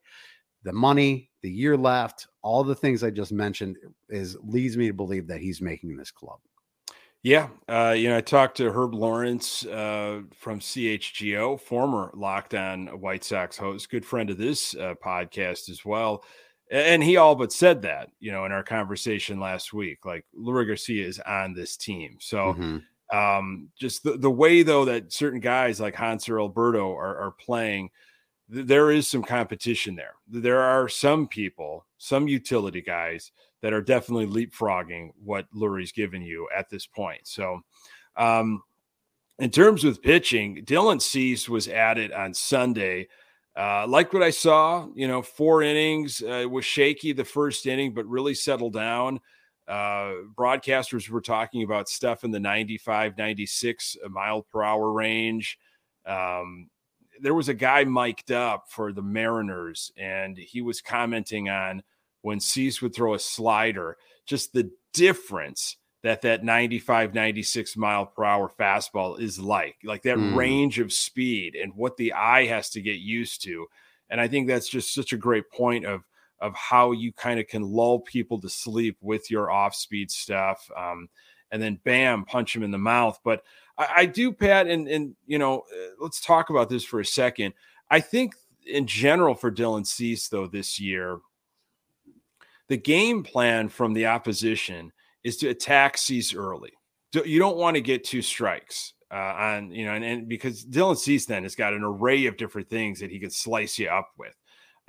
the 0.63 0.73
money, 0.73 1.32
the 1.41 1.49
year 1.49 1.75
left, 1.75 2.27
all 2.43 2.63
the 2.63 2.75
things 2.75 3.03
I 3.03 3.09
just 3.09 3.32
mentioned 3.32 3.77
is 4.09 4.38
leads 4.43 4.77
me 4.77 4.88
to 4.88 4.93
believe 4.93 5.27
that 5.27 5.41
he's 5.41 5.59
making 5.59 5.97
this 5.97 6.11
club. 6.11 6.39
Yeah, 7.23 7.49
uh, 7.67 7.95
you 7.95 8.09
know, 8.09 8.17
I 8.17 8.21
talked 8.21 8.57
to 8.57 8.71
Herb 8.71 8.93
Lawrence 8.93 9.65
uh, 9.65 10.21
from 10.36 10.59
CHGO, 10.59 11.59
former 11.59 12.11
Locked 12.15 12.53
On 12.53 12.88
White 12.99 13.23
Sox 13.23 13.57
host, 13.57 13.89
good 13.89 14.05
friend 14.05 14.29
of 14.29 14.38
this 14.38 14.75
uh, 14.75 14.95
podcast 15.03 15.69
as 15.69 15.84
well. 15.84 16.23
and 16.71 17.03
he 17.03 17.17
all 17.17 17.36
but 17.36 17.51
said 17.51 17.82
that, 17.84 18.09
you 18.19 18.32
know, 18.32 18.45
in 18.45 18.51
our 18.51 18.63
conversation 18.63 19.39
last 19.39 19.73
week. 19.73 20.05
Like 20.05 20.25
Leury 20.38 20.65
Garcia 20.65 21.05
is 21.05 21.19
on 21.19 21.53
this 21.53 21.75
team, 21.75 22.17
so 22.19 22.53
mm-hmm. 22.53 22.77
Um, 23.12 23.70
just 23.78 24.03
the, 24.03 24.18
the 24.18 24.32
way 24.32 24.64
though 24.64 24.86
that 24.86 25.12
certain 25.12 25.39
guys 25.39 25.80
like 25.80 25.95
Hanser 25.95 26.39
Alberto 26.39 26.93
are, 26.95 27.18
are 27.18 27.32
playing, 27.32 27.89
th- 28.51 28.66
there 28.66 28.91
is 28.91 29.07
some 29.07 29.24
competition 29.24 29.95
there. 29.95 30.14
There 30.28 30.62
are 30.62 30.88
some 30.88 31.28
people, 31.28 31.86
some 31.97 32.28
utility 32.28 32.82
guys 32.82 33.32
that 33.62 33.74
are 33.74 33.82
definitely 33.82 34.28
leapfrogging 34.28 35.12
what 35.24 35.45
Leury's 35.53 35.91
given 35.91 36.22
you 36.22 36.47
at 36.55 36.70
this 36.70 36.86
point. 36.86 37.28
So, 37.28 37.62
um, 38.16 38.64
in 39.39 39.49
terms 39.49 39.84
of 39.84 40.01
pitching, 40.01 40.64
Dylan 40.66 41.01
Cease 41.01 41.49
was 41.49 41.68
added 41.68 42.12
on 42.12 42.34
Sunday. 42.34 43.07
Uh, 43.55 43.86
like 43.88 44.14
what 44.14 44.24
I 44.24 44.30
saw, 44.30 44.88
you 44.93 45.07
know, 45.07 45.22
four 45.22 45.64
innings 45.64 46.22
uh, 46.22 46.45
was 46.49 46.64
shaky 46.64 47.12
the 47.12 47.26
first 47.26 47.66
inning, 47.66 47.93
but 47.93 48.05
really 48.05 48.36
settled 48.36 48.74
down. 48.74 49.20
Uh, 49.72 50.24
broadcasters 50.36 51.07
were 51.07 51.22
talking 51.22 51.63
about 51.63 51.88
stuff 51.88 52.26
in 52.26 52.32
the 52.32 52.41
95, 52.41 53.17
96 53.17 53.95
mile 54.09 54.41
per 54.41 54.63
hour 54.63 54.91
range. 54.91 55.57
Um, 56.05 56.69
there 57.22 57.34
was 57.34 57.47
a 57.47 57.53
guy 57.53 57.86
mic'd 57.86 58.34
up 58.34 58.65
for 58.67 58.91
the 58.91 59.01
Mariners, 59.01 59.93
and 59.95 60.38
he 60.38 60.61
was 60.61 60.82
commenting 60.82 61.47
on 61.47 61.84
when 62.22 62.41
Cease 62.41 62.82
would 62.82 62.93
throw 62.93 63.13
a 63.13 63.19
slider, 63.19 63.95
just 64.26 64.51
the 64.51 64.69
difference 64.91 65.78
that 66.03 66.22
that 66.24 66.43
95 66.43 67.13
96 67.13 67.78
mile 67.78 68.05
per 68.07 68.26
hour 68.26 68.51
fastball 68.59 69.22
is 69.22 69.39
like 69.39 69.78
like 69.86 70.01
that 70.01 70.17
mm. 70.17 70.36
range 70.36 70.80
of 70.80 70.91
speed 70.91 71.55
and 71.55 71.74
what 71.76 71.95
the 71.95 72.11
eye 72.11 72.45
has 72.45 72.69
to 72.72 72.82
get 72.82 72.97
used 72.97 73.43
to 73.43 73.67
and 74.09 74.19
i 74.19 74.28
think 74.28 74.47
that's 74.47 74.67
just 74.67 74.93
such 74.93 75.13
a 75.13 75.17
great 75.17 75.49
point 75.51 75.86
of 75.86 76.03
of 76.42 76.56
how 76.56 76.92
you 76.92 77.14
kind 77.14 77.39
of 77.39 77.48
can 77.48 77.62
lull 77.62 78.00
people 78.00 78.39
to 78.42 78.50
sleep 78.50 78.98
with 79.02 79.30
your 79.32 79.52
off 79.52 79.76
speed 79.76 80.12
stuff 80.12 80.70
um, 80.78 81.08
and 81.52 81.62
then 81.62 81.80
bam 81.84 82.26
punch 82.26 82.56
him 82.56 82.64
in 82.64 82.72
the 82.72 82.78
mouth 82.78 83.20
but 83.24 83.44
i, 83.78 83.88
I 83.98 84.06
do 84.06 84.32
pat 84.32 84.68
and 84.68 84.88
and 84.88 85.16
you 85.26 85.39
know 85.39 85.60
uh, 85.60 85.89
let's 86.00 86.20
talk 86.20 86.50
about 86.50 86.70
this 86.70 86.84
for 86.84 87.00
a 87.00 87.06
second 87.06 87.54
i 87.89 88.00
think 88.00 88.34
in 88.66 88.88
general 88.88 89.36
for 89.36 89.52
dylan 89.52 89.86
cease 89.86 90.28
though 90.28 90.48
this 90.48 90.80
year 90.80 91.20
the 92.72 92.78
game 92.78 93.22
plan 93.22 93.68
from 93.68 93.92
the 93.94 94.06
opposition 94.06 94.94
is 95.26 95.36
to 95.38 95.50
attack 95.50 95.98
Cease 95.98 96.34
early. 96.34 96.72
You 97.14 97.38
don't 97.38 97.58
want 97.58 97.76
to 97.76 97.82
get 97.82 98.06
two 98.06 98.22
strikes 98.22 98.94
uh, 99.12 99.16
on, 99.16 99.72
you 99.72 99.86
know, 99.86 99.92
and, 99.92 100.06
and 100.06 100.30
because 100.30 100.64
Dylan 100.64 100.98
Cease 100.98 101.26
then 101.26 101.44
has 101.44 101.56
got 101.56 101.74
an 101.74 101.84
array 101.84 102.28
of 102.28 102.38
different 102.38 102.70
things 102.70 103.02
that 103.02 103.12
he 103.12 103.20
could 103.20 103.34
slice 103.34 103.78
you 103.78 103.89
up 103.89 104.12
with. 104.18 104.34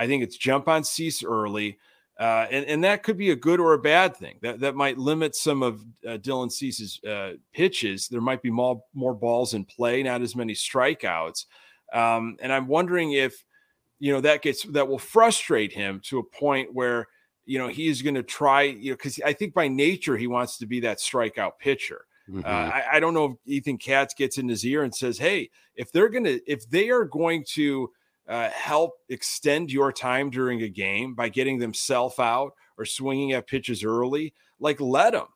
I 0.02 0.06
think 0.06 0.22
it's 0.22 0.36
jump 0.36 0.68
on 0.68 0.84
Cease 0.84 1.22
early. 1.22 1.78
Uh, 2.18 2.46
and, 2.50 2.66
and 2.66 2.84
that 2.84 3.02
could 3.02 3.16
be 3.16 3.30
a 3.30 3.36
good 3.36 3.58
or 3.58 3.72
a 3.72 3.78
bad 3.78 4.16
thing. 4.16 4.38
That 4.42 4.60
that 4.60 4.74
might 4.74 4.98
limit 4.98 5.34
some 5.34 5.62
of 5.62 5.82
uh, 6.06 6.18
Dylan 6.18 6.52
Cease's 6.52 7.00
uh, 7.04 7.32
pitches. 7.52 8.08
There 8.08 8.20
might 8.20 8.42
be 8.42 8.50
more 8.50 8.82
more 8.94 9.14
balls 9.14 9.54
in 9.54 9.64
play, 9.64 10.02
not 10.02 10.22
as 10.22 10.36
many 10.36 10.54
strikeouts. 10.54 11.46
Um, 11.92 12.36
and 12.40 12.52
I'm 12.52 12.68
wondering 12.68 13.12
if 13.12 13.44
you 13.98 14.12
know 14.12 14.20
that 14.20 14.42
gets 14.42 14.62
that 14.64 14.86
will 14.86 14.98
frustrate 14.98 15.72
him 15.72 16.00
to 16.04 16.18
a 16.18 16.22
point 16.22 16.74
where 16.74 17.08
you 17.44 17.58
know, 17.58 17.68
he's 17.68 18.02
going 18.02 18.14
to 18.14 18.22
try, 18.22 18.62
you 18.62 18.90
know, 18.90 18.96
because 18.96 19.20
I 19.24 19.32
think 19.32 19.54
by 19.54 19.68
nature 19.68 20.16
he 20.16 20.26
wants 20.26 20.58
to 20.58 20.66
be 20.66 20.80
that 20.80 20.98
strikeout 20.98 21.52
pitcher. 21.58 22.06
Uh, 22.28 22.32
mm-hmm. 22.32 22.46
Uh, 22.46 22.48
I, 22.48 22.84
I, 22.92 23.00
don't 23.00 23.14
know 23.14 23.24
if 23.24 23.32
Ethan 23.44 23.78
Katz 23.78 24.14
gets 24.14 24.38
in 24.38 24.48
his 24.48 24.64
ear 24.64 24.84
and 24.84 24.94
says, 24.94 25.18
"Hey, 25.18 25.50
if 25.74 25.90
they're 25.90 26.08
going 26.08 26.24
to, 26.24 26.40
if 26.46 26.68
they 26.70 26.88
are 26.88 27.04
going 27.04 27.44
to 27.54 27.90
uh, 28.28 28.50
help 28.50 28.92
extend 29.08 29.70
your 29.70 29.92
time 29.92 30.30
during 30.30 30.62
a 30.62 30.68
game 30.68 31.14
by 31.14 31.28
getting 31.28 31.58
themselves 31.58 32.18
out 32.18 32.52
or 32.78 32.84
swinging 32.84 33.32
at 33.32 33.46
pitches 33.46 33.84
early, 33.84 34.34
like 34.60 34.80
let 34.80 35.12
them. 35.12 35.26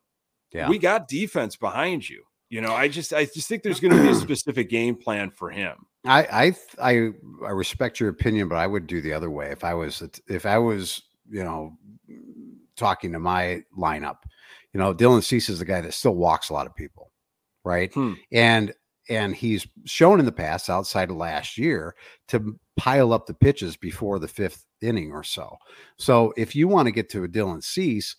Yeah. 0.53 0.69
We 0.69 0.77
got 0.79 1.07
defense 1.07 1.55
behind 1.55 2.07
you. 2.09 2.23
You 2.49 2.61
know, 2.61 2.73
I 2.73 2.87
just, 2.87 3.13
I 3.13 3.25
just 3.25 3.49
think 3.49 3.63
there's 3.63 3.81
going 3.81 3.95
to 3.95 4.01
be 4.01 4.09
a 4.09 4.15
specific 4.21 4.69
game 4.69 4.95
plan 4.95 5.31
for 5.31 5.49
him. 5.49 5.85
I, 6.05 6.55
I, 6.81 6.91
I, 6.91 7.09
I 7.45 7.49
respect 7.49 7.99
your 7.99 8.09
opinion, 8.09 8.47
but 8.47 8.55
I 8.55 8.65
would 8.67 8.87
do 8.87 9.01
the 9.01 9.13
other 9.13 9.29
way 9.29 9.51
if 9.51 9.65
I 9.65 9.73
was, 9.73 10.01
if 10.27 10.45
I 10.45 10.57
was, 10.57 11.01
you 11.29 11.43
know, 11.43 11.77
talking 12.77 13.11
to 13.11 13.19
my 13.19 13.63
lineup. 13.77 14.17
You 14.73 14.79
know, 14.79 14.93
Dylan 14.93 15.23
Cease 15.23 15.49
is 15.49 15.59
the 15.59 15.65
guy 15.65 15.81
that 15.81 15.93
still 15.93 16.15
walks 16.15 16.49
a 16.49 16.53
lot 16.53 16.67
of 16.67 16.75
people, 16.75 17.11
right? 17.65 17.93
Hmm. 17.93 18.13
And 18.31 18.73
and 19.09 19.35
he's 19.35 19.67
shown 19.85 20.19
in 20.19 20.25
the 20.25 20.31
past, 20.31 20.69
outside 20.69 21.09
of 21.09 21.17
last 21.17 21.57
year, 21.57 21.95
to 22.27 22.59
pile 22.75 23.13
up 23.13 23.25
the 23.25 23.33
pitches 23.33 23.77
before 23.77 24.19
the 24.19 24.27
fifth 24.27 24.65
inning 24.81 25.11
or 25.11 25.23
so. 25.23 25.57
So 25.97 26.33
if 26.37 26.55
you 26.55 26.67
want 26.67 26.87
to 26.87 26.91
get 26.91 27.09
to 27.11 27.23
a 27.23 27.27
Dylan 27.27 27.63
Cease, 27.63 28.15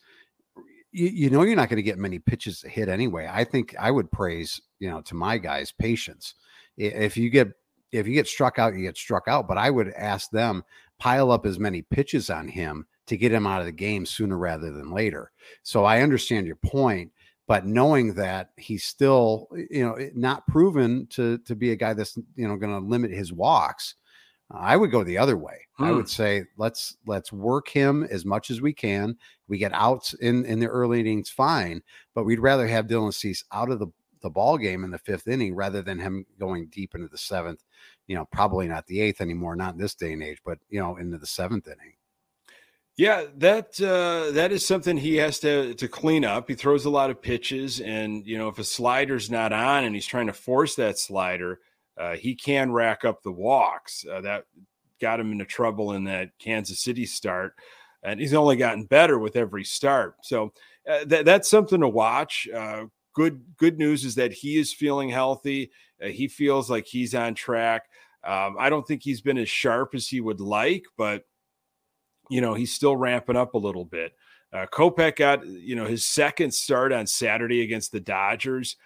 you, 0.92 1.08
you 1.08 1.30
know 1.30 1.42
you're 1.42 1.56
not 1.56 1.68
going 1.68 1.76
to 1.76 1.82
get 1.82 1.98
many 1.98 2.18
pitches 2.18 2.60
to 2.60 2.68
hit 2.68 2.88
anyway. 2.88 3.28
I 3.30 3.44
think 3.44 3.74
I 3.78 3.90
would 3.90 4.10
praise, 4.10 4.60
you 4.78 4.90
know, 4.90 5.00
to 5.02 5.14
my 5.14 5.38
guys 5.38 5.72
patience. 5.72 6.34
If 6.76 7.16
you 7.16 7.30
get 7.30 7.48
if 7.90 8.06
you 8.06 8.14
get 8.14 8.26
struck 8.26 8.58
out, 8.58 8.74
you 8.74 8.82
get 8.82 8.96
struck 8.96 9.28
out. 9.28 9.48
But 9.48 9.58
I 9.58 9.70
would 9.70 9.92
ask 9.94 10.30
them 10.30 10.62
pile 10.98 11.30
up 11.30 11.46
as 11.46 11.58
many 11.58 11.82
pitches 11.82 12.30
on 12.30 12.48
him 12.48 12.86
to 13.06 13.16
get 13.16 13.32
him 13.32 13.46
out 13.46 13.60
of 13.60 13.66
the 13.66 13.72
game 13.72 14.04
sooner 14.04 14.36
rather 14.36 14.70
than 14.70 14.92
later. 14.92 15.32
So 15.62 15.84
I 15.84 16.02
understand 16.02 16.46
your 16.46 16.56
point, 16.56 17.10
but 17.48 17.64
knowing 17.64 18.12
that 18.14 18.50
he's 18.58 18.84
still, 18.84 19.48
you 19.70 19.82
know, 19.84 19.96
not 20.14 20.46
proven 20.46 21.06
to 21.08 21.38
to 21.38 21.56
be 21.56 21.72
a 21.72 21.76
guy 21.76 21.94
that's 21.94 22.16
you 22.36 22.46
know 22.46 22.56
going 22.56 22.72
to 22.72 22.86
limit 22.86 23.10
his 23.10 23.32
walks, 23.32 23.94
I 24.50 24.76
would 24.76 24.90
go 24.90 25.02
the 25.02 25.18
other 25.18 25.36
way. 25.36 25.66
Hmm. 25.78 25.84
I 25.84 25.92
would 25.92 26.08
say 26.08 26.44
let's 26.58 26.98
let's 27.06 27.32
work 27.32 27.68
him 27.68 28.04
as 28.04 28.24
much 28.24 28.50
as 28.50 28.60
we 28.60 28.74
can. 28.74 29.16
We 29.48 29.56
get 29.56 29.72
outs 29.72 30.12
in 30.14 30.44
in 30.44 30.60
the 30.60 30.68
early 30.68 31.00
innings, 31.00 31.30
fine, 31.30 31.82
but 32.14 32.24
we'd 32.24 32.38
rather 32.38 32.68
have 32.68 32.86
Dylan 32.86 33.14
Cease 33.14 33.42
out 33.50 33.70
of 33.70 33.78
the 33.78 33.88
the 34.20 34.30
ball 34.30 34.58
game 34.58 34.84
in 34.84 34.90
the 34.90 34.98
fifth 34.98 35.26
inning 35.26 35.54
rather 35.54 35.80
than 35.80 35.98
him 35.98 36.26
going 36.38 36.66
deep 36.66 36.94
into 36.94 37.08
the 37.08 37.16
seventh. 37.16 37.64
You 38.08 38.16
know, 38.16 38.26
probably 38.30 38.68
not 38.68 38.86
the 38.86 39.00
eighth 39.00 39.22
anymore, 39.22 39.56
not 39.56 39.74
in 39.74 39.80
this 39.80 39.94
day 39.94 40.12
and 40.12 40.22
age, 40.22 40.38
but 40.44 40.58
you 40.68 40.80
know, 40.80 40.96
into 40.96 41.16
the 41.16 41.26
seventh 41.26 41.66
inning. 41.66 41.94
Yeah, 42.98 43.26
that 43.36 43.80
uh, 43.80 44.32
that 44.32 44.50
is 44.50 44.66
something 44.66 44.96
he 44.96 45.14
has 45.18 45.38
to 45.40 45.72
to 45.74 45.86
clean 45.86 46.24
up. 46.24 46.48
He 46.48 46.56
throws 46.56 46.84
a 46.84 46.90
lot 46.90 47.10
of 47.10 47.22
pitches, 47.22 47.80
and 47.80 48.26
you 48.26 48.36
know 48.36 48.48
if 48.48 48.58
a 48.58 48.64
slider's 48.64 49.30
not 49.30 49.52
on 49.52 49.84
and 49.84 49.94
he's 49.94 50.04
trying 50.04 50.26
to 50.26 50.32
force 50.32 50.74
that 50.74 50.98
slider, 50.98 51.60
uh, 51.96 52.16
he 52.16 52.34
can 52.34 52.72
rack 52.72 53.04
up 53.04 53.22
the 53.22 53.30
walks. 53.30 54.04
Uh, 54.04 54.20
that 54.22 54.46
got 55.00 55.20
him 55.20 55.30
into 55.30 55.44
trouble 55.44 55.92
in 55.92 56.02
that 56.04 56.30
Kansas 56.40 56.80
City 56.80 57.06
start, 57.06 57.54
and 58.02 58.18
he's 58.18 58.34
only 58.34 58.56
gotten 58.56 58.84
better 58.84 59.16
with 59.20 59.36
every 59.36 59.62
start. 59.62 60.16
So 60.24 60.52
uh, 60.90 61.04
that 61.06 61.24
that's 61.24 61.48
something 61.48 61.80
to 61.80 61.88
watch. 61.88 62.48
Uh, 62.52 62.86
good 63.14 63.44
good 63.58 63.78
news 63.78 64.04
is 64.04 64.16
that 64.16 64.32
he 64.32 64.58
is 64.58 64.74
feeling 64.74 65.08
healthy. 65.08 65.70
Uh, 66.02 66.08
he 66.08 66.26
feels 66.26 66.68
like 66.68 66.84
he's 66.86 67.14
on 67.14 67.36
track. 67.36 67.84
Um, 68.24 68.56
I 68.58 68.70
don't 68.70 68.84
think 68.88 69.04
he's 69.04 69.20
been 69.20 69.38
as 69.38 69.48
sharp 69.48 69.94
as 69.94 70.08
he 70.08 70.20
would 70.20 70.40
like, 70.40 70.82
but 70.96 71.22
you 72.30 72.40
know, 72.40 72.54
he's 72.54 72.74
still 72.74 72.96
ramping 72.96 73.36
up 73.36 73.54
a 73.54 73.58
little 73.58 73.84
bit. 73.84 74.12
Uh, 74.52 74.66
Kopech 74.66 75.16
got, 75.16 75.46
you 75.46 75.76
know, 75.76 75.84
his 75.84 76.06
second 76.06 76.52
start 76.52 76.92
on 76.92 77.06
Saturday 77.06 77.62
against 77.62 77.92
the 77.92 78.00
Dodgers. 78.00 78.76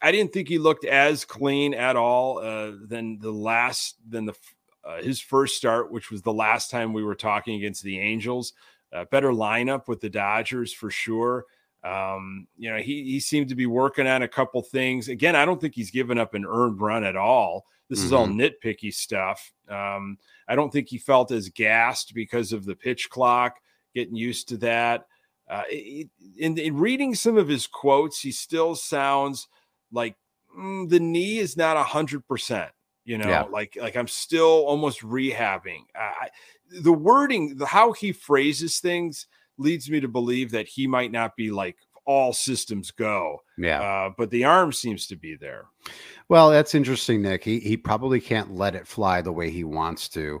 I 0.00 0.10
didn't 0.10 0.32
think 0.32 0.48
he 0.48 0.58
looked 0.58 0.84
as 0.84 1.24
clean 1.24 1.74
at 1.74 1.96
all 1.96 2.38
uh, 2.38 2.72
than 2.86 3.18
the 3.18 3.30
last, 3.30 3.96
than 4.08 4.26
the 4.26 4.34
uh, 4.84 5.00
his 5.00 5.20
first 5.20 5.56
start, 5.56 5.92
which 5.92 6.10
was 6.10 6.22
the 6.22 6.32
last 6.32 6.70
time 6.70 6.92
we 6.92 7.04
were 7.04 7.14
talking 7.14 7.54
against 7.54 7.82
the 7.82 8.00
Angels. 8.00 8.52
Uh, 8.92 9.04
better 9.10 9.30
lineup 9.30 9.88
with 9.88 10.00
the 10.00 10.10
Dodgers 10.10 10.72
for 10.72 10.90
sure. 10.90 11.44
Um, 11.84 12.46
you 12.56 12.70
know, 12.70 12.78
he 12.78 13.04
he 13.04 13.20
seemed 13.20 13.48
to 13.48 13.54
be 13.54 13.66
working 13.66 14.06
on 14.06 14.22
a 14.22 14.28
couple 14.28 14.62
things. 14.62 15.08
Again, 15.08 15.34
I 15.34 15.44
don't 15.44 15.60
think 15.60 15.74
he's 15.74 15.90
given 15.90 16.18
up 16.18 16.34
an 16.34 16.44
earned 16.46 16.80
run 16.80 17.04
at 17.04 17.16
all. 17.16 17.66
This 17.92 17.98
mm-hmm. 17.98 18.06
is 18.06 18.12
all 18.14 18.26
mm-hmm. 18.26 18.40
nitpicky 18.40 18.94
stuff. 18.94 19.52
Um, 19.68 20.16
I 20.48 20.54
don't 20.54 20.72
think 20.72 20.88
he 20.88 20.96
felt 20.96 21.30
as 21.30 21.50
gassed 21.50 22.14
because 22.14 22.54
of 22.54 22.64
the 22.64 22.74
pitch 22.74 23.10
clock, 23.10 23.56
getting 23.94 24.16
used 24.16 24.48
to 24.48 24.56
that. 24.58 25.08
Uh, 25.46 25.64
in, 25.70 26.56
in, 26.56 26.74
reading 26.78 27.14
some 27.14 27.36
of 27.36 27.48
his 27.48 27.66
quotes, 27.66 28.18
he 28.18 28.32
still 28.32 28.74
sounds 28.74 29.46
like 29.92 30.16
mm, 30.58 30.88
the 30.88 31.00
knee 31.00 31.36
is 31.36 31.54
not 31.54 31.76
a 31.76 31.82
hundred 31.82 32.26
percent. 32.26 32.70
You 33.04 33.18
know, 33.18 33.28
yeah. 33.28 33.42
like 33.42 33.76
like 33.78 33.94
I'm 33.94 34.08
still 34.08 34.64
almost 34.64 35.02
rehabbing. 35.02 35.82
I, 35.94 36.30
the 36.70 36.94
wording, 36.94 37.58
the 37.58 37.66
how 37.66 37.92
he 37.92 38.12
phrases 38.12 38.78
things, 38.80 39.26
leads 39.58 39.90
me 39.90 40.00
to 40.00 40.08
believe 40.08 40.50
that 40.52 40.66
he 40.66 40.86
might 40.86 41.12
not 41.12 41.36
be 41.36 41.50
like 41.50 41.76
all 42.04 42.32
systems 42.32 42.90
go. 42.90 43.38
Yeah. 43.58 43.80
Uh, 43.80 44.10
but 44.16 44.30
the 44.30 44.44
arm 44.44 44.72
seems 44.72 45.06
to 45.08 45.16
be 45.16 45.36
there. 45.36 45.66
Well, 46.28 46.50
that's 46.50 46.74
interesting, 46.74 47.22
Nick. 47.22 47.44
He 47.44 47.60
he 47.60 47.76
probably 47.76 48.20
can't 48.20 48.54
let 48.54 48.74
it 48.74 48.86
fly 48.86 49.20
the 49.20 49.32
way 49.32 49.50
he 49.50 49.64
wants 49.64 50.08
to. 50.10 50.40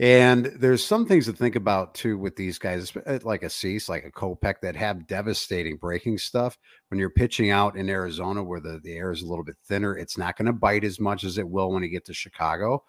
And 0.00 0.46
there's 0.46 0.84
some 0.84 1.06
things 1.06 1.26
to 1.26 1.32
think 1.32 1.56
about 1.56 1.94
too 1.94 2.18
with 2.18 2.36
these 2.36 2.56
guys, 2.56 2.92
uh, 3.04 3.18
like 3.24 3.42
a 3.42 3.50
Cease, 3.50 3.88
like 3.88 4.04
a 4.04 4.12
Kopech, 4.12 4.60
that 4.62 4.76
have 4.76 5.08
devastating 5.08 5.76
breaking 5.76 6.18
stuff. 6.18 6.56
When 6.88 7.00
you're 7.00 7.10
pitching 7.10 7.50
out 7.50 7.76
in 7.76 7.88
Arizona, 7.88 8.42
where 8.44 8.60
the, 8.60 8.80
the 8.84 8.96
air 8.96 9.10
is 9.10 9.22
a 9.22 9.26
little 9.26 9.44
bit 9.44 9.56
thinner, 9.64 9.96
it's 9.96 10.16
not 10.16 10.36
going 10.36 10.46
to 10.46 10.52
bite 10.52 10.84
as 10.84 11.00
much 11.00 11.24
as 11.24 11.36
it 11.36 11.48
will 11.48 11.72
when 11.72 11.82
you 11.82 11.88
get 11.88 12.04
to 12.04 12.14
Chicago. 12.14 12.84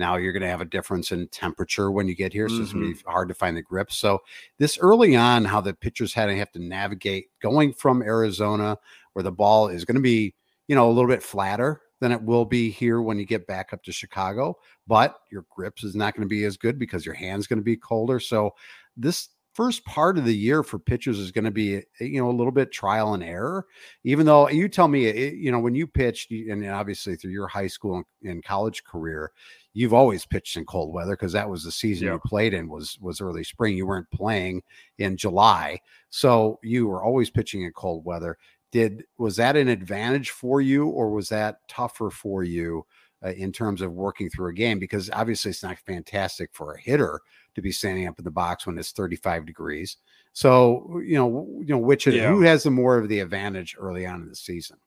Now 0.00 0.16
you're 0.16 0.32
going 0.32 0.42
to 0.42 0.48
have 0.48 0.60
a 0.60 0.64
difference 0.64 1.12
in 1.12 1.28
temperature 1.28 1.92
when 1.92 2.08
you 2.08 2.16
get 2.16 2.32
here, 2.32 2.48
so 2.48 2.62
it's 2.62 2.72
going 2.72 2.86
to 2.86 2.90
Mm-hmm. 2.92 3.06
be 3.06 3.12
hard 3.12 3.28
to 3.28 3.34
find 3.34 3.56
the 3.56 3.62
grip. 3.62 3.92
So 3.92 4.18
this 4.58 4.78
early 4.78 5.14
on, 5.14 5.44
how 5.44 5.60
the 5.60 5.74
pitchers 5.74 6.12
had 6.12 6.26
to 6.26 6.36
have 6.36 6.50
to 6.52 6.58
navigate 6.58 7.26
going 7.40 7.72
from 7.74 8.02
Arizona, 8.02 8.78
where 9.12 9.22
the 9.22 9.30
ball 9.30 9.68
is 9.68 9.84
going 9.84 9.96
to 9.96 10.00
be, 10.02 10.34
you 10.66 10.74
know, 10.74 10.88
a 10.88 10.92
little 10.92 11.08
bit 11.10 11.22
flatter 11.22 11.82
than 12.00 12.12
it 12.12 12.22
will 12.22 12.46
be 12.46 12.70
here 12.70 13.02
when 13.02 13.18
you 13.18 13.26
get 13.26 13.46
back 13.46 13.72
up 13.74 13.82
to 13.84 13.92
Chicago, 13.92 14.56
but 14.86 15.18
your 15.30 15.44
grips 15.50 15.84
is 15.84 15.94
not 15.94 16.14
going 16.16 16.26
to 16.26 16.28
be 16.28 16.44
as 16.44 16.56
good 16.56 16.78
because 16.78 17.04
your 17.04 17.14
hand's 17.14 17.46
going 17.46 17.58
to 17.58 17.62
be 17.64 17.76
colder. 17.76 18.18
So 18.18 18.54
this 18.96 19.28
first 19.52 19.84
part 19.84 20.16
of 20.16 20.24
the 20.24 20.34
year 20.34 20.62
for 20.62 20.78
pitchers 20.78 21.18
is 21.18 21.32
going 21.32 21.44
to 21.44 21.50
be 21.50 21.82
you 22.00 22.20
know 22.20 22.30
a 22.30 22.38
little 22.38 22.52
bit 22.52 22.70
trial 22.70 23.14
and 23.14 23.22
error 23.24 23.66
even 24.04 24.24
though 24.24 24.48
you 24.48 24.68
tell 24.68 24.86
me 24.86 25.06
it, 25.06 25.34
you 25.34 25.50
know 25.50 25.58
when 25.58 25.74
you 25.74 25.88
pitched 25.88 26.30
and 26.30 26.64
obviously 26.70 27.16
through 27.16 27.32
your 27.32 27.48
high 27.48 27.66
school 27.66 28.00
and 28.22 28.44
college 28.44 28.84
career 28.84 29.32
you've 29.72 29.94
always 29.94 30.26
pitched 30.26 30.56
in 30.56 30.64
cold 30.64 30.92
weather 30.92 31.12
because 31.12 31.32
that 31.32 31.48
was 31.48 31.62
the 31.64 31.70
season 31.72 32.06
Yeah. 32.08 32.14
you 32.14 32.20
played 32.26 32.54
in 32.54 32.68
was 32.68 32.98
was 33.00 33.20
early 33.20 33.44
spring 33.44 33.76
you 33.76 33.86
weren't 33.86 34.10
playing 34.10 34.62
in 34.98 35.16
july 35.16 35.80
so 36.10 36.58
you 36.62 36.86
were 36.88 37.04
always 37.04 37.30
pitching 37.30 37.62
in 37.62 37.72
cold 37.72 38.04
weather 38.04 38.36
did 38.72 39.04
was 39.18 39.36
that 39.36 39.56
an 39.56 39.68
advantage 39.68 40.30
for 40.30 40.60
you 40.60 40.86
or 40.88 41.10
was 41.10 41.28
that 41.28 41.58
tougher 41.68 42.10
for 42.10 42.42
you 42.44 42.84
uh, 43.24 43.30
in 43.32 43.52
terms 43.52 43.80
of 43.82 43.92
working 43.92 44.30
through 44.30 44.48
a 44.48 44.54
game 44.54 44.78
because 44.78 45.10
obviously 45.10 45.50
it's 45.50 45.62
not 45.62 45.78
fantastic 45.80 46.48
for 46.52 46.72
a 46.74 46.80
hitter 46.80 47.20
to 47.54 47.60
be 47.60 47.70
standing 47.72 48.06
up 48.06 48.18
in 48.18 48.24
the 48.24 48.30
box 48.30 48.66
when 48.66 48.78
it's 48.78 48.92
35 48.92 49.44
degrees. 49.44 49.96
So, 50.32 51.00
you 51.04 51.16
know, 51.16 51.46
you 51.60 51.66
know 51.74 51.78
which 51.78 52.06
Yeah. 52.06 52.28
who 52.30 52.40
has 52.42 52.62
the 52.62 52.70
more 52.70 52.96
of 52.96 53.08
the 53.08 53.18
advantage 53.20 53.76
early 53.78 54.06
on 54.06 54.22
in 54.22 54.28
the 54.28 54.36
season? 54.36 54.78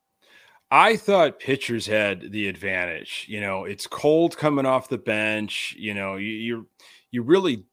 I 0.75 0.95
thought 0.97 1.39
pitchers 1.39 1.85
had 1.85 2.31
the 2.31 2.47
advantage. 2.47 3.27
You 3.29 3.41
know, 3.41 3.65
it's 3.65 3.85
cold 3.85 4.35
coming 4.37 4.65
off 4.65 4.89
the 4.89 4.97
bench. 4.97 5.75
You 5.77 5.93
know, 5.93 6.15
you, 6.15 6.31
you're 6.31 6.65
you 7.11 7.21
really 7.21 7.63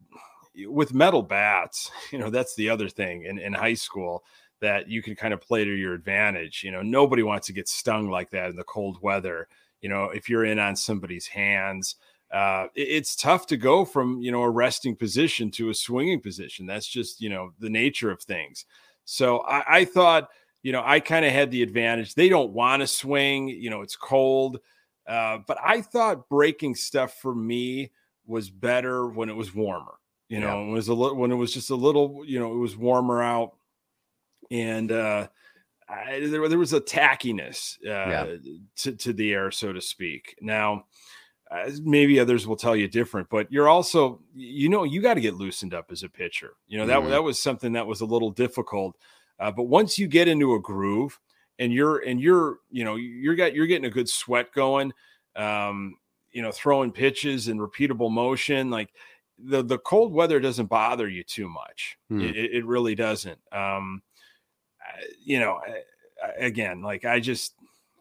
with 0.68 0.92
metal 0.94 1.22
bats. 1.22 1.90
You 2.12 2.18
know, 2.18 2.30
that's 2.30 2.54
the 2.56 2.68
other 2.68 2.88
thing 2.88 3.24
in, 3.24 3.38
in 3.38 3.52
high 3.52 3.74
school 3.74 4.24
that 4.60 4.88
you 4.90 5.00
can 5.02 5.14
kind 5.16 5.32
of 5.32 5.40
play 5.40 5.64
to 5.64 5.70
your 5.74 5.94
advantage. 5.94 6.62
You 6.64 6.72
know, 6.72 6.82
nobody 6.82 7.22
wants 7.22 7.46
to 7.46 7.52
get 7.54 7.68
stung 7.68 8.10
like 8.10 8.30
that 8.30 8.50
in 8.50 8.56
the 8.56 8.64
cold 8.64 8.98
weather. 9.02 9.48
You 9.80 9.88
know, 9.88 10.06
if 10.06 10.28
you're 10.28 10.44
in 10.44 10.58
on 10.58 10.76
somebody's 10.76 11.26
hands, 11.28 11.96
uh, 12.32 12.66
it- 12.74 12.88
it's 12.88 13.16
tough 13.16 13.46
to 13.48 13.56
go 13.56 13.84
from 13.84 14.20
you 14.20 14.32
know 14.32 14.42
a 14.42 14.50
resting 14.50 14.96
position 14.96 15.50
to 15.52 15.70
a 15.70 15.74
swinging 15.74 16.20
position. 16.20 16.66
That's 16.66 16.86
just 16.88 17.20
you 17.22 17.30
know 17.30 17.52
the 17.60 17.70
nature 17.70 18.10
of 18.10 18.22
things. 18.22 18.66
So 19.06 19.40
I, 19.40 19.78
I 19.80 19.84
thought 19.86 20.28
you 20.62 20.72
know, 20.72 20.82
I 20.84 21.00
kind 21.00 21.24
of 21.24 21.32
had 21.32 21.50
the 21.50 21.62
advantage. 21.62 22.14
They 22.14 22.28
don't 22.28 22.52
want 22.52 22.80
to 22.80 22.86
swing, 22.86 23.48
you 23.48 23.70
know, 23.70 23.82
it's 23.82 23.96
cold. 23.96 24.60
Uh, 25.06 25.38
but 25.46 25.58
I 25.64 25.80
thought 25.80 26.28
breaking 26.28 26.74
stuff 26.74 27.14
for 27.20 27.34
me 27.34 27.90
was 28.26 28.50
better 28.50 29.08
when 29.08 29.28
it 29.28 29.34
was 29.36 29.54
warmer. 29.54 29.94
You 30.28 30.38
know, 30.40 30.62
Yeah. 30.62 30.68
it 30.68 30.72
was 30.72 30.88
a 30.88 30.94
little 30.94 31.16
when 31.16 31.32
it 31.32 31.36
was 31.36 31.52
just 31.52 31.70
a 31.70 31.74
little, 31.74 32.22
you 32.24 32.38
know, 32.38 32.52
it 32.54 32.58
was 32.58 32.76
warmer 32.76 33.20
out, 33.22 33.56
and 34.50 34.92
uh, 34.92 35.26
I, 35.88 36.20
there, 36.20 36.48
there 36.48 36.58
was 36.58 36.72
a 36.72 36.80
tackiness 36.80 37.76
uh, 37.84 38.36
to, 38.76 38.92
to 38.92 39.12
the 39.12 39.32
air, 39.32 39.50
so 39.50 39.72
to 39.72 39.80
speak. 39.80 40.36
Now, 40.40 40.84
uh, 41.50 41.70
maybe 41.82 42.20
others 42.20 42.46
will 42.46 42.54
tell 42.56 42.76
you 42.76 42.86
different, 42.86 43.28
but 43.28 43.50
you're 43.50 43.68
also, 43.68 44.20
you 44.36 44.68
know, 44.68 44.84
you 44.84 45.02
got 45.02 45.14
to 45.14 45.20
get 45.20 45.34
loosened 45.34 45.74
up 45.74 45.90
as 45.90 46.04
a 46.04 46.08
pitcher. 46.08 46.52
You 46.68 46.78
know, 46.78 46.86
that 46.86 47.00
Mhm. 47.00 47.10
that 47.10 47.24
was 47.24 47.40
something 47.40 47.72
that 47.72 47.88
was 47.88 48.00
a 48.00 48.06
little 48.06 48.30
difficult. 48.30 48.96
Uh, 49.40 49.50
but 49.50 49.64
once 49.64 49.98
you 49.98 50.06
get 50.06 50.28
into 50.28 50.54
a 50.54 50.60
groove 50.60 51.18
and 51.58 51.72
you're 51.72 51.98
and 51.98 52.20
you're, 52.20 52.58
you 52.70 52.84
know, 52.84 52.96
you're 52.96 53.34
got 53.34 53.54
you're 53.54 53.66
getting 53.66 53.86
a 53.86 53.90
good 53.90 54.08
sweat 54.08 54.52
going, 54.52 54.92
um, 55.34 55.96
you 56.30 56.42
know, 56.42 56.52
throwing 56.52 56.92
pitches 56.92 57.48
and 57.48 57.58
repeatable 57.58 58.10
motion, 58.10 58.70
like 58.70 58.90
the 59.38 59.62
the 59.62 59.78
cold 59.78 60.12
weather 60.12 60.40
doesn't 60.40 60.66
bother 60.66 61.08
you 61.08 61.24
too 61.24 61.48
much. 61.48 61.96
Hmm. 62.08 62.20
It, 62.20 62.36
it 62.36 62.66
really 62.66 62.94
doesn't. 62.94 63.38
Um, 63.50 64.02
you 65.24 65.40
know, 65.40 65.60
again, 66.38 66.82
like 66.82 67.04
I 67.04 67.20
just 67.20 67.54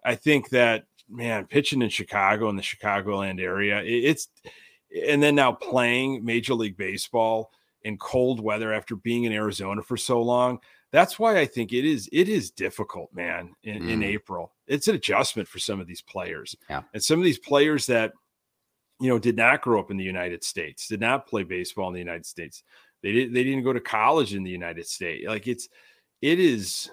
I 0.04 0.16
think 0.16 0.50
that 0.50 0.86
man, 1.10 1.46
pitching 1.46 1.82
in 1.82 1.90
Chicago 1.90 2.50
in 2.50 2.56
the 2.56 2.62
Chicagoland 2.62 3.40
area, 3.40 3.82
it, 3.82 3.88
it's 3.88 4.28
and 5.08 5.22
then 5.22 5.36
now 5.36 5.52
playing 5.52 6.26
Major 6.26 6.54
League 6.54 6.78
Baseball 6.78 7.52
in 7.84 7.98
cold 7.98 8.40
weather 8.40 8.74
after 8.74 8.96
being 8.96 9.24
in 9.24 9.32
Arizona 9.32 9.82
for 9.82 9.98
so 9.98 10.22
long. 10.22 10.60
That's 10.92 11.20
why 11.20 11.38
I 11.40 11.46
think 11.46 11.72
it 11.74 11.86
is 11.86 12.10
it 12.12 12.28
is 12.30 12.50
difficult, 12.52 13.14
man, 13.14 13.54
in, 13.64 13.88
in 13.90 14.00
Mm. 14.00 14.06
April. 14.06 14.54
It's 14.68 14.88
an 14.88 14.96
adjustment 14.96 15.48
for 15.48 15.60
some 15.60 15.80
of 15.80 15.88
these 15.88 16.02
players. 16.02 16.56
Yeah. 16.70 16.82
And 16.94 17.04
some 17.04 17.20
of 17.20 17.26
these 17.26 17.40
players 17.40 17.86
that 17.88 18.14
you 19.00 19.08
know 19.10 19.20
did 19.20 19.36
not 19.38 19.62
grow 19.62 19.80
up 19.80 19.92
in 19.92 19.98
the 19.98 20.04
United 20.04 20.44
States, 20.44 20.88
did 20.88 21.00
not 21.00 21.28
play 21.28 21.44
baseball 21.44 21.88
in 21.90 21.94
the 21.94 22.00
United 22.00 22.26
States. 22.26 22.64
They 23.04 23.12
didn't 23.14 23.34
they 23.34 23.44
didn't 23.44 23.64
go 23.64 23.74
to 23.74 23.80
college 23.80 24.34
in 24.34 24.44
the 24.44 24.50
United 24.52 24.88
States. 24.88 25.26
Like 25.28 25.48
it's 25.48 25.70
it 26.22 26.40
is 26.40 26.90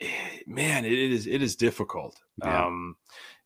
eh, 0.00 0.06
man, 0.46 0.84
it 0.84 0.92
is 0.92 1.26
it 1.26 1.40
is 1.42 1.54
difficult. 1.56 2.20
Yeah. 2.42 2.66
Um, 2.66 2.96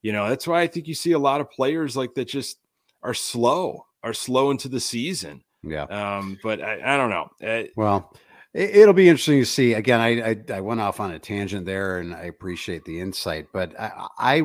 you 0.01 0.13
know, 0.13 0.29
that's 0.29 0.47
why 0.49 0.63
I 0.63 0.67
think 0.67 0.89
you 0.89 0.95
see 0.95 1.13
a 1.13 1.19
lot 1.19 1.41
of 1.41 1.51
players 1.51 1.97
like 1.97 2.15
that 2.15 2.27
just 2.29 2.59
are 3.03 3.15
slow, 3.15 3.87
are 4.03 4.15
slow 4.15 4.51
into 4.51 4.69
the 4.69 4.81
season. 4.81 5.45
Yeah. 5.63 5.85
Um, 5.85 6.39
but 6.43 6.61
I, 6.61 6.95
I 6.95 6.97
don't 6.97 7.11
know. 7.11 7.31
Uh, 7.47 7.69
Well, 7.77 8.13
it, 8.55 8.77
it'll 8.77 8.95
be 8.95 9.09
interesting 9.09 9.41
to 9.41 9.47
see. 9.47 9.75
Again, 9.75 10.01
I, 10.01 10.31
I 10.31 10.57
I 10.57 10.61
went 10.61 10.81
off 10.81 11.01
on 11.01 11.13
a 11.13 11.19
tangent 11.19 11.67
there, 11.67 11.99
and 11.99 12.15
I 12.15 12.23
appreciate 12.23 12.85
the 12.85 13.01
insight. 13.01 13.47
But 13.53 13.79
I, 13.79 14.09
I 14.19 14.43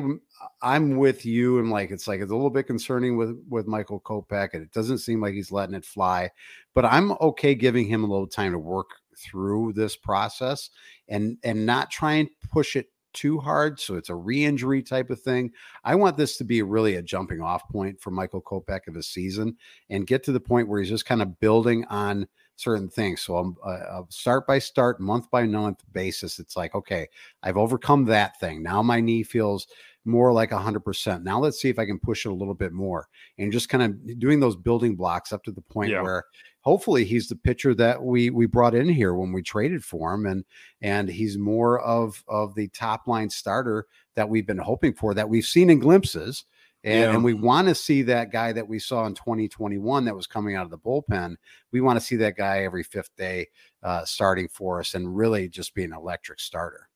I'm 0.62 0.96
with 0.96 1.26
you, 1.26 1.58
and 1.58 1.70
like 1.70 1.90
it's 1.90 2.08
like 2.08 2.20
it's 2.20 2.30
a 2.30 2.34
little 2.34 2.50
bit 2.50 2.66
concerning 2.66 3.16
with 3.16 3.36
with 3.48 3.66
Michael 3.66 4.00
Kopech, 4.00 4.50
and 4.54 4.62
it 4.62 4.72
doesn't 4.72 4.98
seem 4.98 5.20
like 5.20 5.34
he's 5.34 5.52
letting 5.52 5.74
it 5.74 5.84
fly. 5.84 6.30
But 6.74 6.84
I'm 6.84 7.12
okay 7.20 7.54
giving 7.54 7.86
him 7.86 8.04
a 8.04 8.08
little 8.08 8.26
time 8.26 8.52
to 8.52 8.58
work 8.58 8.90
through 9.16 9.72
this 9.74 9.96
process, 9.96 10.70
and 11.08 11.36
and 11.42 11.66
not 11.66 11.90
try 11.90 12.14
and 12.14 12.28
push 12.50 12.76
it 12.76 12.86
too 13.14 13.38
hard. 13.38 13.80
So 13.80 13.96
it's 13.96 14.10
a 14.10 14.14
re-injury 14.14 14.82
type 14.82 15.10
of 15.10 15.20
thing. 15.20 15.50
I 15.82 15.94
want 15.94 16.16
this 16.16 16.36
to 16.36 16.44
be 16.44 16.62
really 16.62 16.96
a 16.96 17.02
jumping 17.02 17.40
off 17.40 17.68
point 17.68 18.00
for 18.00 18.10
Michael 18.10 18.42
Kopech 18.42 18.86
of 18.86 18.96
a 18.96 19.02
season, 19.02 19.56
and 19.90 20.06
get 20.06 20.22
to 20.24 20.32
the 20.32 20.40
point 20.40 20.68
where 20.68 20.80
he's 20.80 20.90
just 20.90 21.06
kind 21.06 21.22
of 21.22 21.40
building 21.40 21.84
on 21.86 22.26
certain 22.58 22.88
things. 22.88 23.20
So 23.22 23.36
I'm 23.36 23.56
uh, 23.64 24.02
start 24.08 24.46
by 24.46 24.58
start, 24.58 25.00
month 25.00 25.30
by 25.30 25.44
month 25.44 25.84
basis. 25.92 26.38
It's 26.38 26.56
like, 26.56 26.74
okay, 26.74 27.08
I've 27.42 27.56
overcome 27.56 28.04
that 28.06 28.38
thing. 28.40 28.62
Now 28.62 28.82
my 28.82 29.00
knee 29.00 29.22
feels 29.22 29.68
more 30.04 30.32
like 30.32 30.50
100%. 30.50 31.22
Now 31.22 31.38
let's 31.38 31.60
see 31.60 31.68
if 31.68 31.78
I 31.78 31.86
can 31.86 31.98
push 31.98 32.24
it 32.24 32.30
a 32.30 32.34
little 32.34 32.54
bit 32.54 32.72
more 32.72 33.08
and 33.38 33.52
just 33.52 33.68
kind 33.68 33.82
of 33.84 34.18
doing 34.18 34.40
those 34.40 34.56
building 34.56 34.96
blocks 34.96 35.32
up 35.32 35.44
to 35.44 35.52
the 35.52 35.60
point 35.60 35.90
Yeah. 35.90 36.02
where 36.02 36.24
hopefully 36.62 37.04
he's 37.04 37.28
the 37.28 37.36
pitcher 37.36 37.74
that 37.74 38.02
we 38.02 38.30
we 38.30 38.46
brought 38.46 38.74
in 38.74 38.88
here 38.88 39.14
when 39.14 39.32
we 39.32 39.42
traded 39.42 39.84
for 39.84 40.14
him 40.14 40.26
and 40.26 40.44
and 40.82 41.08
he's 41.08 41.38
more 41.38 41.80
of 41.80 42.24
of 42.26 42.54
the 42.54 42.68
top 42.68 43.06
line 43.06 43.30
starter 43.30 43.86
that 44.16 44.28
we've 44.28 44.46
been 44.46 44.58
hoping 44.58 44.92
for 44.94 45.14
that 45.14 45.28
we've 45.28 45.46
seen 45.46 45.70
in 45.70 45.78
glimpses 45.78 46.44
and, 46.84 47.00
Yeah. 47.00 47.14
and 47.14 47.24
we 47.24 47.34
want 47.34 47.68
to 47.68 47.74
see 47.74 48.02
that 48.02 48.30
guy 48.30 48.52
that 48.52 48.68
we 48.68 48.78
saw 48.78 49.06
in 49.06 49.14
2021 49.14 50.04
that 50.04 50.14
was 50.14 50.26
coming 50.26 50.54
out 50.54 50.64
of 50.64 50.70
the 50.70 50.78
bullpen 50.78 51.36
we 51.72 51.80
want 51.80 51.98
to 51.98 52.04
see 52.04 52.16
that 52.16 52.36
guy 52.36 52.64
every 52.64 52.82
fifth 52.82 53.14
day 53.16 53.46
uh, 53.82 54.04
starting 54.04 54.48
for 54.48 54.80
us 54.80 54.94
and 54.94 55.16
really 55.16 55.48
just 55.48 55.74
be 55.74 55.84
an 55.84 55.92
electric 55.92 56.40
starter 56.40 56.88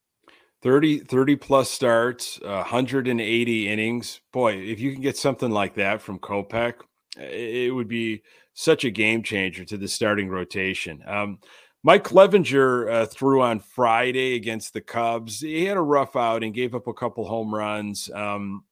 30, 0.61 0.99
30 0.99 1.35
plus 1.35 1.69
starts, 1.69 2.39
uh, 2.41 2.63
180 2.63 3.67
innings. 3.67 4.21
Boy, 4.31 4.53
if 4.53 4.79
you 4.79 4.93
can 4.93 5.01
get 5.01 5.17
something 5.17 5.51
like 5.51 5.75
that 5.75 6.01
from 6.01 6.19
Kopech, 6.19 6.75
it, 7.17 7.67
it 7.67 7.71
would 7.71 7.89
be 7.89 8.23
such 8.53 8.85
a 8.85 8.89
game 8.89 9.23
changer 9.23 9.65
to 9.65 9.75
the 9.75 9.89
starting 9.89 10.29
rotation. 10.29 11.03
Um, 11.05 11.39
Mike 11.83 12.05
Clevinger 12.05 12.89
uh, 12.89 13.05
threw 13.07 13.41
on 13.41 13.59
Friday 13.59 14.35
against 14.35 14.73
the 14.73 14.79
Cubs. 14.79 15.41
He 15.41 15.65
had 15.65 15.75
a 15.75 15.81
rough 15.81 16.15
out 16.15 16.43
and 16.45 16.53
gave 16.53 16.73
up 16.73 16.87
a 16.87 16.93
couple 16.93 17.27
home 17.27 17.53
runs. 17.53 18.09
Um, 18.13 18.63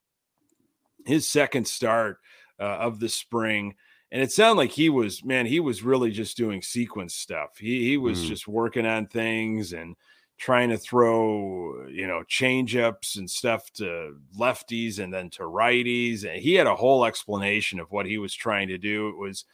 his 1.05 1.29
second 1.29 1.67
start 1.67 2.17
uh, 2.59 2.63
of 2.63 2.99
the 2.99 3.09
spring. 3.09 3.75
And 4.11 4.21
it 4.21 4.31
sounded 4.31 4.57
like 4.57 4.71
he 4.71 4.89
was, 4.89 5.23
man, 5.23 5.45
he 5.45 5.59
was 5.59 5.83
really 5.83 6.11
just 6.11 6.35
doing 6.35 6.61
sequence 6.61 7.15
stuff. 7.15 7.57
He, 7.57 7.83
he 7.87 7.97
was 7.97 8.19
Mm. 8.19 8.27
just 8.27 8.47
working 8.47 8.85
on 8.85 9.07
things 9.07 9.73
and 9.73 9.95
trying 10.37 10.69
to 10.69 10.77
throw, 10.77 11.87
you 11.87 12.07
know, 12.07 12.23
change 12.23 12.75
ups 12.75 13.15
and 13.15 13.29
stuff 13.29 13.71
to 13.73 14.17
lefties 14.37 14.99
and 14.99 15.13
then 15.13 15.29
to 15.29 15.43
righties. 15.43 16.25
And 16.25 16.41
he 16.41 16.55
had 16.55 16.67
a 16.67 16.75
whole 16.75 17.05
explanation 17.05 17.79
of 17.79 17.91
what 17.91 18.05
he 18.05 18.17
was 18.17 18.33
trying 18.33 18.67
to 18.69 18.77
do. 18.77 19.09
It 19.09 19.17
was 19.17 19.45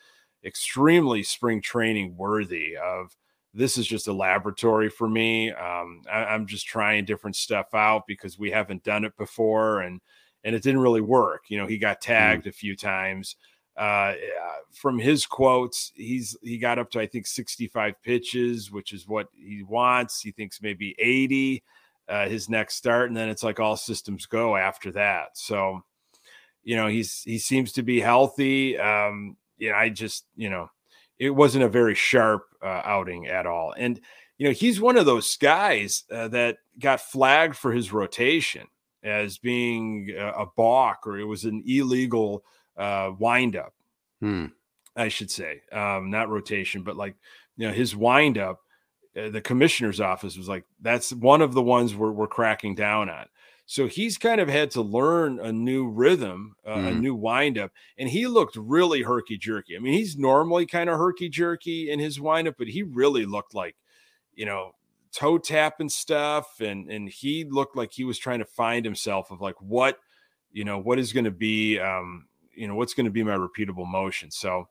extremely 0.46 1.24
spring 1.24 1.62
training 1.62 2.16
worthy 2.16 2.78
of 2.78 3.16
this 3.54 3.78
is 3.78 3.88
just 3.88 4.08
a 4.08 4.14
laboratory 4.14 4.90
for 4.90 5.10
me. 5.10 5.52
Um, 5.52 6.04
I, 6.12 6.26
I'm 6.26 6.46
just 6.48 6.68
trying 6.68 7.06
different 7.06 7.36
stuff 7.36 7.74
out 7.74 8.04
because 8.08 8.40
we 8.40 8.52
haven't 8.52 8.84
done 8.84 9.04
it 9.04 9.16
before 9.18 9.82
and 9.82 10.00
and 10.44 10.56
it 10.56 10.64
didn't 10.64 10.82
really 10.82 11.02
work. 11.02 11.46
You 11.50 11.58
know, 11.58 11.68
he 11.68 11.78
got 11.78 12.02
tagged 12.02 12.48
a 12.48 12.52
few 12.52 12.76
times. 12.76 13.36
Uh, 13.76 14.14
from 14.72 14.98
his 14.98 15.26
quotes, 15.26 15.92
he's 15.96 16.36
he 16.42 16.58
got 16.58 16.80
up 16.80 16.90
to 16.92 17.00
I 17.00 17.06
think 17.06 17.28
65 17.28 18.02
pitches, 18.02 18.72
which 18.72 18.92
is 18.92 19.08
what 19.08 19.28
he 19.36 19.64
wants. 19.64 20.22
He 20.22 20.32
thinks 20.32 20.62
maybe 20.62 20.96
80 20.98 21.64
uh, 22.10 22.28
his 22.28 22.50
next 22.50 22.76
start, 22.76 23.10
and 23.10 23.18
then 23.18 23.30
it's 23.30 23.44
like 23.44 23.60
all 23.60 23.78
systems 23.78 24.26
go 24.26 24.56
after 24.56 24.92
that. 24.94 25.38
So, 25.38 25.84
you 26.64 26.76
know, 26.76 26.88
he's 26.88 27.22
he 27.24 27.38
seems 27.38 27.74
to 27.74 27.84
be 27.84 28.00
healthy. 28.00 28.78
Um, 28.78 29.38
yeah, 29.58 29.78
I 29.78 29.90
just 29.90 30.26
you 30.36 30.50
know, 30.50 30.72
it 31.20 31.32
wasn't 31.32 31.66
a 31.66 31.70
very 31.70 31.96
sharp 31.96 32.46
uh, 32.64 32.82
outing 32.86 33.28
at 33.28 33.46
all, 33.46 33.74
and 33.78 34.00
you 34.38 34.48
know, 34.48 34.54
he's 34.54 34.80
one 34.80 34.98
of 34.98 35.06
those 35.06 35.36
guys 35.38 36.04
uh, 36.12 36.28
that 36.30 36.58
got 36.80 37.02
flagged 37.02 37.56
for 37.56 37.72
his 37.72 37.92
rotation 37.92 38.68
as 39.08 39.38
being 39.38 40.10
a, 40.18 40.28
a 40.28 40.46
balk 40.56 41.08
or 41.08 41.18
it 41.18 41.26
was 41.26 41.46
an 41.46 41.64
illegal 41.66 42.44
uh, 42.78 43.12
windup. 43.18 43.74
Hmm. 44.20 44.48
I 44.96 45.10
should 45.10 45.30
say, 45.30 45.62
um, 45.72 46.10
not 46.10 46.30
rotation, 46.30 46.82
but 46.82 46.98
like 46.98 47.16
you 47.58 47.68
know, 47.68 47.74
his 47.74 47.96
windup. 47.96 48.60
Uh, 49.16 49.30
the 49.30 49.42
commissioner's 49.42 50.00
office 50.00 50.38
was 50.38 50.48
like, 50.48 50.64
that's 50.82 51.12
one 51.12 51.42
of 51.42 51.54
the 51.54 51.62
ones 51.62 51.96
we're, 51.96 52.12
we're 52.12 52.28
cracking 52.28 52.76
down 52.76 53.10
on. 53.10 53.26
So 53.66 53.88
he's 53.88 54.18
kind 54.18 54.40
of 54.40 54.48
had 54.48 54.72
to 54.72 54.82
learn 54.82 55.40
a 55.40 55.52
new 55.52 55.90
rhythm, 55.90 56.56
uh, 56.66 56.76
mm. 56.76 56.88
a 56.88 56.96
new 56.96 57.16
windup, 57.16 57.72
and 57.98 58.08
he 58.08 58.26
looked 58.26 58.56
really 58.56 59.02
herky 59.02 59.38
jerky. 59.38 59.76
I 59.76 59.80
mean, 59.80 59.94
he's 59.94 60.18
normally 60.18 60.66
kind 60.66 60.90
of 60.90 60.98
herky 60.98 61.28
jerky 61.28 61.90
in 61.90 62.00
his 62.00 62.22
windup, 62.22 62.56
but 62.58 62.70
he 62.70 62.84
really 62.84 63.26
looked 63.26 63.54
like, 63.54 63.76
you 64.34 64.46
know, 64.46 64.72
toe 65.18 65.38
tapping 65.40 65.90
stuff, 65.90 66.60
and 66.60 66.90
and 66.92 67.10
he 67.10 67.44
looked 67.50 67.76
like 67.76 67.92
he 67.92 68.04
was 68.04 68.20
trying 68.20 68.40
to 68.40 68.46
find 68.46 68.86
himself 68.86 69.32
of 69.32 69.42
like 69.42 69.60
what, 69.60 69.98
you 70.52 70.64
know, 70.64 70.78
what 70.78 71.00
is 71.00 71.12
going 71.12 71.26
to 71.26 71.32
be, 71.32 71.80
um, 71.80 72.28
you 72.56 72.68
know, 72.68 72.76
what's 72.76 72.94
going 72.94 73.06
to 73.06 73.12
be 73.12 73.24
my 73.24 73.36
repeatable 73.36 73.88
motion. 73.88 74.30
So 74.30 74.68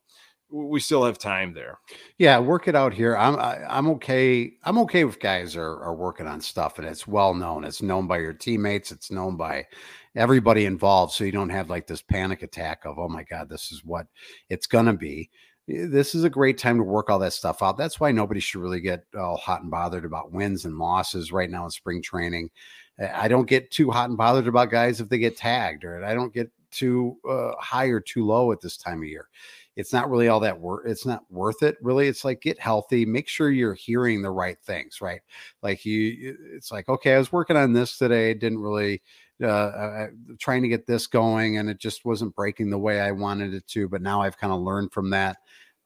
we 0.48 0.78
still 0.78 1.04
have 1.04 1.18
time 1.18 1.52
there. 1.52 1.80
Yeah, 2.18 2.38
work 2.38 2.68
it 2.68 2.76
out 2.76 2.94
here. 2.94 3.16
I'm 3.16 3.36
I, 3.36 3.56
am 3.56 3.64
i 3.68 3.78
am 3.78 3.88
okay. 3.88 4.52
I'm 4.62 4.78
okay 4.78 5.04
with 5.04 5.18
guys 5.18 5.56
are 5.56 5.82
are 5.82 5.94
working 5.94 6.28
on 6.28 6.40
stuff, 6.40 6.78
and 6.78 6.86
it's 6.86 7.08
well 7.08 7.34
known. 7.34 7.64
It's 7.64 7.82
known 7.82 8.06
by 8.06 8.18
your 8.18 8.32
teammates. 8.32 8.92
It's 8.92 9.10
known 9.10 9.36
by 9.36 9.66
everybody 10.14 10.64
involved. 10.64 11.12
So 11.12 11.24
you 11.24 11.32
don't 11.32 11.50
have 11.50 11.68
like 11.70 11.88
this 11.88 12.02
panic 12.02 12.42
attack 12.42 12.84
of 12.84 12.98
oh 12.98 13.08
my 13.08 13.24
god, 13.24 13.48
this 13.48 13.72
is 13.72 13.84
what 13.84 14.06
it's 14.48 14.68
gonna 14.68 14.94
be. 14.94 15.30
This 15.68 16.14
is 16.14 16.22
a 16.24 16.30
great 16.30 16.58
time 16.58 16.76
to 16.78 16.84
work 16.84 17.10
all 17.10 17.18
that 17.18 17.32
stuff 17.32 17.62
out. 17.62 17.76
That's 17.76 17.98
why 17.98 18.12
nobody 18.12 18.38
should 18.40 18.60
really 18.60 18.80
get 18.80 19.04
all 19.18 19.36
hot 19.36 19.62
and 19.62 19.70
bothered 19.70 20.04
about 20.04 20.32
wins 20.32 20.64
and 20.64 20.78
losses 20.78 21.32
right 21.32 21.50
now 21.50 21.64
in 21.64 21.70
spring 21.70 22.00
training. 22.02 22.50
I 22.98 23.28
don't 23.28 23.48
get 23.48 23.70
too 23.70 23.90
hot 23.90 24.08
and 24.08 24.16
bothered 24.16 24.46
about 24.46 24.70
guys 24.70 25.00
if 25.00 25.08
they 25.08 25.18
get 25.18 25.36
tagged, 25.36 25.84
or 25.84 26.04
I 26.04 26.14
don't 26.14 26.32
get 26.32 26.50
too 26.70 27.16
uh, 27.28 27.52
high 27.58 27.86
or 27.86 28.00
too 28.00 28.24
low 28.24 28.52
at 28.52 28.60
this 28.60 28.76
time 28.76 29.02
of 29.02 29.08
year 29.08 29.28
it's 29.76 29.92
not 29.92 30.10
really 30.10 30.28
all 30.28 30.40
that 30.40 30.58
worth 30.58 30.86
it's 30.86 31.06
not 31.06 31.30
worth 31.30 31.62
it 31.62 31.76
really 31.80 32.08
it's 32.08 32.24
like 32.24 32.40
get 32.40 32.58
healthy 32.58 33.04
make 33.04 33.28
sure 33.28 33.50
you're 33.50 33.74
hearing 33.74 34.22
the 34.22 34.30
right 34.30 34.58
things 34.64 35.00
right 35.00 35.20
like 35.62 35.84
you 35.84 36.36
it's 36.54 36.72
like 36.72 36.88
okay 36.88 37.14
i 37.14 37.18
was 37.18 37.30
working 37.30 37.56
on 37.56 37.72
this 37.72 37.98
today 37.98 38.34
didn't 38.34 38.58
really 38.58 39.00
uh, 39.42 39.46
uh, 39.46 40.06
trying 40.38 40.62
to 40.62 40.68
get 40.68 40.86
this 40.86 41.06
going 41.06 41.58
and 41.58 41.68
it 41.68 41.78
just 41.78 42.06
wasn't 42.06 42.34
breaking 42.34 42.70
the 42.70 42.78
way 42.78 43.00
i 43.00 43.12
wanted 43.12 43.52
it 43.52 43.66
to 43.66 43.86
but 43.88 44.02
now 44.02 44.20
i've 44.22 44.38
kind 44.38 44.52
of 44.52 44.60
learned 44.60 44.90
from 44.92 45.10
that 45.10 45.36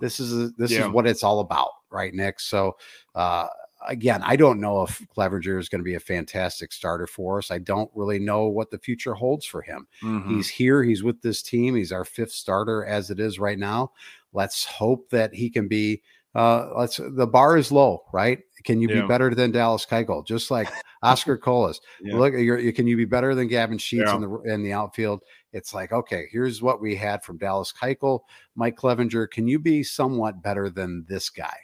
this 0.01 0.21
is 0.21 0.53
this 0.55 0.71
yeah. 0.71 0.87
is 0.87 0.89
what 0.89 1.07
it's 1.07 1.23
all 1.23 1.41
about 1.41 1.71
right 1.91 2.15
nick 2.15 2.41
so 2.41 2.77
uh 3.15 3.47
again, 3.87 4.23
I 4.25 4.37
don't 4.37 4.61
know 4.61 4.83
if 4.83 5.05
Clevinger 5.17 5.59
is 5.59 5.69
going 5.69 5.81
to 5.81 5.85
be 5.85 5.95
a 5.95 6.01
fantastic 6.01 6.73
starter 6.73 7.07
for 7.07 7.39
us. 7.39 7.51
I 7.51 7.59
don't 7.59 7.91
really 7.95 8.19
know 8.19 8.47
what 8.47 8.71
the 8.71 8.79
future 8.79 9.15
holds 9.15 9.47
for 9.47 9.63
him. 9.63 9.87
Mm-hmm. 10.03 10.37
He's 10.37 10.49
here, 10.49 10.83
he's 10.83 11.03
with 11.03 11.21
this 11.23 11.43
team, 11.43 11.75
he's 11.75 11.93
our 11.93 12.05
fifth 12.05 12.33
starter 12.33 12.85
as 12.85 13.11
it 13.11 13.21
is 13.21 13.39
right 13.39 13.59
now. 13.59 13.93
Let's 14.33 14.65
hope 14.65 15.11
that 15.11 15.35
he 15.35 15.51
can 15.51 15.69
be. 15.69 16.03
Uh, 16.33 16.69
let's 16.77 17.01
the 17.13 17.27
bar 17.27 17.57
is 17.57 17.73
low, 17.73 18.05
right? 18.13 18.39
Can 18.63 18.81
you 18.81 18.89
yeah. 18.89 19.01
be 19.01 19.09
better 19.09 19.35
than 19.35 19.51
Dallas 19.51 19.85
Keuchel? 19.85 20.25
Just 20.25 20.49
like 20.49 20.69
Oscar 21.03 21.37
Colas. 21.39 21.81
Yeah. 22.01 22.17
Look, 22.17 22.35
you're, 22.35 22.71
can 22.71 22.87
you 22.87 22.97
be 22.97 23.05
better 23.05 23.35
than 23.35 23.49
Gavin 23.49 23.79
Sheets 23.79 24.05
yeah. 24.07 24.15
in 24.15 24.21
the 24.21 24.41
in 24.43 24.63
the 24.63 24.73
outfield? 24.73 25.23
It's 25.53 25.75
like, 25.75 25.93
okay, 25.93 26.27
here's 26.31 26.63
what 26.63 26.81
we 26.81 26.95
had 26.95 27.23
from 27.23 27.39
Dallas 27.39 27.73
Keuchel, 27.73 28.21
Mike 28.55 28.77
Clevinger. 28.77 29.31
Can 29.31 29.49
you 29.49 29.59
be 29.59 29.83
somewhat 29.83 30.43
better 30.43 30.71
than 30.71 31.05
this 31.09 31.29
guy? 31.29 31.57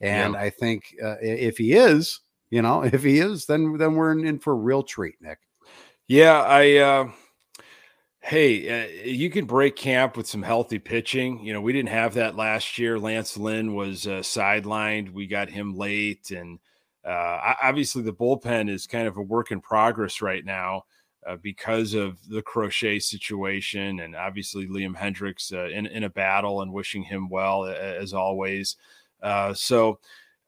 And 0.00 0.34
yeah. 0.34 0.40
I 0.40 0.50
think 0.50 0.94
uh, 1.02 1.16
if 1.20 1.58
he 1.58 1.74
is, 1.74 2.20
you 2.50 2.62
know, 2.62 2.82
if 2.84 3.02
he 3.02 3.18
is, 3.18 3.46
then 3.46 3.76
then 3.78 3.94
we're 3.94 4.12
in, 4.12 4.26
in 4.26 4.38
for 4.38 4.52
a 4.52 4.56
real 4.56 4.82
treat, 4.82 5.16
Nick. 5.20 5.38
Yeah, 6.08 6.42
I. 6.42 6.76
Uh, 6.76 7.08
hey, 8.24 8.84
uh, 8.84 8.88
you 9.04 9.28
can 9.28 9.44
break 9.44 9.76
camp 9.76 10.16
with 10.16 10.26
some 10.26 10.42
healthy 10.42 10.78
pitching. 10.78 11.44
You 11.44 11.52
know, 11.52 11.60
we 11.60 11.74
didn't 11.74 11.90
have 11.90 12.14
that 12.14 12.36
last 12.36 12.78
year. 12.78 12.98
Lance 12.98 13.36
Lynn 13.36 13.74
was 13.74 14.06
uh, 14.06 14.20
sidelined. 14.20 15.12
We 15.12 15.26
got 15.26 15.50
him 15.50 15.76
late, 15.76 16.30
and 16.30 16.58
uh, 17.06 17.54
obviously 17.62 18.02
the 18.02 18.14
bullpen 18.14 18.70
is 18.70 18.86
kind 18.86 19.06
of 19.06 19.18
a 19.18 19.22
work 19.22 19.50
in 19.50 19.60
progress 19.60 20.22
right 20.22 20.44
now. 20.44 20.84
Uh, 21.26 21.36
because 21.36 21.94
of 21.94 22.18
the 22.28 22.42
Crochet 22.42 22.98
situation, 22.98 24.00
and 24.00 24.14
obviously 24.14 24.66
Liam 24.66 24.94
Hendriks 24.94 25.54
uh, 25.54 25.70
in, 25.70 25.86
in 25.86 26.04
a 26.04 26.10
battle, 26.10 26.60
and 26.60 26.70
wishing 26.70 27.02
him 27.02 27.30
well 27.30 27.64
as 27.64 28.12
always. 28.12 28.76
Uh, 29.22 29.54
so 29.54 29.98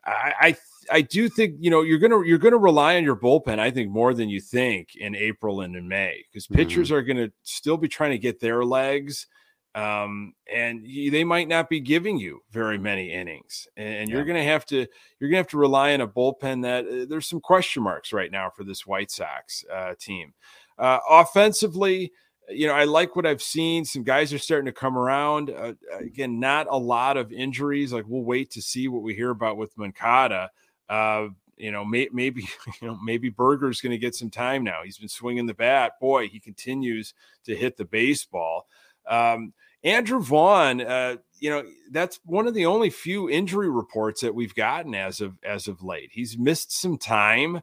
I, 0.05 0.35
I 0.41 0.57
I 0.91 1.01
do 1.01 1.29
think 1.29 1.57
you 1.59 1.71
know 1.71 1.83
you're 1.83 1.99
gonna 1.99 2.23
you're 2.25 2.39
gonna 2.39 2.59
rely 2.59 2.97
on 2.97 3.05
your 3.05 3.17
bullpen. 3.17 3.59
I 3.59 3.71
think 3.71 3.91
more 3.91 4.15
than 4.15 4.29
you 4.29 4.41
think 4.41 4.95
in 4.97 5.15
April 5.15 5.61
and 5.61 5.75
in 5.75 5.89
May 5.89 6.25
because 6.31 6.47
pitchers 6.47 6.89
mm-hmm. 6.89 6.97
are 6.97 7.03
gonna 7.03 7.33
still 7.43 7.77
be 7.77 7.89
trying 7.89 8.13
to 8.13 8.19
get 8.19 8.41
their 8.41 8.65
legs, 8.65 9.27
um, 9.75 10.35
and 10.53 10.85
they 10.85 11.25
might 11.25 11.49
not 11.49 11.69
be 11.69 11.81
giving 11.81 12.19
you 12.19 12.41
very 12.51 12.79
many 12.79 13.13
innings. 13.13 13.67
And 13.77 14.09
you're 14.09 14.25
gonna 14.25 14.45
have 14.45 14.65
to 14.67 14.87
you're 15.19 15.31
gonna 15.31 15.39
have 15.39 15.49
to 15.49 15.59
rely 15.59 15.93
on 15.93 16.01
a 16.01 16.09
bullpen 16.09 16.63
that 16.63 16.87
uh, 16.87 17.07
there's 17.09 17.29
some 17.29 17.41
question 17.41 17.83
marks 17.83 18.13
right 18.13 18.31
now 18.31 18.51
for 18.51 18.65
this 18.65 18.87
White 18.87 19.11
Sox 19.11 19.65
uh, 19.73 19.95
team. 19.99 20.35
Uh, 20.79 20.99
offensively, 21.09 22.13
you 22.49 22.67
know, 22.67 22.75
I 22.75 22.85
like 22.85 23.17
what 23.17 23.27
I've 23.27 23.43
seen. 23.43 23.85
Some 23.85 24.05
guys 24.05 24.33
are 24.33 24.39
starting 24.39 24.67
to 24.67 24.73
come 24.73 24.97
around. 24.97 25.51
Uh, 25.51 25.75
again, 25.99 26.39
not 26.39 26.67
a 26.71 26.79
lot 26.79 27.17
of 27.17 27.33
injuries. 27.33 27.93
Like 27.93 28.05
we'll 28.07 28.25
wait 28.25 28.51
to 28.53 28.63
see 28.63 28.89
what 28.89 29.03
we 29.03 29.15
hear 29.15 29.31
about 29.31 29.57
with 29.57 29.77
Moncada. 29.77 30.51
Uh, 30.89 31.29
you 31.57 31.73
know, 31.73 31.85
may, 31.85 32.09
maybe 32.13 32.43
you 32.83 32.89
know 32.89 32.99
maybe 33.03 33.31
Burger's 33.31 33.81
going 33.81 33.93
to 33.93 33.99
get 33.99 34.15
some 34.15 34.31
time 34.31 34.63
now. 34.63 34.83
He's 34.85 34.99
been 34.99 35.09
swinging 35.09 35.47
the 35.47 35.55
bat. 35.55 35.95
Boy, 36.01 36.29
he 36.29 36.39
continues 36.39 37.15
to 37.45 37.57
hit 37.57 37.77
the 37.77 37.85
baseball. 37.85 38.67
Um, 39.09 39.53
Andrew 39.85 40.21
Vaughn, 40.21 40.81
uh, 40.81 41.17
you 41.39 41.51
know, 41.51 41.63
that's 41.93 42.19
one 42.25 42.49
of 42.49 42.55
the 42.55 42.67
only 42.67 42.91
few 42.91 43.31
injury 43.31 43.71
reports 43.71 44.21
that 44.23 44.35
we've 44.35 44.55
gotten 44.55 44.95
as 44.95 45.21
of 45.21 45.39
as 45.43 45.69
of 45.69 45.83
late. 45.83 46.11
He's 46.13 46.39
missed 46.39 46.73
some 46.73 46.99
time 46.99 47.61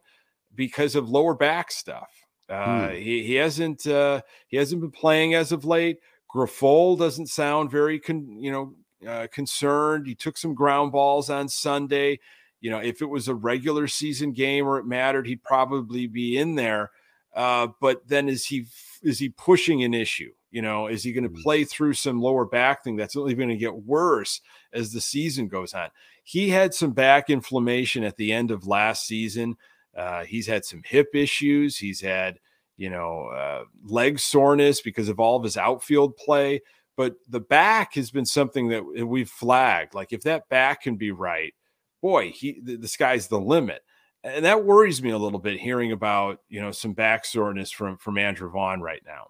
because 0.54 0.94
of 0.94 1.08
lower 1.08 1.34
back 1.34 1.70
stuff. 1.70 2.08
Uh, 2.48 2.88
hmm. 2.88 2.94
he, 2.94 3.24
he 3.24 3.34
hasn't 3.34 3.86
uh, 3.86 4.20
he 4.48 4.56
hasn't 4.56 4.80
been 4.80 4.90
playing 4.90 5.34
as 5.34 5.52
of 5.52 5.64
late. 5.64 5.98
Grifol 6.32 6.98
doesn't 6.98 7.28
sound 7.28 7.70
very 7.70 7.98
con, 7.98 8.36
you 8.40 8.50
know 8.50 8.74
uh, 9.06 9.26
concerned. 9.32 10.06
He 10.06 10.14
took 10.14 10.36
some 10.36 10.54
ground 10.54 10.92
balls 10.92 11.30
on 11.30 11.48
Sunday. 11.48 12.20
You 12.60 12.70
know, 12.70 12.78
if 12.78 13.02
it 13.02 13.06
was 13.06 13.28
a 13.28 13.34
regular 13.34 13.86
season 13.86 14.32
game 14.32 14.66
or 14.66 14.78
it 14.78 14.86
mattered, 14.86 15.26
he'd 15.26 15.42
probably 15.42 16.06
be 16.06 16.38
in 16.38 16.54
there. 16.54 16.90
Uh, 17.34 17.68
but 17.80 18.06
then 18.08 18.28
is 18.28 18.46
he 18.46 18.66
is 19.02 19.18
he 19.18 19.28
pushing 19.28 19.82
an 19.82 19.92
issue? 19.92 20.32
You 20.50 20.62
know, 20.62 20.86
is 20.86 21.02
he 21.02 21.12
going 21.12 21.24
to 21.24 21.30
hmm. 21.30 21.42
play 21.42 21.64
through 21.64 21.94
some 21.94 22.20
lower 22.20 22.44
back 22.44 22.84
thing 22.84 22.96
that's 22.96 23.16
only 23.16 23.34
going 23.34 23.48
to 23.48 23.56
get 23.56 23.74
worse 23.74 24.40
as 24.72 24.92
the 24.92 25.00
season 25.00 25.48
goes 25.48 25.74
on? 25.74 25.88
He 26.22 26.50
had 26.50 26.72
some 26.72 26.92
back 26.92 27.28
inflammation 27.28 28.04
at 28.04 28.16
the 28.16 28.32
end 28.32 28.50
of 28.50 28.66
last 28.66 29.06
season. 29.06 29.56
Uh, 29.96 30.24
he's 30.24 30.46
had 30.46 30.64
some 30.64 30.82
hip 30.84 31.08
issues. 31.14 31.76
He's 31.78 32.00
had, 32.00 32.38
you 32.76 32.90
know, 32.90 33.26
uh, 33.26 33.64
leg 33.84 34.18
soreness 34.18 34.80
because 34.80 35.08
of 35.08 35.20
all 35.20 35.36
of 35.36 35.44
his 35.44 35.56
outfield 35.56 36.16
play. 36.16 36.60
But 36.96 37.16
the 37.28 37.40
back 37.40 37.94
has 37.94 38.10
been 38.10 38.26
something 38.26 38.68
that 38.68 38.84
we've 38.84 39.28
flagged. 39.28 39.94
Like 39.94 40.12
if 40.12 40.22
that 40.22 40.48
back 40.48 40.82
can 40.82 40.96
be 40.96 41.10
right, 41.10 41.54
boy, 42.00 42.30
he 42.30 42.60
the, 42.62 42.76
the 42.76 42.88
sky's 42.88 43.28
the 43.28 43.40
limit. 43.40 43.82
And 44.22 44.44
that 44.44 44.64
worries 44.64 45.02
me 45.02 45.10
a 45.10 45.18
little 45.18 45.38
bit 45.38 45.60
hearing 45.60 45.92
about, 45.92 46.38
you 46.48 46.60
know, 46.60 46.70
some 46.70 46.94
back 46.94 47.24
soreness 47.24 47.70
from 47.70 47.98
from 47.98 48.16
Andrew 48.16 48.50
Vaughn 48.50 48.80
right 48.80 49.02
now. 49.04 49.26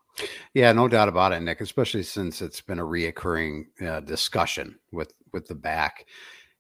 Yeah, 0.52 0.72
no 0.72 0.88
doubt 0.88 1.08
about 1.08 1.32
it, 1.32 1.40
Nick. 1.40 1.60
Especially 1.60 2.02
since 2.02 2.42
it's 2.42 2.60
been 2.60 2.78
a 2.78 2.84
reoccurring 2.84 3.64
uh, 3.84 4.00
discussion 4.00 4.78
with 4.92 5.12
with 5.32 5.46
the 5.46 5.54
back. 5.54 6.06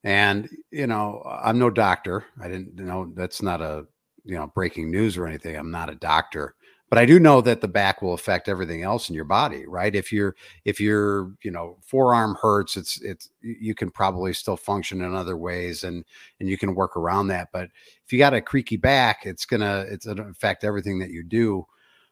And 0.02 0.48
you 0.70 0.86
know, 0.86 1.22
I'm 1.24 1.58
no 1.58 1.70
doctor. 1.70 2.24
I 2.40 2.48
didn't 2.48 2.78
you 2.78 2.84
know 2.84 3.12
that's 3.14 3.42
not 3.42 3.60
a 3.60 3.86
you 4.24 4.36
know 4.36 4.50
breaking 4.54 4.90
news 4.90 5.16
or 5.16 5.26
anything. 5.26 5.56
I'm 5.56 5.70
not 5.70 5.90
a 5.90 5.94
doctor, 5.94 6.54
but 6.90 6.98
I 6.98 7.06
do 7.06 7.18
know 7.18 7.40
that 7.40 7.60
the 7.60 7.68
back 7.68 8.02
will 8.02 8.14
affect 8.14 8.48
everything 8.48 8.82
else 8.82 9.08
in 9.08 9.14
your 9.14 9.24
body, 9.24 9.66
right? 9.66 9.94
If 9.94 10.12
you're 10.12 10.36
if 10.64 10.80
your 10.80 11.32
you 11.42 11.50
know 11.50 11.78
forearm 11.82 12.36
hurts, 12.40 12.76
it's 12.76 13.00
it's 13.02 13.30
you 13.40 13.74
can 13.74 13.90
probably 13.90 14.32
still 14.32 14.56
function 14.56 15.02
in 15.02 15.14
other 15.14 15.36
ways 15.36 15.84
and 15.84 16.04
and 16.40 16.48
you 16.48 16.56
can 16.58 16.74
work 16.74 16.96
around 16.96 17.28
that. 17.28 17.48
But 17.52 17.68
if 18.04 18.12
you 18.12 18.18
got 18.18 18.34
a 18.34 18.40
creaky 18.40 18.76
back, 18.76 19.26
it's 19.26 19.44
gonna 19.46 19.86
it's 19.88 20.06
gonna 20.06 20.28
affect 20.28 20.64
everything 20.64 20.98
that 21.00 21.10
you 21.10 21.22
do 21.22 21.66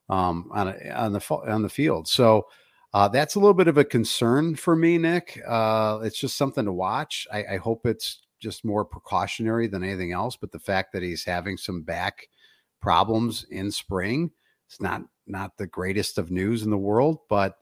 um, 0.09 0.51
on 0.53 0.69
a, 0.69 0.91
on 0.91 1.13
the 1.13 1.35
on 1.49 1.63
the 1.63 1.71
field. 1.71 2.09
So. 2.09 2.47
Uh, 2.95 3.09
that's 3.09 3.37
a 3.37 3.39
little 3.39 3.55
bit 3.55 3.69
of 3.69 3.79
a 3.79 3.85
concern 3.87 4.55
for 4.55 4.77
me, 4.77 4.99
Nick. 4.99 5.41
Uh, 5.49 6.01
it's 6.03 6.19
just 6.19 6.37
something 6.37 6.67
to 6.67 6.73
watch. 6.73 7.27
I, 7.33 7.55
I 7.55 7.57
hope 7.57 7.87
it's 7.87 8.21
just 8.43 8.65
more 8.65 8.85
precautionary 8.85 9.69
than 9.69 9.85
anything 9.85 10.13
else. 10.13 10.37
But 10.37 10.53
the 10.53 10.59
fact 10.59 10.93
that 10.93 11.03
he's 11.03 11.25
having 11.25 11.57
some 11.57 11.83
back 11.83 12.27
problems 12.81 13.47
in 13.51 13.71
spring, 13.71 14.33
it's 14.69 14.81
not 14.81 15.03
not 15.27 15.57
the 15.57 15.67
greatest 15.67 16.19
of 16.19 16.31
news 16.31 16.63
in 16.63 16.71
the 16.71 16.77
world, 16.77 17.21
but 17.31 17.57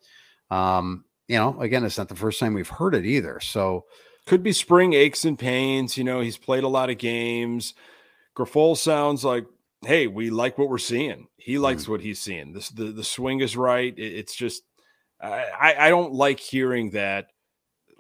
um, 0.51 1.05
you 1.28 1.37
know, 1.37 1.61
again, 1.61 1.85
it's 1.85 1.99
not 1.99 2.09
the 2.09 2.16
first 2.16 2.41
time 2.41 2.55
we've 2.55 2.68
heard 2.68 2.95
it 2.95 3.05
either. 3.05 3.39
So 3.39 3.85
could 4.26 4.43
be 4.43 4.53
spring 4.53 4.95
aches 4.95 5.24
and 5.24 5.39
pains. 5.39 5.97
You 5.97 6.05
know, 6.05 6.20
he's 6.20 6.39
played 6.39 6.64
a 6.64 6.68
lot 6.68 6.91
of 6.91 6.99
games. 6.99 7.74
Grifol 8.37 8.76
sounds 8.76 9.24
like, 9.24 9.47
hey, 9.83 10.07
we 10.07 10.31
like 10.31 10.59
what 10.59 10.68
we're 10.68 10.78
seeing. 10.78 11.28
He 11.37 11.59
likes 11.59 11.85
mm. 11.85 11.89
what 11.89 12.01
he's 12.01 12.20
seeing. 12.20 12.53
This 12.53 12.70
the 12.70 12.85
the 12.85 13.05
swing 13.05 13.41
is 13.41 13.57
right. 13.57 13.97
It, 13.97 14.12
it's 14.14 14.35
just 14.35 14.62
I 15.20 15.74
I 15.78 15.89
don't 15.91 16.14
like 16.14 16.41
hearing 16.41 16.91
that 16.91 17.26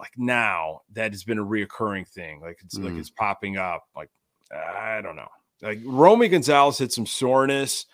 like 0.00 0.12
now 0.16 0.80
that 0.94 1.12
has 1.12 1.22
been 1.22 1.38
a 1.38 1.44
reoccurring 1.44 2.08
thing. 2.08 2.40
Like 2.40 2.58
it's 2.64 2.78
mm. 2.78 2.84
like 2.84 2.94
it's 2.94 3.10
popping 3.10 3.56
up. 3.56 3.84
Like 3.94 4.10
I 4.52 5.00
don't 5.00 5.16
know. 5.16 5.28
Like 5.62 5.80
Romy 5.84 6.28
Gonzalez 6.28 6.78
had 6.78 6.90
some 6.90 7.06
soreness. 7.06 7.86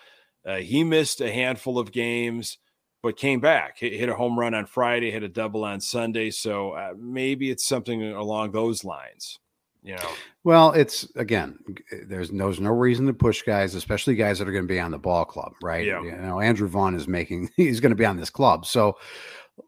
Uh, 0.45 0.55
he 0.57 0.83
missed 0.83 1.21
a 1.21 1.31
handful 1.31 1.77
of 1.77 1.91
games 1.91 2.57
but 3.03 3.17
came 3.17 3.39
back. 3.39 3.77
Hit, 3.77 3.93
hit, 3.93 4.09
a 4.09 4.15
home 4.15 4.37
run 4.37 4.53
on 4.53 4.65
Friday, 4.65 5.11
hit 5.11 5.23
a 5.23 5.29
double 5.29 5.63
on 5.63 5.79
Sunday. 5.79 6.31
So 6.31 6.71
uh, 6.71 6.93
maybe 6.97 7.49
it's 7.51 7.65
something 7.65 8.03
along 8.13 8.51
those 8.51 8.83
lines. 8.83 9.39
You 9.83 9.95
know. 9.95 10.09
Well, 10.43 10.71
it's 10.71 11.07
again, 11.15 11.59
there's 12.07 12.31
no, 12.31 12.45
there's 12.45 12.59
no 12.59 12.71
reason 12.71 13.05
to 13.05 13.13
push 13.13 13.43
guys, 13.43 13.75
especially 13.75 14.15
guys 14.15 14.39
that 14.39 14.47
are 14.47 14.51
going 14.51 14.67
to 14.67 14.73
be 14.73 14.79
on 14.79 14.91
the 14.91 14.97
ball 14.97 15.23
club, 15.23 15.53
right? 15.61 15.85
Yeah. 15.85 16.01
You 16.01 16.17
know, 16.17 16.41
Andrew 16.41 16.67
Vaughn 16.67 16.95
is 16.95 17.07
making 17.07 17.49
he's 17.55 17.79
going 17.79 17.91
to 17.91 17.95
be 17.95 18.05
on 18.05 18.17
this 18.17 18.29
club, 18.29 18.65
so 18.65 18.97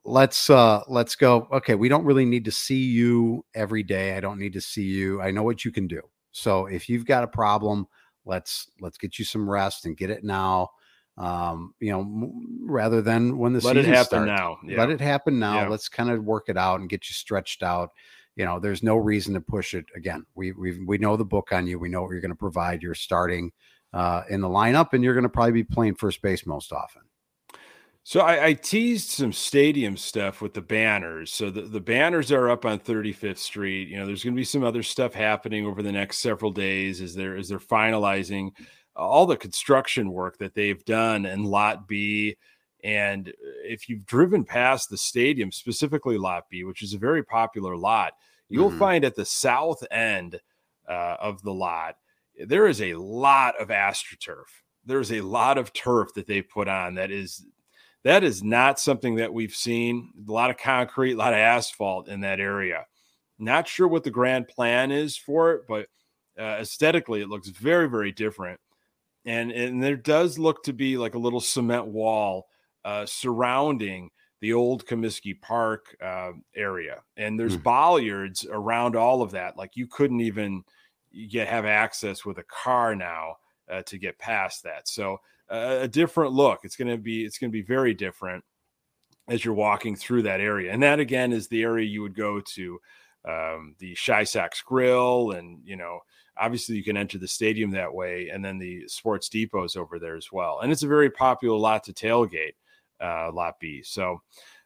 let's 0.03 0.49
uh 0.49 0.81
let's 0.87 1.15
go. 1.15 1.47
Okay, 1.51 1.75
we 1.75 1.89
don't 1.89 2.05
really 2.05 2.25
need 2.25 2.45
to 2.45 2.51
see 2.51 2.83
you 2.83 3.45
every 3.55 3.83
day. 3.83 4.15
I 4.15 4.19
don't 4.19 4.39
need 4.39 4.53
to 4.53 4.61
see 4.61 4.83
you. 4.83 5.21
I 5.21 5.31
know 5.31 5.43
what 5.43 5.65
you 5.65 5.71
can 5.71 5.87
do. 5.87 6.01
So 6.31 6.67
if 6.67 6.89
you've 6.89 7.05
got 7.05 7.23
a 7.23 7.27
problem, 7.27 7.87
let's 8.25 8.69
let's 8.79 8.97
get 8.97 9.19
you 9.19 9.25
some 9.25 9.49
rest 9.49 9.85
and 9.85 9.97
get 9.97 10.09
it 10.09 10.23
now 10.23 10.69
um, 11.19 11.73
you 11.81 11.91
know, 11.91 12.31
rather 12.61 13.01
than 13.01 13.37
when 13.37 13.51
the 13.51 13.59
let 13.59 13.75
season 13.75 13.91
it 13.91 13.95
happen 13.95 14.05
starts. 14.05 14.27
now. 14.27 14.57
Yeah. 14.65 14.77
Let 14.77 14.89
it 14.89 15.01
happen 15.01 15.37
now. 15.37 15.61
Yeah. 15.61 15.67
Let's 15.67 15.89
kind 15.89 16.09
of 16.09 16.23
work 16.23 16.45
it 16.47 16.57
out 16.57 16.79
and 16.79 16.89
get 16.89 17.09
you 17.09 17.13
stretched 17.13 17.61
out. 17.61 17.89
You 18.37 18.45
know, 18.45 18.57
there's 18.57 18.81
no 18.81 18.95
reason 18.95 19.33
to 19.33 19.41
push 19.41 19.73
it 19.73 19.85
again. 19.95 20.25
We 20.33 20.53
we 20.53 20.81
we 20.85 20.97
know 20.97 21.17
the 21.17 21.25
book 21.25 21.51
on 21.51 21.67
you. 21.67 21.77
We 21.77 21.89
know 21.89 22.03
what 22.03 22.11
you're 22.11 22.21
going 22.21 22.31
to 22.31 22.37
provide. 22.37 22.81
You're 22.81 22.95
starting 22.95 23.51
uh, 23.93 24.23
in 24.29 24.39
the 24.39 24.47
lineup, 24.47 24.93
and 24.93 25.03
you're 25.03 25.13
going 25.13 25.23
to 25.23 25.29
probably 25.29 25.51
be 25.51 25.63
playing 25.65 25.95
first 25.95 26.21
base 26.21 26.45
most 26.45 26.71
often. 26.71 27.01
So 28.03 28.21
I, 28.21 28.47
I, 28.47 28.53
teased 28.53 29.09
some 29.09 29.31
stadium 29.31 29.95
stuff 29.95 30.41
with 30.41 30.53
the 30.53 30.61
banners. 30.61 31.31
So 31.31 31.51
the, 31.51 31.61
the 31.61 31.81
banners 31.81 32.31
are 32.31 32.49
up 32.49 32.65
on 32.65 32.79
35th 32.79 33.37
Street. 33.37 33.89
You 33.89 33.97
know, 33.97 34.07
there's 34.07 34.23
going 34.23 34.33
to 34.33 34.39
be 34.39 34.45
some 34.45 34.63
other 34.63 34.81
stuff 34.81 35.13
happening 35.13 35.65
over 35.65 35.83
the 35.83 35.91
next 35.91 36.17
several 36.17 36.51
days 36.51 37.01
as 37.01 37.13
they're 37.13 37.35
as 37.35 37.49
they're 37.49 37.59
finalizing 37.59 38.51
all 38.95 39.25
the 39.25 39.37
construction 39.37 40.11
work 40.11 40.37
that 40.39 40.55
they've 40.55 40.83
done 40.85 41.25
in 41.25 41.43
Lot 41.43 41.87
B. 41.87 42.35
And 42.83 43.31
if 43.63 43.89
you've 43.89 44.05
driven 44.05 44.43
past 44.43 44.89
the 44.89 44.97
stadium, 44.97 45.51
specifically 45.51 46.17
Lot 46.17 46.45
B, 46.49 46.63
which 46.63 46.81
is 46.81 46.93
a 46.93 46.97
very 46.97 47.23
popular 47.23 47.75
lot, 47.75 48.13
you'll 48.47 48.69
mm-hmm. 48.69 48.79
find 48.79 49.05
at 49.05 49.15
the 49.15 49.25
south 49.25 49.83
end 49.91 50.39
uh, 50.87 51.17
of 51.19 51.41
the 51.43 51.53
lot, 51.53 51.97
there 52.45 52.67
is 52.67 52.81
a 52.81 52.95
lot 52.95 53.59
of 53.59 53.67
astroturf. 53.67 54.45
There's 54.85 55.11
a 55.11 55.21
lot 55.21 55.57
of 55.57 55.73
turf 55.73 56.13
that 56.15 56.25
they 56.25 56.41
put 56.41 56.67
on 56.67 56.95
that 56.95 57.11
is 57.11 57.45
that 58.03 58.23
is 58.23 58.43
not 58.43 58.79
something 58.79 59.15
that 59.15 59.33
we've 59.33 59.55
seen. 59.55 60.11
A 60.27 60.31
lot 60.31 60.49
of 60.49 60.57
concrete, 60.57 61.13
a 61.13 61.17
lot 61.17 61.33
of 61.33 61.39
asphalt 61.39 62.07
in 62.07 62.21
that 62.21 62.39
area. 62.39 62.85
Not 63.37 63.67
sure 63.67 63.87
what 63.87 64.03
the 64.03 64.11
grand 64.11 64.47
plan 64.47 64.91
is 64.91 65.15
for 65.17 65.53
it, 65.53 65.61
but 65.67 65.87
uh, 66.37 66.57
aesthetically, 66.59 67.21
it 67.21 67.29
looks 67.29 67.49
very, 67.49 67.89
very 67.89 68.11
different 68.11 68.59
and 69.25 69.51
and 69.51 69.81
there 69.83 69.95
does 69.95 70.39
look 70.39 70.63
to 70.63 70.73
be 70.73 70.97
like 70.97 71.15
a 71.15 71.19
little 71.19 71.41
cement 71.41 71.87
wall 71.87 72.47
uh, 72.85 73.05
surrounding 73.05 74.09
the 74.41 74.53
old 74.53 74.85
Comiskey 74.85 75.39
Park 75.39 75.95
uh, 76.01 76.31
area, 76.55 77.01
and 77.17 77.39
there's 77.39 77.57
mm. 77.57 77.63
bollards 77.63 78.45
around 78.49 78.95
all 78.95 79.21
of 79.21 79.31
that. 79.31 79.57
Like 79.57 79.75
you 79.75 79.87
couldn't 79.87 80.21
even 80.21 80.63
get 81.29 81.47
have 81.47 81.65
access 81.65 82.25
with 82.25 82.37
a 82.37 82.43
car 82.43 82.95
now 82.95 83.35
uh, 83.69 83.81
to 83.83 83.97
get 83.97 84.17
past 84.17 84.63
that. 84.63 84.87
So 84.87 85.17
a 85.49 85.87
different 85.87 86.33
look. 86.33 86.59
It's 86.63 86.75
going 86.75 86.89
to 86.89 86.97
be 86.97 87.25
it's 87.25 87.37
going 87.37 87.51
to 87.51 87.57
be 87.57 87.61
very 87.61 87.93
different 87.93 88.43
as 89.27 89.43
you're 89.43 89.53
walking 89.53 89.95
through 89.95 90.23
that 90.23 90.41
area, 90.41 90.71
and 90.71 90.81
that 90.83 90.99
again 90.99 91.33
is 91.33 91.47
the 91.47 91.63
area 91.63 91.85
you 91.85 92.01
would 92.01 92.15
go 92.15 92.41
to 92.55 92.79
um, 93.27 93.75
the 93.79 93.93
ChiSox 93.95 94.63
Grill, 94.65 95.31
and 95.31 95.59
you 95.63 95.75
know 95.75 95.99
obviously 96.39 96.75
you 96.75 96.83
can 96.83 96.97
enter 96.97 97.17
the 97.17 97.27
stadium 97.27 97.71
that 97.71 97.93
way 97.93 98.29
and 98.29 98.43
then 98.43 98.57
the 98.57 98.87
sports 98.87 99.29
depots 99.29 99.75
over 99.75 99.99
there 99.99 100.15
as 100.15 100.31
well. 100.31 100.59
And 100.61 100.71
it's 100.71 100.83
a 100.83 100.87
very 100.87 101.09
popular 101.09 101.57
lot 101.57 101.83
to 101.83 101.93
tailgate 101.93 102.53
uh, 103.01 103.31
lot 103.31 103.59
b. 103.59 103.81
So 103.83 104.21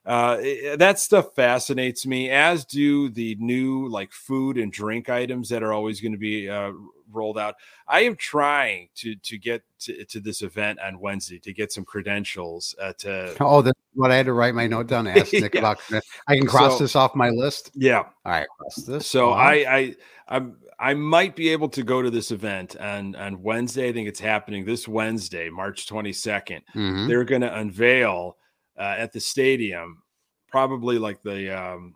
uh, 0.06 0.38
that 0.76 1.00
stuff 1.00 1.34
fascinates 1.34 2.06
me 2.06 2.30
as 2.30 2.66
do 2.66 3.10
the 3.10 3.36
new 3.40 3.88
like 3.88 4.12
food 4.12 4.58
and 4.58 4.72
drink 4.72 5.10
items 5.10 5.50
that 5.50 5.64
are 5.64 5.72
always 5.72 6.02
going 6.02 6.12
to 6.12 6.18
be 6.18 6.50
uh, 6.50 6.72
rolled 7.12 7.38
out 7.38 7.56
i 7.88 8.02
am 8.02 8.16
trying 8.16 8.90
to 8.96 9.16
to 9.18 9.38
get 9.38 9.62
to, 9.80 10.04
to, 10.06 10.20
this 10.20 10.42
event 10.42 10.80
on 10.80 11.00
wednesday 11.00 11.40
to 11.40 11.54
get 11.54 11.72
some 11.72 11.86
credentials 11.86 12.76
uh, 12.82 12.92
to 12.98 13.34
oh 13.40 13.62
that's 13.62 13.80
what 13.94 14.12
i 14.12 14.16
had 14.16 14.26
to 14.26 14.34
write 14.34 14.56
my 14.56 14.68
note 14.68 14.88
down 14.88 15.08
ask 15.08 15.32
nick 15.32 15.54
yeah. 15.54 15.60
about 15.60 15.80
i 16.28 16.36
can 16.36 16.48
cross 16.48 16.78
so, 16.78 16.84
this 16.84 16.96
off 16.96 17.16
my 17.16 17.30
list 17.30 17.72
yeah 17.76 18.00
all 18.00 18.12
right 18.26 18.48
cross 18.58 18.76
this 18.86 19.08
so 19.08 19.32
i 19.32 19.54
i 19.54 19.96
i'm 20.28 20.58
I 20.80 20.94
might 20.96 21.36
be 21.36 21.48
able 21.50 21.70
to 21.70 21.84
go 21.84 22.02
to 22.02 22.10
this 22.10 22.32
event 22.32 22.76
on 22.76 23.16
on 23.16 23.42
Wednesday. 23.42 23.88
I 23.88 23.94
think 23.94 24.10
it's 24.10 24.20
happening 24.20 24.66
this 24.66 24.86
Wednesday, 24.86 25.50
March 25.50 25.88
22nd. 25.88 26.62
Mm-hmm. 26.76 27.08
They're 27.08 27.24
going 27.24 27.42
to 27.42 27.58
unveil 27.58 28.36
uh, 28.78 28.96
at 28.98 29.12
the 29.14 29.20
stadium, 29.20 30.02
probably 30.48 30.98
like 30.98 31.22
the 31.24 31.50
um, 31.58 31.96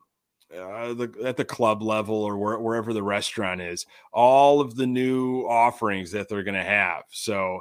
uh, 0.56 0.94
the 0.94 1.14
at 1.26 1.38
the 1.38 1.46
club 1.46 1.82
level 1.82 2.16
or 2.16 2.38
where, 2.38 2.60
wherever 2.60 2.94
the 2.94 3.04
restaurant 3.04 3.62
is, 3.62 3.86
all 4.14 4.62
of 4.62 4.76
the 4.76 4.88
new 4.88 5.42
offerings 5.44 6.12
that 6.12 6.30
they're 6.30 6.44
going 6.44 6.56
to 6.56 6.64
have. 6.64 7.04
So 7.12 7.60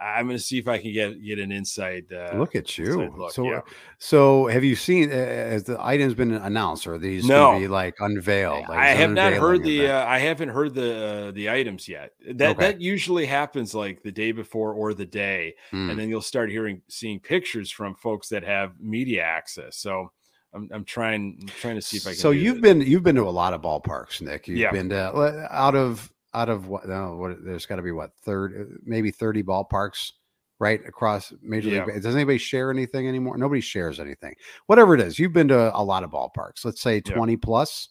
I'm 0.00 0.26
going 0.26 0.36
to 0.36 0.42
see 0.42 0.58
if 0.58 0.68
I 0.68 0.78
can 0.78 0.92
get 0.92 1.22
get 1.24 1.38
an 1.38 1.50
inside. 1.50 2.06
Uh, 2.12 2.36
look 2.36 2.54
at 2.54 2.78
you. 2.78 3.10
Look, 3.16 3.32
so, 3.32 3.44
yeah. 3.44 3.60
so 3.98 4.46
have 4.46 4.62
you 4.62 4.76
seen? 4.76 5.10
Uh, 5.10 5.14
has 5.14 5.64
the 5.64 5.76
items 5.84 6.14
been 6.14 6.32
announced, 6.32 6.86
or 6.86 6.98
these 6.98 7.26
no. 7.26 7.58
be 7.58 7.66
like 7.66 7.96
unveiled? 7.98 8.68
Like 8.68 8.78
I 8.78 8.88
have 8.88 9.10
not 9.10 9.32
heard 9.32 9.64
the. 9.64 9.88
Uh, 9.88 10.06
I 10.06 10.18
haven't 10.18 10.50
heard 10.50 10.74
the 10.74 11.04
uh, 11.04 11.30
the 11.32 11.50
items 11.50 11.88
yet. 11.88 12.12
That 12.34 12.50
okay. 12.50 12.60
that 12.60 12.80
usually 12.80 13.26
happens 13.26 13.74
like 13.74 14.02
the 14.02 14.12
day 14.12 14.30
before 14.30 14.72
or 14.72 14.94
the 14.94 15.06
day, 15.06 15.54
mm. 15.72 15.90
and 15.90 15.98
then 15.98 16.08
you'll 16.08 16.22
start 16.22 16.50
hearing 16.50 16.82
seeing 16.88 17.18
pictures 17.18 17.70
from 17.70 17.96
folks 17.96 18.28
that 18.28 18.44
have 18.44 18.80
media 18.80 19.22
access. 19.22 19.76
So. 19.76 20.12
I'm, 20.54 20.66
I'm 20.72 20.84
trying 20.86 21.36
I'm 21.42 21.48
trying 21.60 21.74
to 21.74 21.82
see 21.82 21.98
if 21.98 22.06
I 22.06 22.10
can. 22.12 22.18
So 22.18 22.30
you've 22.30 22.62
this. 22.62 22.72
been 22.72 22.80
you've 22.80 23.02
been 23.02 23.16
to 23.16 23.24
a 23.24 23.28
lot 23.28 23.52
of 23.52 23.60
ballparks, 23.60 24.22
Nick. 24.22 24.48
You've 24.48 24.56
yeah. 24.56 24.72
been 24.72 24.88
to 24.88 25.46
out 25.50 25.74
of 25.74 26.10
out 26.38 26.48
of 26.48 26.68
what? 26.68 26.86
No, 26.88 27.16
what? 27.16 27.44
There's 27.44 27.66
got 27.66 27.76
to 27.76 27.82
be 27.82 27.92
what 27.92 28.12
third, 28.24 28.78
maybe 28.84 29.10
thirty 29.10 29.42
ballparks 29.42 30.12
right 30.60 30.80
across 30.86 31.32
major 31.42 31.68
yeah. 31.68 31.84
league. 31.84 32.02
Does 32.02 32.14
anybody 32.14 32.38
share 32.38 32.70
anything 32.70 33.08
anymore? 33.08 33.36
Nobody 33.36 33.60
shares 33.60 34.00
anything. 34.00 34.34
Whatever 34.66 34.94
it 34.94 35.00
is, 35.00 35.18
you've 35.18 35.32
been 35.32 35.48
to 35.48 35.76
a 35.76 35.82
lot 35.82 36.04
of 36.04 36.10
ballparks. 36.10 36.64
Let's 36.64 36.80
say 36.80 37.00
twenty 37.00 37.32
yeah. 37.32 37.38
plus. 37.42 37.88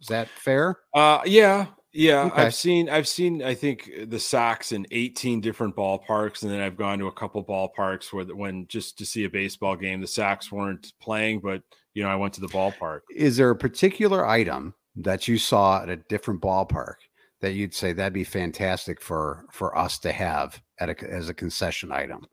Is 0.00 0.08
that 0.08 0.28
fair? 0.28 0.78
Uh, 0.94 1.20
yeah, 1.26 1.66
yeah. 1.92 2.24
Okay. 2.24 2.42
I've 2.42 2.54
seen, 2.54 2.88
I've 2.88 3.06
seen, 3.06 3.42
I 3.42 3.54
think 3.54 3.90
the 4.06 4.18
Sox 4.18 4.72
in 4.72 4.86
eighteen 4.90 5.42
different 5.42 5.76
ballparks, 5.76 6.42
and 6.42 6.50
then 6.50 6.60
I've 6.60 6.78
gone 6.78 6.98
to 7.00 7.08
a 7.08 7.12
couple 7.12 7.44
ballparks 7.44 8.10
where 8.12 8.24
when 8.24 8.66
just 8.68 8.96
to 8.98 9.04
see 9.04 9.24
a 9.24 9.30
baseball 9.30 9.76
game, 9.76 10.00
the 10.00 10.06
Sox 10.06 10.50
weren't 10.50 10.94
playing, 11.02 11.40
but 11.40 11.62
you 11.92 12.02
know, 12.02 12.08
I 12.08 12.16
went 12.16 12.32
to 12.34 12.40
the 12.40 12.48
ballpark. 12.48 13.00
Is 13.14 13.36
there 13.36 13.50
a 13.50 13.56
particular 13.56 14.26
item 14.26 14.74
that 14.96 15.28
you 15.28 15.38
saw 15.38 15.82
at 15.82 15.88
a 15.88 15.96
different 15.96 16.40
ballpark 16.40 16.94
that 17.40 17.52
you'd 17.52 17.74
say 17.74 17.92
that'd 17.92 18.12
be 18.12 18.24
fantastic 18.24 19.00
for 19.00 19.44
for 19.50 19.76
us 19.76 19.98
to 20.00 20.12
have 20.12 20.60
at 20.78 20.90
a, 20.90 21.10
as 21.10 21.28
a 21.28 21.34
concession 21.34 21.92
item? 21.92 22.26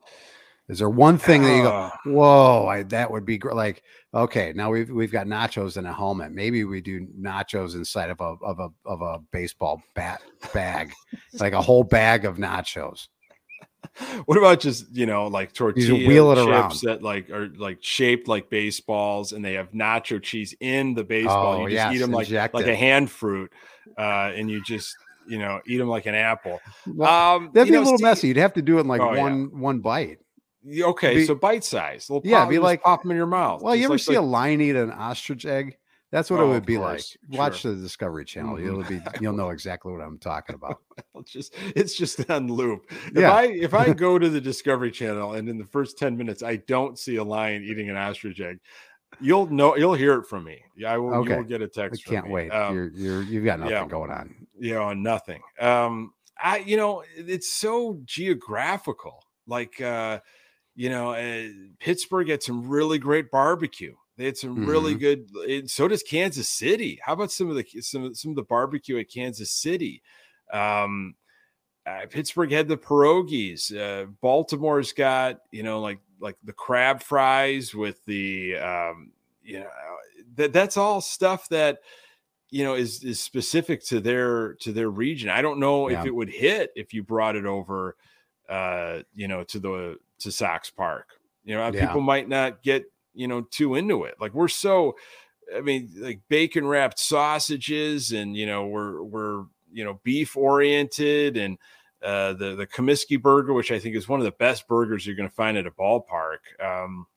Is 0.69 0.79
there 0.79 0.89
one 0.89 1.17
thing 1.17 1.43
that 1.43 1.55
you 1.55 1.63
go, 1.63 1.71
ah. 1.71 1.97
whoa, 2.03 2.67
I, 2.67 2.83
that 2.83 3.09
would 3.09 3.25
be 3.25 3.37
great? 3.37 3.55
Like, 3.55 3.83
okay, 4.13 4.51
now 4.53 4.69
we've 4.69 4.89
we've 4.89 5.11
got 5.11 5.25
nachos 5.25 5.77
in 5.77 5.85
a 5.85 5.93
helmet. 5.93 6.33
Maybe 6.33 6.65
we 6.65 6.81
do 6.81 7.07
nachos 7.17 7.75
inside 7.75 8.09
of 8.09 8.19
a 8.19 8.35
of 8.43 8.59
a 8.59 8.69
of 8.85 9.01
a 9.01 9.19
baseball 9.31 9.81
bat 9.95 10.21
bag, 10.53 10.91
like 11.39 11.53
a 11.53 11.61
whole 11.61 11.83
bag 11.83 12.25
of 12.25 12.35
nachos. 12.37 13.07
What 14.25 14.37
about 14.37 14.59
just 14.59 14.95
you 14.95 15.05
know 15.05 15.27
like 15.27 15.53
tortilla 15.53 16.07
wheel 16.07 16.31
it 16.31 16.35
chips 16.35 16.47
around. 16.47 16.81
that 16.83 17.03
like 17.03 17.29
are 17.29 17.49
like 17.57 17.79
shaped 17.81 18.27
like 18.27 18.49
baseballs 18.49 19.31
and 19.31 19.43
they 19.43 19.53
have 19.53 19.71
nacho 19.71 20.21
cheese 20.21 20.53
in 20.59 20.93
the 20.93 21.03
baseball. 21.03 21.61
Oh, 21.61 21.61
you 21.61 21.69
just 21.69 21.73
yes, 21.73 21.95
eat 21.95 21.97
them 21.99 22.11
like 22.11 22.27
injected. 22.27 22.61
like 22.61 22.67
a 22.67 22.75
hand 22.75 23.09
fruit, 23.09 23.51
uh, 23.97 24.31
and 24.35 24.51
you 24.51 24.61
just 24.63 24.95
you 25.27 25.39
know 25.39 25.61
eat 25.67 25.77
them 25.77 25.87
like 25.87 26.05
an 26.05 26.15
apple. 26.15 26.59
Well, 26.85 27.35
um, 27.35 27.51
that'd 27.53 27.67
be 27.67 27.73
know, 27.73 27.79
a 27.79 27.85
little 27.85 27.97
Steve, 27.97 28.05
messy. 28.05 28.27
You'd 28.27 28.37
have 28.37 28.53
to 28.53 28.61
do 28.61 28.77
it 28.77 28.81
in 28.81 28.87
like 28.87 29.01
oh, 29.01 29.17
one 29.17 29.39
yeah. 29.39 29.59
one 29.59 29.79
bite. 29.79 30.19
Okay, 30.79 31.15
be, 31.15 31.25
so 31.25 31.35
bite 31.35 31.63
size. 31.63 32.09
yeah, 32.23 32.45
be 32.45 32.59
like 32.59 32.83
pop 32.83 33.01
them 33.01 33.11
in 33.11 33.17
your 33.17 33.25
mouth. 33.25 33.61
Well, 33.61 33.75
you 33.75 33.85
ever 33.85 33.93
like, 33.93 34.01
see 34.01 34.11
like, 34.11 34.23
a 34.23 34.25
lion 34.25 34.61
eat 34.61 34.75
an 34.75 34.91
ostrich 34.91 35.45
egg? 35.45 35.77
That's 36.11 36.29
what 36.31 36.39
it 36.39 36.43
Oh, 36.43 36.49
would 36.51 36.65
be 36.65 36.77
like. 36.77 37.01
Watch 37.29 37.63
the 37.63 37.75
Discovery 37.75 38.23
Channel. 38.23 38.55
Mhm. 38.55 38.63
You'll 38.63 38.83
be 38.83 39.01
you'll 39.19 39.33
know 39.33 39.49
exactly 39.49 39.91
what 39.91 40.01
I'm 40.01 40.17
talking 40.17 40.55
about. 40.61 40.77
It's 41.15 41.31
just 41.31 41.53
it's 41.75 41.95
just 41.97 42.29
on 42.29 42.47
loop. 42.47 42.85
If 43.07 43.17
Yeah. 43.17 43.33
I 43.33 43.43
if 43.47 43.73
I 43.73 43.91
go 44.05 44.17
to 44.17 44.29
the 44.29 44.39
Discovery 44.41 44.91
Channel 44.91 45.33
and 45.33 45.49
in 45.49 45.57
the 45.57 45.65
first 45.65 45.97
10 45.97 46.15
minutes 46.15 46.43
I 46.43 46.57
don't 46.57 46.97
see 46.97 47.17
a 47.17 47.23
lion 47.23 47.63
eating 47.63 47.89
an 47.89 47.97
ostrich 47.97 48.39
egg, 48.39 48.59
you'll 49.19 49.47
know 49.47 49.75
you'll 49.75 49.95
hear 49.95 50.13
it 50.13 50.27
from 50.27 50.45
me. 50.45 50.61
Yeah, 50.77 50.93
I 50.93 50.97
will 50.97 51.13
Okay. 51.15 51.33
you'll 51.35 51.43
get 51.43 51.61
a 51.61 51.67
text. 51.67 52.03
from 52.03 52.13
can't 52.13 52.27
me. 52.27 52.31
wait. 52.33 52.49
Um, 52.51 52.73
you're 52.73 52.89
you're 52.91 53.21
you've 53.23 53.45
got 53.45 53.59
nothing 53.59 53.73
yeah. 53.75 53.87
going 53.87 54.11
on. 54.11 54.47
you 54.59 54.75
know, 54.75 54.93
nothing. 54.93 55.41
Um, 55.59 56.13
I, 56.41 56.59
you 56.59 56.77
know, 56.77 57.03
it's 57.17 57.51
so 57.51 57.99
geographical. 58.05 59.23
Like, 59.47 59.81
uh, 59.81 60.19
you 60.75 60.89
know, 60.89 61.11
uh, 61.13 61.47
Pittsburgh 61.79 62.29
had 62.29 62.43
some 62.43 62.67
really 62.67 62.97
great 62.99 63.31
barbecue. 63.31 63.95
They 64.17 64.25
had 64.25 64.37
some 64.37 64.65
really 64.65 64.95
Mhm. 64.95 64.99
good. 64.99 65.69
So 65.69 65.87
does 65.87 66.03
Kansas 66.03 66.49
City. 66.49 66.99
How 67.03 67.13
about 67.13 67.31
some 67.31 67.49
of 67.49 67.55
the 67.55 67.81
some 67.81 68.13
some 68.15 68.31
of 68.31 68.35
the 68.35 68.43
barbecue 68.43 68.97
at 68.97 69.09
Kansas 69.11 69.51
City? 69.51 70.01
Um, 70.51 71.15
uh, 71.85 72.05
Pittsburgh 72.09 72.51
had 72.51 72.67
the 72.67 72.77
pierogies. 72.77 73.71
Uh, 73.75 74.07
Baltimore's 74.21 74.91
got 74.91 75.41
you 75.51 75.63
know 75.63 75.79
like 75.81 75.99
like 76.19 76.35
the 76.43 76.53
crab 76.53 77.01
fries 77.03 77.75
with 77.75 78.03
the 78.05 78.57
um, 78.57 79.11
you 79.43 79.59
know 79.59 79.69
that 80.35 80.51
that's 80.51 80.77
all 80.77 80.99
stuff 80.99 81.47
that 81.49 81.79
you 82.49 82.63
know 82.63 82.73
is 82.73 83.03
is 83.03 83.19
specific 83.21 83.83
to 83.85 83.99
their 83.99 84.55
to 84.55 84.71
their 84.71 84.89
region. 84.89 85.29
I 85.29 85.41
don't 85.43 85.59
know 85.59 85.89
Yeah. 85.89 85.99
if 86.01 86.07
it 86.07 86.15
would 86.15 86.29
hit 86.29 86.71
if 86.75 86.93
you 86.93 87.03
brought 87.03 87.35
it 87.35 87.45
over 87.45 87.95
uh 88.49 89.03
you 89.13 89.27
know 89.27 89.43
to 89.43 89.59
the 89.59 89.99
to 90.19 90.31
Sox 90.31 90.69
Park. 90.71 91.19
You 91.43 91.55
know, 91.55 91.69
Yeah. 91.71 91.85
people 91.85 92.01
might 92.01 92.27
not 92.27 92.63
get 92.63 92.91
you 93.17 93.27
know 93.27 93.41
too 93.41 93.75
into 93.75 94.03
it. 94.03 94.15
Like 94.19 94.33
we're 94.33 94.47
so 94.47 94.95
I 95.55 95.61
mean 95.61 95.89
like 95.97 96.21
bacon 96.29 96.67
wrapped 96.67 96.99
sausages 96.99 98.11
and 98.11 98.35
you 98.35 98.45
know 98.45 98.67
we're 98.67 99.03
we're 99.03 99.43
you 99.71 99.83
know 99.83 99.99
beef 100.03 100.37
oriented 100.37 101.37
and 101.37 101.57
uh 102.01 102.33
the 102.33 102.55
the 102.55 102.67
Comiskey 102.67 103.21
burger 103.21 103.53
which 103.53 103.71
I 103.71 103.79
think 103.79 103.95
is 103.95 104.07
one 104.07 104.19
of 104.19 104.25
the 104.25 104.31
best 104.31 104.67
burgers 104.67 105.05
you're 105.05 105.15
going 105.15 105.29
to 105.29 105.35
find 105.35 105.57
at 105.57 105.67
a 105.67 105.71
ballpark. 105.71 106.39
Um 106.63 107.07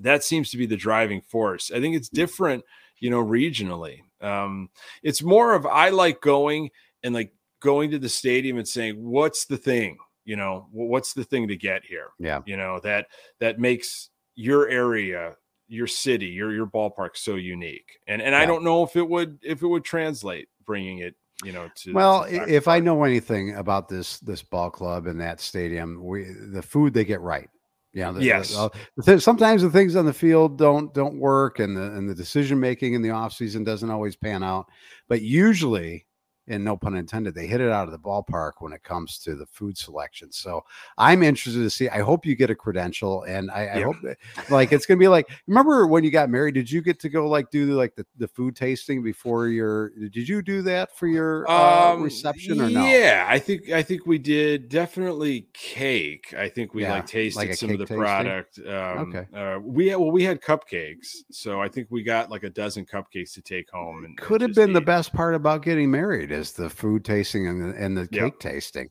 that 0.00 0.24
seems 0.24 0.50
to 0.50 0.56
be 0.56 0.66
the 0.66 0.76
driving 0.76 1.20
force. 1.20 1.70
I 1.70 1.80
think 1.80 1.96
it's 1.96 2.08
different, 2.08 2.64
you 2.98 3.10
know, 3.10 3.24
regionally. 3.24 4.00
Um, 4.20 4.70
it's 5.02 5.22
more 5.22 5.54
of 5.54 5.66
I 5.66 5.90
like 5.90 6.20
going 6.20 6.70
and 7.02 7.14
like 7.14 7.32
going 7.60 7.90
to 7.90 7.98
the 7.98 8.08
stadium 8.08 8.58
and 8.58 8.66
saying, 8.66 8.96
"What's 9.02 9.44
the 9.44 9.56
thing?" 9.56 9.98
You 10.24 10.36
know, 10.36 10.68
what's 10.72 11.12
the 11.12 11.24
thing 11.24 11.48
to 11.48 11.56
get 11.56 11.84
here? 11.84 12.08
Yeah. 12.18 12.40
You 12.46 12.56
know 12.56 12.80
that 12.80 13.08
that 13.40 13.58
makes 13.58 14.10
your 14.34 14.68
area, 14.68 15.36
your 15.68 15.86
city, 15.86 16.26
your 16.26 16.52
your 16.52 16.66
ballpark 16.66 17.10
so 17.16 17.36
unique. 17.36 17.98
And 18.06 18.20
and 18.22 18.34
I 18.34 18.44
don't 18.46 18.64
know 18.64 18.82
if 18.82 18.96
it 18.96 19.08
would 19.08 19.38
if 19.42 19.62
it 19.62 19.66
would 19.66 19.84
translate 19.84 20.48
bringing 20.66 20.98
it, 20.98 21.14
you 21.44 21.52
know, 21.52 21.68
to 21.76 21.92
Well, 21.92 22.24
to 22.24 22.48
if 22.54 22.68
I 22.68 22.80
know 22.80 23.04
anything 23.04 23.56
about 23.56 23.88
this 23.88 24.18
this 24.20 24.42
ball 24.42 24.70
club 24.70 25.06
and 25.06 25.20
that 25.20 25.40
stadium, 25.40 26.02
we 26.04 26.24
the 26.52 26.62
food 26.62 26.92
they 26.94 27.04
get 27.04 27.20
right. 27.20 27.48
Yeah, 27.92 28.10
the, 28.10 28.18
the- 28.18 28.24
Yes. 28.24 28.52
the 28.96 29.02
thi- 29.04 29.20
sometimes 29.20 29.62
the 29.62 29.70
things 29.70 29.94
on 29.94 30.04
the 30.04 30.12
field 30.12 30.58
don't 30.58 30.92
don't 30.92 31.18
work, 31.20 31.60
and 31.60 31.76
the 31.76 31.92
and 31.92 32.08
the 32.10 32.14
decision 32.14 32.58
making 32.58 32.94
in 32.94 33.02
the 33.02 33.10
offseason 33.10 33.64
doesn't 33.64 33.90
always 33.90 34.16
pan 34.16 34.42
out. 34.42 34.66
But 35.08 35.22
usually, 35.22 36.04
and 36.48 36.64
no 36.64 36.76
pun 36.76 36.94
intended, 36.96 37.34
they 37.34 37.46
hit 37.46 37.60
it 37.60 37.70
out 37.70 37.86
of 37.86 37.92
the 37.92 37.98
ballpark 37.98 38.52
when 38.58 38.72
it 38.72 38.82
comes 38.82 39.18
to 39.20 39.34
the 39.34 39.46
food 39.46 39.76
selection. 39.78 40.30
So 40.32 40.64
I'm 40.98 41.22
interested 41.22 41.60
to 41.60 41.70
see. 41.70 41.88
I 41.88 42.00
hope 42.00 42.26
you 42.26 42.34
get 42.36 42.50
a 42.50 42.54
credential, 42.54 43.22
and 43.24 43.50
I, 43.50 43.76
I 43.76 43.82
hope 43.82 43.96
that, 44.02 44.16
like 44.50 44.72
it's 44.72 44.86
gonna 44.86 44.98
be 44.98 45.08
like. 45.08 45.28
Remember 45.46 45.86
when 45.86 46.04
you 46.04 46.10
got 46.10 46.30
married? 46.30 46.54
Did 46.54 46.70
you 46.70 46.82
get 46.82 46.98
to 47.00 47.08
go 47.08 47.28
like 47.28 47.50
do 47.50 47.72
like 47.74 47.94
the, 47.94 48.06
the 48.18 48.28
food 48.28 48.56
tasting 48.56 49.02
before 49.02 49.48
your? 49.48 49.90
Did 49.90 50.28
you 50.28 50.42
do 50.42 50.62
that 50.62 50.96
for 50.96 51.06
your 51.06 51.48
uh, 51.50 51.94
Um, 51.94 52.02
reception 52.02 52.60
or 52.60 52.70
no? 52.70 52.86
Yeah, 52.86 53.26
I 53.28 53.38
think 53.38 53.70
I 53.70 53.82
think 53.82 54.06
we 54.06 54.18
did 54.18 54.68
definitely 54.68 55.46
cake. 55.52 56.34
I 56.36 56.48
think 56.48 56.74
we 56.74 56.82
Yeah, 56.82 56.92
like 56.92 57.06
tasted 57.06 57.38
like 57.48 57.54
some 57.54 57.70
of 57.70 57.78
the 57.78 57.84
tasting? 57.84 57.98
product. 58.02 58.58
Um, 58.58 59.14
Okay. 59.14 59.26
Uh, 59.36 59.58
we 59.62 59.88
well 59.96 60.10
we 60.10 60.22
had 60.24 60.40
cupcakes, 60.40 61.08
so 61.30 61.60
I 61.60 61.68
think 61.68 61.88
we 61.90 62.02
got 62.02 62.30
like 62.30 62.42
a 62.44 62.50
dozen 62.50 62.84
cupcakes 62.86 63.32
to 63.34 63.42
take 63.42 63.70
home. 63.70 64.04
And 64.04 64.06
and 64.06 64.18
Could 64.18 64.40
have 64.40 64.54
been 64.54 64.72
the 64.72 64.80
best 64.80 65.12
part 65.12 65.34
about 65.34 65.62
getting 65.62 65.90
married 65.90 66.30
is 66.34 66.52
the 66.52 66.68
food 66.68 67.04
tasting 67.04 67.46
and 67.48 67.62
the, 67.62 67.76
and 67.82 67.96
the 67.96 68.08
Yeah. 68.12 68.24
cake 68.24 68.38
tasting. 68.40 68.90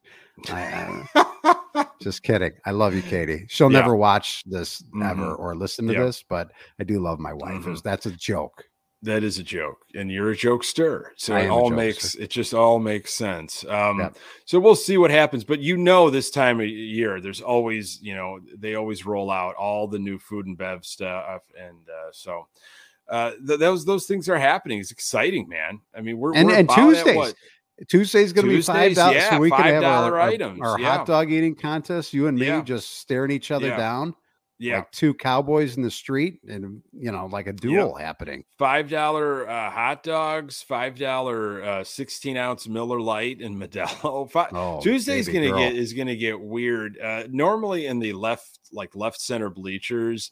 I, 0.49 1.03
I- 1.15 1.85
just 2.01 2.23
kidding. 2.23 2.51
I 2.65 2.71
love 2.71 2.95
you, 2.95 3.01
Katie. 3.01 3.45
She'll 3.49 3.71
Yeah. 3.71 3.79
never 3.81 3.95
watch 3.95 4.43
this 4.45 4.83
ever 5.03 5.35
Mhm. 5.35 5.39
or 5.39 5.55
listen 5.55 5.85
to 5.87 5.93
Yeah. 5.93 6.05
this, 6.05 6.23
but 6.27 6.51
I 6.79 6.83
do 6.83 6.99
love 6.99 7.19
my 7.19 7.33
wife. 7.33 7.65
Was- 7.65 7.81
that's 7.81 8.05
a 8.05 8.11
joke. 8.11 8.65
that 9.05 9.21
is 9.21 9.37
a 9.37 9.43
joke, 9.43 9.79
and 9.95 10.09
you're 10.09 10.31
a 10.31 10.35
jokester, 10.35 11.07
so 11.17 11.35
it 11.35 11.49
all 11.49 11.69
makes 11.69 12.15
it 12.15 12.29
just 12.29 12.53
all 12.53 12.79
makes 12.79 13.13
sense. 13.13 13.65
Um, 13.65 13.99
Yep. 13.99 14.17
So 14.45 14.61
we'll 14.61 14.77
see 14.77 14.97
what 14.97 15.11
happens, 15.11 15.43
but 15.43 15.59
you 15.59 15.75
know, 15.75 16.09
this 16.09 16.29
time 16.31 16.61
of 16.61 16.67
year, 16.67 17.19
there's 17.19 17.41
always 17.41 17.99
you 18.01 18.15
know 18.15 18.39
they 18.57 18.75
always 18.75 19.05
roll 19.05 19.29
out 19.29 19.55
all 19.55 19.89
the 19.89 19.99
new 19.99 20.17
food 20.17 20.45
and 20.45 20.57
bev 20.57 20.85
stuff, 20.85 21.41
and 21.59 21.79
uh, 21.89 22.11
so. 22.13 22.47
Uh, 23.09 23.31
th- 23.45 23.59
those 23.59 23.85
those 23.85 24.05
things 24.05 24.29
are 24.29 24.37
happening. 24.37 24.79
It's 24.79 24.91
exciting, 24.91 25.47
man. 25.49 25.81
I 25.95 26.01
mean, 26.01 26.17
we're 26.17 26.33
And- 26.35 26.47
we're 26.47 26.55
and 26.55 26.69
Tuesdays. 26.69 27.33
Tuesday's 27.89 28.31
going 28.33 28.47
to 28.47 28.55
be 28.55 28.61
five 28.61 28.93
dollars, 28.95 29.15
yeah, 29.15 29.31
so 29.31 29.39
we 29.39 29.49
can 29.49 29.59
have 29.63 29.83
our, 29.83 30.11
$5 30.11 30.13
our, 30.13 30.19
items, 30.21 30.59
our 30.61 30.79
yeah. 30.79 30.97
hot 30.97 31.07
dog 31.07 31.31
eating 31.31 31.55
contest. 31.55 32.13
You 32.13 32.27
and 32.27 32.37
me 32.37 32.45
Yeah. 32.45 32.61
just 32.61 32.99
staring 32.99 33.31
each 33.31 33.49
other 33.49 33.69
down 33.69 34.13
Yeah, 34.59 34.77
like 34.77 34.91
two 34.91 35.13
cowboys 35.15 35.75
in 35.75 35.81
the 35.81 35.89
street, 35.89 36.39
and 36.47 36.81
you 36.93 37.11
know, 37.11 37.25
like 37.25 37.47
a 37.47 37.51
duel 37.51 37.95
happening. 37.95 38.45
five 38.59 38.89
dollar 38.89 39.49
uh, 39.49 39.71
hot 39.71 40.03
dogs, 40.03 40.61
five 40.61 40.97
dollar 40.97 41.63
uh, 41.63 41.83
sixteen 41.83 42.37
ounce 42.37 42.67
Miller 42.67 43.01
Lite 43.01 43.41
and 43.41 43.55
Modelo. 43.59 44.29
Fi- 44.31 44.49
Oh, 44.53 44.79
Tuesday's 44.79 45.27
gonna 45.27 45.51
get 45.57 45.75
is 45.75 45.93
gonna 45.93 46.15
get 46.15 46.39
weird. 46.39 46.99
Uh, 46.99 47.23
normally 47.31 47.87
in 47.87 47.97
the 47.99 48.13
left 48.13 48.59
like 48.71 48.95
left 48.95 49.19
center 49.19 49.49
bleachers, 49.49 50.31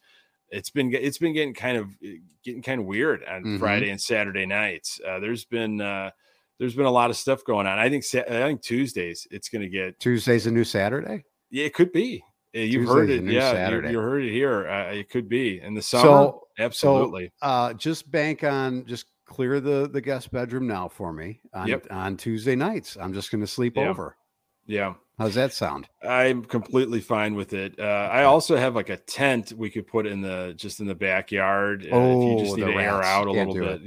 it's 0.52 0.70
been 0.70 0.94
it's 0.94 1.18
been 1.18 1.34
getting 1.34 1.54
kind 1.54 1.78
of 1.78 1.88
uh, 2.06 2.10
getting 2.44 2.62
kind 2.62 2.80
of 2.82 2.86
weird 2.88 3.24
on 3.26 3.44
Mhm. 3.44 3.60
Friday 3.60 3.90
and 3.90 4.00
Saturday 4.02 4.46
nights. 4.46 5.00
Uh, 5.08 5.20
there's 5.20 5.46
been 5.46 5.82
uh, 5.82 6.12
there's 6.60 6.76
been 6.76 6.86
a 6.86 6.92
lot 6.92 7.10
of 7.10 7.18
stuff 7.18 7.44
going 7.46 7.66
on. 7.68 7.80
I 7.80 7.90
think 7.90 8.04
I 8.14 8.24
think 8.48 8.62
Tuesdays 8.62 9.28
it's 9.32 9.50
gonna 9.50 9.70
get 9.70 10.00
Tuesday's 10.00 10.48
a 10.48 10.52
new 10.52 10.64
Saturday. 10.64 11.24
yeah 11.50 11.66
it 11.66 11.74
could 11.74 11.92
be. 11.92 12.24
You've 12.54 12.88
heard 12.90 13.10
it, 13.10 13.24
yeah. 13.24 13.32
You, 13.32 13.40
Saturday. 13.56 13.92
you 13.92 14.00
heard 14.00 14.24
it 14.26 14.32
here. 14.32 14.68
Uh, 14.68 14.92
it 14.92 15.10
could 15.10 15.30
be 15.30 15.62
in 15.62 15.74
the 15.74 15.82
summer. 15.82 16.04
So, 16.04 16.44
Absolutely. 16.60 17.32
uh, 17.42 17.74
just 17.76 18.12
bank 18.12 18.44
on 18.44 18.86
just 18.86 19.06
clear 19.26 19.62
the 19.62 19.90
the 19.90 20.02
guest 20.02 20.32
bedroom 20.32 20.68
now 20.68 20.90
for 20.90 21.14
me 21.14 21.40
on 21.54 21.68
Yep. 21.70 21.88
on 21.92 22.18
Tuesday 22.18 22.56
nights. 22.58 22.98
I'm 23.00 23.14
just 23.14 23.32
going 23.32 23.40
to 23.40 23.48
sleep 23.48 23.78
Yeah. 23.78 23.88
over. 23.88 24.18
Yeah. 24.72 24.94
How's 25.20 25.36
that 25.36 25.54
sound? 25.54 25.88
I'm 26.02 26.44
completely 26.44 27.00
fine 27.00 27.36
with 27.36 27.54
it. 27.54 27.80
Uh, 27.80 27.84
I 28.12 28.24
also 28.24 28.56
have 28.58 28.74
like 28.74 28.90
a 28.90 28.98
tent 28.98 29.54
we 29.56 29.70
could 29.70 29.86
put 29.86 30.08
in 30.08 30.22
the 30.22 30.54
just 30.58 30.80
in 30.80 30.88
the 30.88 30.96
backyard 30.96 31.84
uh, 31.84 31.86
if 31.86 31.92
you 31.92 31.96
Oh, 32.00 32.40
just 32.40 32.56
need 32.58 32.64
the 32.66 32.72
to 32.72 32.78
air 32.80 32.94
rats. 32.96 33.08
out 33.08 33.28
a 33.28 33.34
Can't 33.34 33.52
little 33.52 33.78
bit. 33.78 33.82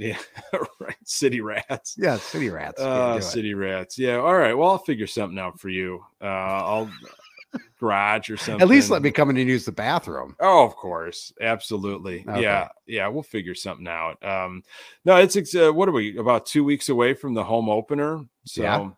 Yeah, 0.53 0.59
right. 0.79 0.95
City 1.03 1.41
rats. 1.41 1.95
Yeah, 1.97 2.15
city 2.17 2.49
rats. 2.49 2.79
Uh, 2.81 3.17
it. 3.19 3.23
city 3.23 3.53
rats. 3.53 3.99
Yeah. 3.99 4.15
All 4.17 4.35
right. 4.37 4.53
Well, 4.53 4.69
I'll 4.69 4.77
figure 4.77 5.07
something 5.07 5.37
out 5.37 5.59
for 5.59 5.67
you. 5.67 6.05
Uh, 6.21 6.25
I'll 6.25 6.89
garage 7.81 8.29
or 8.29 8.37
something. 8.37 8.61
At 8.61 8.69
least 8.69 8.89
let 8.89 9.01
me 9.01 9.11
come 9.11 9.29
in 9.29 9.35
and 9.37 9.49
use 9.49 9.65
the 9.65 9.71
bathroom. 9.73 10.37
Oh, 10.39 10.63
of 10.65 10.75
course, 10.77 11.33
absolutely. 11.41 12.23
Okay. 12.29 12.43
Yeah, 12.43 12.69
yeah, 12.85 13.07
we'll 13.09 13.23
figure 13.23 13.55
something 13.55 13.87
out. 13.89 14.23
Um, 14.25 14.63
no, 15.03 15.17
it's 15.17 15.35
ex- 15.35 15.53
uh, 15.55 15.71
what 15.73 15.89
are 15.89 15.93
we 15.93 16.17
about 16.17 16.45
two 16.45 16.63
weeks 16.63 16.87
away 16.87 17.13
from 17.13 17.33
the 17.33 17.43
home 17.43 17.67
opener? 17.67 18.21
So, 18.45 18.63
Yeah. 18.63 18.89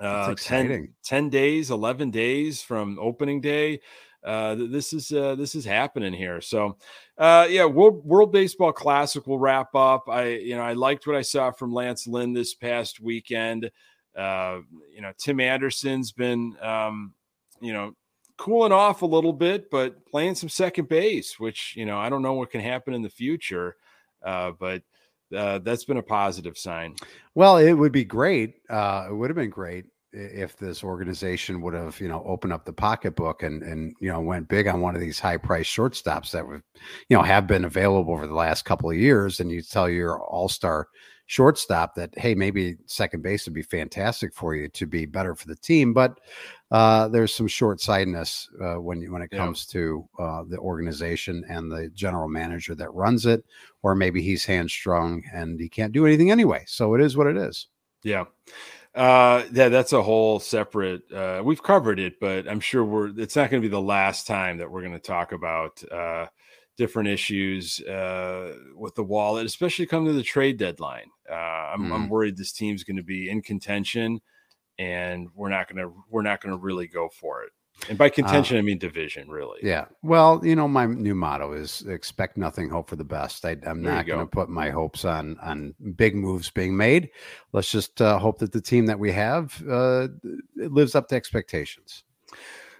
Uh, 0.00 0.28
That's 0.28 0.44
10, 0.44 0.60
exciting. 0.66 0.94
10 1.04 1.30
days, 1.30 1.70
eleven 1.70 2.10
days 2.10 2.62
from 2.62 2.98
opening 3.00 3.40
day. 3.40 3.80
Uh, 4.26 4.56
this 4.56 4.92
is 4.92 5.12
uh, 5.12 5.36
this 5.36 5.54
is 5.54 5.64
happening 5.64 6.12
here. 6.12 6.40
So, 6.40 6.76
uh, 7.16 7.46
yeah, 7.48 7.64
World 7.64 8.04
World 8.04 8.32
Baseball 8.32 8.72
Classic 8.72 9.24
will 9.24 9.38
wrap 9.38 9.72
up. 9.76 10.08
I 10.08 10.30
you 10.30 10.56
know 10.56 10.62
I 10.62 10.72
liked 10.72 11.06
what 11.06 11.14
I 11.14 11.22
saw 11.22 11.52
from 11.52 11.72
Lance 11.72 12.08
Lynn 12.08 12.32
this 12.32 12.52
past 12.52 12.98
weekend. 13.00 13.70
Uh, 14.16 14.60
you 14.92 15.00
know, 15.00 15.12
Tim 15.16 15.38
Anderson's 15.38 16.10
been 16.10 16.56
um, 16.60 17.14
you 17.60 17.72
know 17.72 17.94
cooling 18.36 18.72
off 18.72 19.02
a 19.02 19.06
little 19.06 19.32
bit, 19.32 19.70
but 19.70 20.04
playing 20.06 20.34
some 20.34 20.48
second 20.48 20.88
base, 20.88 21.38
which 21.38 21.74
you 21.76 21.86
know 21.86 21.96
I 21.96 22.08
don't 22.08 22.22
know 22.22 22.34
what 22.34 22.50
can 22.50 22.60
happen 22.60 22.94
in 22.94 23.02
the 23.02 23.08
future, 23.08 23.76
uh, 24.24 24.50
but 24.58 24.82
uh, 25.34 25.58
that's 25.58 25.84
been 25.84 25.96
a 25.96 26.02
positive 26.02 26.56
sign. 26.58 26.94
Well, 27.34 27.56
it 27.56 27.72
would 27.72 27.92
be 27.92 28.04
great. 28.04 28.56
Uh, 28.68 29.06
it 29.10 29.14
would 29.14 29.30
have 29.30 29.36
been 29.36 29.50
great 29.50 29.86
if 30.12 30.56
this 30.56 30.82
organization 30.82 31.60
would 31.60 31.74
have, 31.74 32.00
you 32.00 32.08
know, 32.08 32.22
opened 32.26 32.52
up 32.52 32.64
the 32.64 32.72
pocketbook 32.72 33.42
and 33.42 33.62
and 33.62 33.94
you 34.00 34.10
know 34.10 34.20
went 34.20 34.48
big 34.48 34.66
on 34.66 34.80
one 34.80 34.94
of 34.94 35.00
these 35.00 35.20
high 35.20 35.36
price 35.36 35.66
shortstops 35.66 36.30
that 36.30 36.46
would, 36.46 36.62
you 37.08 37.16
know, 37.16 37.22
have 37.22 37.46
been 37.46 37.64
available 37.64 38.12
over 38.12 38.26
the 38.26 38.34
last 38.34 38.64
couple 38.64 38.90
of 38.90 38.96
years, 38.96 39.40
and 39.40 39.50
you 39.50 39.62
tell 39.62 39.88
your 39.88 40.20
all 40.20 40.48
star 40.48 40.88
shortstop 41.26 41.94
that 41.96 42.16
hey 42.16 42.34
maybe 42.34 42.76
second 42.86 43.20
base 43.22 43.46
would 43.46 43.54
be 43.54 43.62
fantastic 43.62 44.32
for 44.32 44.54
you 44.54 44.68
to 44.68 44.86
be 44.86 45.04
better 45.06 45.34
for 45.34 45.48
the 45.48 45.56
team 45.56 45.92
but 45.92 46.20
uh, 46.70 47.08
there's 47.08 47.34
some 47.34 47.46
short-sightedness 47.46 48.48
uh, 48.60 48.74
when 48.74 49.10
when 49.12 49.22
it 49.22 49.30
comes 49.30 49.66
yeah. 49.68 49.80
to 49.80 50.08
uh, 50.18 50.44
the 50.48 50.58
organization 50.58 51.44
and 51.48 51.70
the 51.70 51.88
general 51.94 52.28
manager 52.28 52.74
that 52.74 52.92
runs 52.92 53.26
it 53.26 53.44
or 53.82 53.94
maybe 53.94 54.20
he's 54.20 54.44
hamstrung 54.44 55.22
and 55.32 55.60
he 55.60 55.68
can't 55.68 55.92
do 55.92 56.06
anything 56.06 56.30
anyway 56.30 56.64
so 56.66 56.94
it 56.94 57.00
is 57.00 57.16
what 57.16 57.26
it 57.26 57.36
is 57.36 57.68
yeah 58.02 58.24
uh 58.94 59.44
yeah 59.52 59.68
that's 59.68 59.92
a 59.92 60.02
whole 60.02 60.40
separate 60.40 61.02
uh 61.12 61.40
we've 61.44 61.62
covered 61.62 61.98
it 61.98 62.18
but 62.18 62.48
i'm 62.48 62.60
sure 62.60 62.84
we're 62.84 63.08
it's 63.18 63.36
not 63.36 63.50
going 63.50 63.62
to 63.62 63.68
be 63.68 63.70
the 63.70 63.80
last 63.80 64.26
time 64.26 64.58
that 64.58 64.70
we're 64.70 64.80
going 64.80 64.92
to 64.92 64.98
talk 64.98 65.32
about 65.32 65.82
uh 65.92 66.26
different 66.76 67.08
issues 67.08 67.80
uh, 67.80 68.54
with 68.74 68.94
the 68.94 69.02
wallet, 69.02 69.46
especially 69.46 69.86
coming 69.86 70.08
to 70.08 70.12
the 70.12 70.22
trade 70.22 70.58
deadline. 70.58 71.10
Uh, 71.30 71.34
I'm, 71.34 71.82
mm-hmm. 71.82 71.92
I'm, 71.92 72.08
worried 72.08 72.36
this 72.36 72.52
team's 72.52 72.84
going 72.84 72.98
to 72.98 73.02
be 73.02 73.30
in 73.30 73.42
contention, 73.42 74.20
and 74.78 75.28
we're 75.34 75.48
not 75.48 75.68
going 75.68 75.86
to 75.86 75.94
we're 76.10 76.22
not 76.22 76.40
going 76.40 76.54
to 76.54 76.60
really 76.60 76.86
go 76.86 77.08
for 77.08 77.42
it. 77.42 77.50
And 77.88 77.98
by 77.98 78.08
contention, 78.08 78.56
uh, 78.56 78.60
I 78.60 78.62
mean 78.62 78.78
division, 78.78 79.28
really. 79.28 79.60
Yeah. 79.62 79.84
Well, 80.02 80.40
you 80.42 80.56
know, 80.56 80.66
my 80.66 80.86
new 80.86 81.14
motto 81.14 81.52
is 81.52 81.82
expect 81.82 82.38
nothing, 82.38 82.70
hope 82.70 82.88
for 82.88 82.96
the 82.96 83.04
best. 83.04 83.44
I, 83.44 83.56
am 83.64 83.82
not 83.82 84.06
going 84.06 84.20
to 84.20 84.26
put 84.26 84.48
my 84.48 84.70
hopes 84.70 85.04
on 85.04 85.38
on 85.40 85.74
big 85.94 86.16
moves 86.16 86.50
being 86.50 86.76
made. 86.76 87.10
Let's 87.52 87.70
just 87.70 88.00
uh, 88.00 88.18
hope 88.18 88.38
that 88.38 88.52
the 88.52 88.62
team 88.62 88.86
that 88.86 88.98
we 88.98 89.12
have 89.12 89.62
uh, 89.68 90.08
lives 90.56 90.94
up 90.94 91.08
to 91.08 91.16
expectations. 91.16 92.04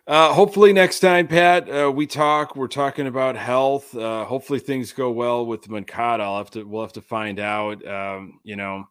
Uh, 0.06 0.32
hopefully 0.32 0.72
next 0.72 1.00
time, 1.00 1.26
Pat, 1.26 1.68
uh, 1.68 1.90
we 1.90 2.06
talk. 2.06 2.54
We're 2.54 2.68
talking 2.68 3.08
about 3.08 3.34
health. 3.34 3.94
Uh, 3.94 4.24
hopefully 4.24 4.60
things 4.60 4.92
go 4.92 5.10
well 5.10 5.44
with 5.44 5.68
Moncada. 5.68 6.22
I'll 6.22 6.38
have 6.38 6.50
to. 6.52 6.62
We'll 6.62 6.82
have 6.82 6.92
to 6.92 7.02
find 7.02 7.40
out. 7.40 7.86
Um, 7.86 8.38
you 8.44 8.54
know, 8.54 8.84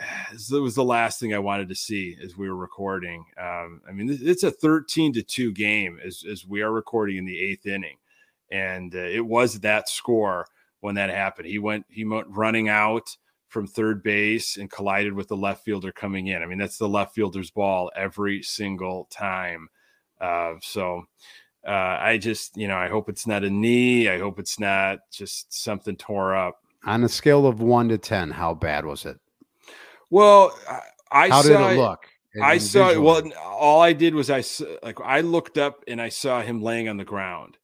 it 0.32 0.60
was 0.60 0.74
the 0.74 0.84
last 0.84 1.20
thing 1.20 1.34
I 1.34 1.38
wanted 1.38 1.68
to 1.68 1.74
see 1.74 2.16
as 2.22 2.36
we 2.36 2.48
were 2.48 2.56
recording. 2.56 3.24
Um, 3.38 3.82
I 3.88 3.92
mean, 3.92 4.18
it's 4.20 4.42
a 4.42 4.50
thirteen 4.50 5.12
to 5.14 5.22
two 5.22 5.52
game 5.52 6.00
as 6.04 6.24
as 6.30 6.46
we 6.46 6.62
are 6.62 6.72
recording 6.72 7.16
in 7.16 7.24
the 7.24 7.38
eighth 7.38 7.66
inning, 7.66 7.96
and 8.50 8.94
uh, 8.94 8.98
it 8.98 9.24
was 9.24 9.60
that 9.60 9.88
score 9.88 10.46
when 10.80 10.94
that 10.96 11.10
happened. 11.10 11.48
He 11.48 11.58
went. 11.58 11.86
He 11.88 12.04
went 12.04 12.28
running 12.28 12.68
out 12.68 13.16
from 13.48 13.66
third 13.66 14.02
base 14.02 14.56
and 14.56 14.70
collided 14.70 15.12
with 15.12 15.28
the 15.28 15.36
left 15.36 15.64
fielder 15.64 15.90
coming 15.90 16.28
in. 16.28 16.40
I 16.42 16.46
mean, 16.46 16.58
that's 16.58 16.78
the 16.78 16.88
left 16.88 17.14
fielder's 17.14 17.50
ball 17.50 17.90
every 17.96 18.42
single 18.42 19.08
time. 19.10 19.68
Uh, 20.20 20.54
so 20.62 21.04
uh, 21.66 21.98
I 22.00 22.16
just, 22.18 22.56
you 22.56 22.68
know, 22.68 22.76
I 22.76 22.88
hope 22.88 23.08
it's 23.08 23.26
not 23.26 23.42
a 23.42 23.50
knee. 23.50 24.08
I 24.08 24.18
hope 24.18 24.38
it's 24.38 24.60
not 24.60 25.00
just 25.10 25.52
something 25.52 25.96
tore 25.96 26.34
up. 26.34 26.60
On 26.86 27.02
a 27.02 27.08
scale 27.08 27.44
of 27.44 27.60
one 27.60 27.88
to 27.88 27.98
10, 27.98 28.30
how 28.30 28.54
bad 28.54 28.86
was 28.86 29.04
it? 29.04 29.18
Well, 30.10 30.58
I 31.10 31.28
how 31.28 31.42
saw, 31.42 31.48
did 31.48 31.60
it 31.60 31.80
look? 31.80 32.06
I 32.42 32.58
saw 32.58 32.88
visually? 32.88 33.06
well. 33.06 33.32
All 33.44 33.80
I 33.80 33.92
did 33.92 34.14
was 34.14 34.30
I 34.30 34.42
like 34.82 35.00
I 35.00 35.20
looked 35.20 35.58
up 35.58 35.84
and 35.88 36.00
I 36.00 36.08
saw 36.08 36.42
him 36.42 36.62
laying 36.62 36.88
on 36.88 36.96
the 36.96 37.04
ground, 37.04 37.56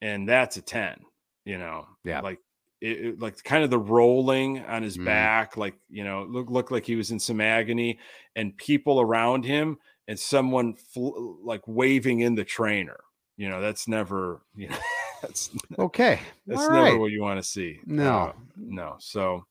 and 0.00 0.28
that's 0.28 0.56
a 0.56 0.62
ten. 0.62 1.00
You 1.44 1.58
know, 1.58 1.86
yeah, 2.04 2.20
like 2.20 2.38
it, 2.80 3.06
it, 3.06 3.20
like 3.20 3.42
kind 3.42 3.64
of 3.64 3.70
the 3.70 3.78
rolling 3.78 4.60
on 4.64 4.82
his 4.82 4.96
mm. 4.96 5.04
back, 5.04 5.56
like 5.56 5.74
you 5.90 6.04
know, 6.04 6.26
look 6.28 6.50
looked 6.50 6.72
like 6.72 6.86
he 6.86 6.96
was 6.96 7.10
in 7.10 7.18
some 7.18 7.40
agony, 7.40 7.98
and 8.36 8.56
people 8.56 9.00
around 9.00 9.44
him 9.44 9.78
and 10.08 10.18
someone 10.18 10.74
fl- 10.74 11.36
like 11.44 11.62
waving 11.66 12.20
in 12.20 12.34
the 12.34 12.44
trainer. 12.44 13.00
You 13.36 13.48
know, 13.48 13.60
that's 13.60 13.88
never, 13.88 14.42
you 14.54 14.68
know, 14.68 14.76
that's 15.22 15.50
okay. 15.78 16.20
That's 16.46 16.60
All 16.60 16.70
never 16.70 16.82
right. 16.82 16.98
what 16.98 17.12
you 17.12 17.22
want 17.22 17.40
to 17.40 17.48
see. 17.48 17.80
No, 17.86 18.18
uh, 18.18 18.32
no. 18.56 18.96
So, 18.98 19.46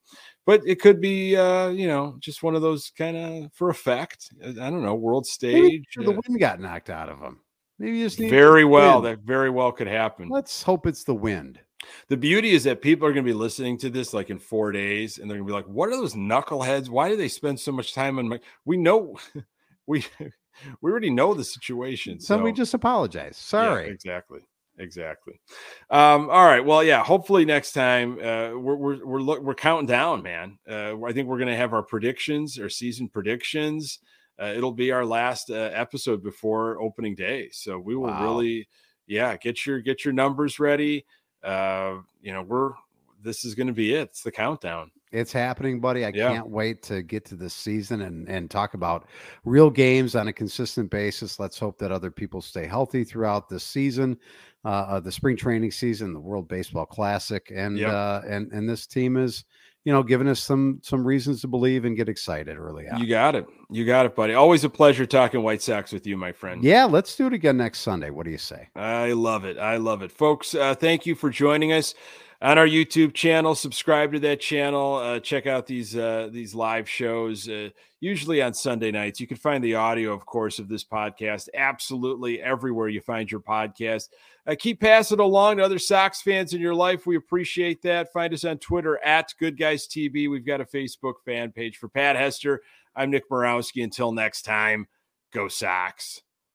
but 0.46 0.62
it 0.66 0.80
could 0.80 1.02
be, 1.02 1.36
uh, 1.36 1.70
you 1.70 1.88
know, 1.88 2.18
just 2.20 2.44
one 2.44 2.56
of 2.56 2.62
those 2.62 2.92
kind 2.96 3.18
of 3.18 3.54
for 3.54 3.70
effect. 3.70 4.30
Uh, 4.44 4.50
I 4.50 4.70
don't 4.70 4.84
know, 4.84 4.94
world 4.94 5.26
stage. 5.26 5.86
The 5.96 6.12
wind 6.12 6.40
got 6.40 6.60
knocked 6.60 6.90
out 6.90 7.10
of 7.10 7.20
him. 7.20 7.40
Maybe 7.80 8.02
just 8.02 8.20
very 8.20 8.66
well. 8.66 9.02
That 9.02 9.20
very 9.20 9.50
well 9.50 9.72
could 9.72 9.88
happen. 9.88 10.30
Let's 10.30 10.62
hope 10.62 10.86
it's 10.86 11.04
the 11.04 11.16
wind. 11.16 11.60
The 12.10 12.18
beauty 12.18 12.52
is 12.52 12.64
that 12.66 12.80
people 12.80 13.08
are 13.08 13.12
going 13.12 13.26
to 13.26 13.30
be 13.30 13.34
listening 13.34 13.76
to 13.80 13.90
this 13.90 14.14
like 14.14 14.30
in 14.30 14.38
four 14.38 14.72
days, 14.72 15.18
and 15.18 15.28
they're 15.28 15.38
going 15.38 15.48
to 15.48 15.52
be 15.52 15.56
like, 15.56 15.66
"What 15.66 15.90
are 15.90 15.98
those 15.98 16.14
knuckleheads? 16.14 16.90
Why 16.90 17.10
do 17.10 17.16
they 17.16 17.28
spend 17.28 17.60
so 17.60 17.72
much 17.72 17.96
time 17.96 18.20
on 18.20 18.30
my?" 18.30 18.40
We 18.66 18.78
know, 18.78 19.18
we 19.88 20.06
we 20.82 20.92
already 20.92 21.10
know 21.10 21.34
the 21.34 21.44
situation. 21.44 22.20
So, 22.20 22.38
so 22.38 22.44
we 22.44 22.52
just 22.52 22.76
apologize. 22.76 23.38
Sorry. 23.38 23.88
Yeah, 23.88 23.94
exactly. 23.94 24.42
Exactly. 24.78 25.40
Um, 25.90 26.30
all 26.30 26.46
right. 26.46 26.64
Well, 26.64 26.84
yeah. 26.84 27.04
Hopefully 27.04 27.46
next 27.46 27.74
time 27.74 28.14
uh, 28.20 28.58
we're 28.58 28.76
we're 28.76 29.06
we're 29.06 29.22
look, 29.22 29.42
we're 29.42 29.54
counting 29.54 29.88
down, 29.88 30.24
man. 30.24 30.58
Uh, 30.70 31.04
I 31.04 31.14
think 31.14 31.28
we're 31.28 31.40
gonna 31.40 31.58
have 31.58 31.74
our 31.74 31.84
predictions, 31.84 32.58
our 32.58 32.70
season 32.70 33.08
predictions. 33.08 34.00
Uh, 34.42 34.54
it'll 34.56 34.72
be 34.72 34.92
our 34.92 35.06
last 35.06 35.52
uh, 35.52 35.70
episode 35.74 36.24
before 36.24 36.82
opening 36.82 37.16
day, 37.16 37.50
so 37.52 37.78
we 37.78 37.96
will 37.96 38.08
wow. 38.08 38.24
really, 38.24 38.68
yeah, 39.06 39.38
get 39.38 39.66
your 39.66 39.82
get 39.82 40.04
your 40.04 40.14
numbers 40.14 40.60
ready. 40.60 41.06
Uh, 41.44 41.98
you 42.22 42.34
know, 42.34 42.42
we're 42.42 42.72
this 43.22 43.46
is 43.46 43.54
going 43.54 43.68
to 43.68 43.74
be 43.74 43.94
it. 43.94 44.10
It's 44.10 44.24
the 44.24 44.32
countdown. 44.32 44.92
It's 45.12 45.34
happening, 45.34 45.82
buddy. 45.82 46.06
I 46.06 46.12
yeah. 46.14 46.30
can't 46.30 46.48
wait 46.48 46.82
to 46.84 47.02
get 47.02 47.26
to 47.26 47.36
this 47.36 47.54
season 47.54 48.02
and 48.02 48.30
and 48.30 48.50
talk 48.50 48.74
about 48.74 49.08
real 49.44 49.70
games 49.70 50.16
on 50.16 50.30
a 50.30 50.34
consistent 50.34 50.90
basis. 50.90 51.40
Let's 51.40 51.60
hope 51.60 51.78
that 51.80 51.92
other 51.92 52.12
people 52.12 52.42
stay 52.42 52.66
healthy 52.66 53.04
throughout 53.04 53.50
this 53.50 53.64
season, 53.64 54.18
uh, 54.64 54.70
uh, 54.70 55.00
the 55.02 55.12
spring 55.12 55.36
training 55.36 55.72
season, 55.72 56.14
the 56.14 56.20
World 56.20 56.48
Baseball 56.48 56.86
Classic, 56.86 57.52
and 57.54 57.78
yep. 57.78 57.92
uh, 57.92 58.22
and 58.26 58.54
and 58.54 58.70
this 58.70 58.88
team 58.88 59.18
is, 59.18 59.44
you 59.84 59.92
know, 59.92 60.02
giving 60.02 60.30
us 60.30 60.40
some 60.40 60.80
some 60.82 61.06
reasons 61.06 61.42
to 61.42 61.48
believe 61.50 61.84
and 61.84 61.98
get 61.98 62.08
excited 62.08 62.58
early 62.58 62.88
on. 62.88 63.02
You 63.02 63.08
got 63.08 63.36
it. 63.36 63.46
You 63.70 63.86
got 63.86 64.06
it, 64.06 64.16
buddy. 64.16 64.34
Always 64.34 64.64
a 64.64 64.70
pleasure 64.70 65.06
talking 65.06 65.44
White 65.44 65.62
Sox 65.62 65.92
with 65.92 66.08
you, 66.08 66.16
my 66.16 66.32
friend. 66.32 66.64
Yeah, 66.64 66.86
let's 66.86 67.18
do 67.18 67.28
it 67.28 67.34
again 67.34 67.58
next 67.58 67.80
Sunday. 67.80 68.12
What 68.12 68.24
do 68.24 68.32
you 68.32 68.38
say? 68.38 68.70
I 68.78 69.12
love 69.12 69.44
it. 69.44 69.58
I 69.58 69.76
love 69.76 70.04
it, 70.04 70.12
folks. 70.12 70.56
Uh, 70.56 70.74
thank 70.74 71.06
you 71.06 71.16
for 71.16 71.30
joining 71.30 71.74
us 71.74 71.96
on 72.42 72.58
our 72.58 72.68
YouTube 72.68 73.14
channel. 73.14 73.54
Subscribe 73.54 74.12
to 74.14 74.20
that 74.20 74.40
channel. 74.40 74.96
Uh, 74.96 75.20
check 75.20 75.46
out 75.46 75.68
these 75.68 75.96
uh, 75.96 76.30
these 76.32 76.56
live 76.56 76.90
shows. 76.90 77.48
Uh, 77.48 77.70
usually 78.00 78.42
on 78.42 78.54
Sunday 78.54 78.92
nights. 78.92 79.20
You 79.20 79.28
can 79.28 79.38
find 79.38 79.64
the 79.64 79.76
audio, 79.76 80.12
of 80.12 80.26
course, 80.26 80.58
of 80.58 80.68
this 80.68 80.84
podcast 80.84 81.50
absolutely 81.54 82.42
everywhere 82.42 82.90
you 82.90 83.00
find 83.02 83.32
your 83.32 83.42
podcast. 83.42 84.10
Uh, 84.48 84.56
keep 84.58 84.82
passing 84.82 85.20
along 85.20 85.58
to 85.58 85.64
other 85.64 85.80
Sox 85.80 86.22
fans 86.22 86.54
in 86.54 86.62
your 86.62 86.74
life. 86.74 87.06
We 87.06 87.16
appreciate 87.16 87.82
that. 87.84 88.12
Find 88.12 88.34
us 88.34 88.44
on 88.44 88.58
Twitter 88.58 89.00
at 89.06 89.34
Good 89.40 89.58
Guys 89.58 89.88
TV. 89.88 90.30
We've 90.30 90.46
got 90.46 90.62
a 90.62 90.66
Facebook 90.66 91.16
fan 91.24 91.52
page 91.52 91.78
for 91.78 91.90
Pat 91.90 92.16
Hester. 92.16 92.62
I'm 92.96 93.12
Nick 93.12 93.30
Morawski. 93.30 93.84
Until 93.84 94.12
next 94.12 94.42
time, 94.42 94.88
go 95.32 95.48
Sox. 95.48 96.22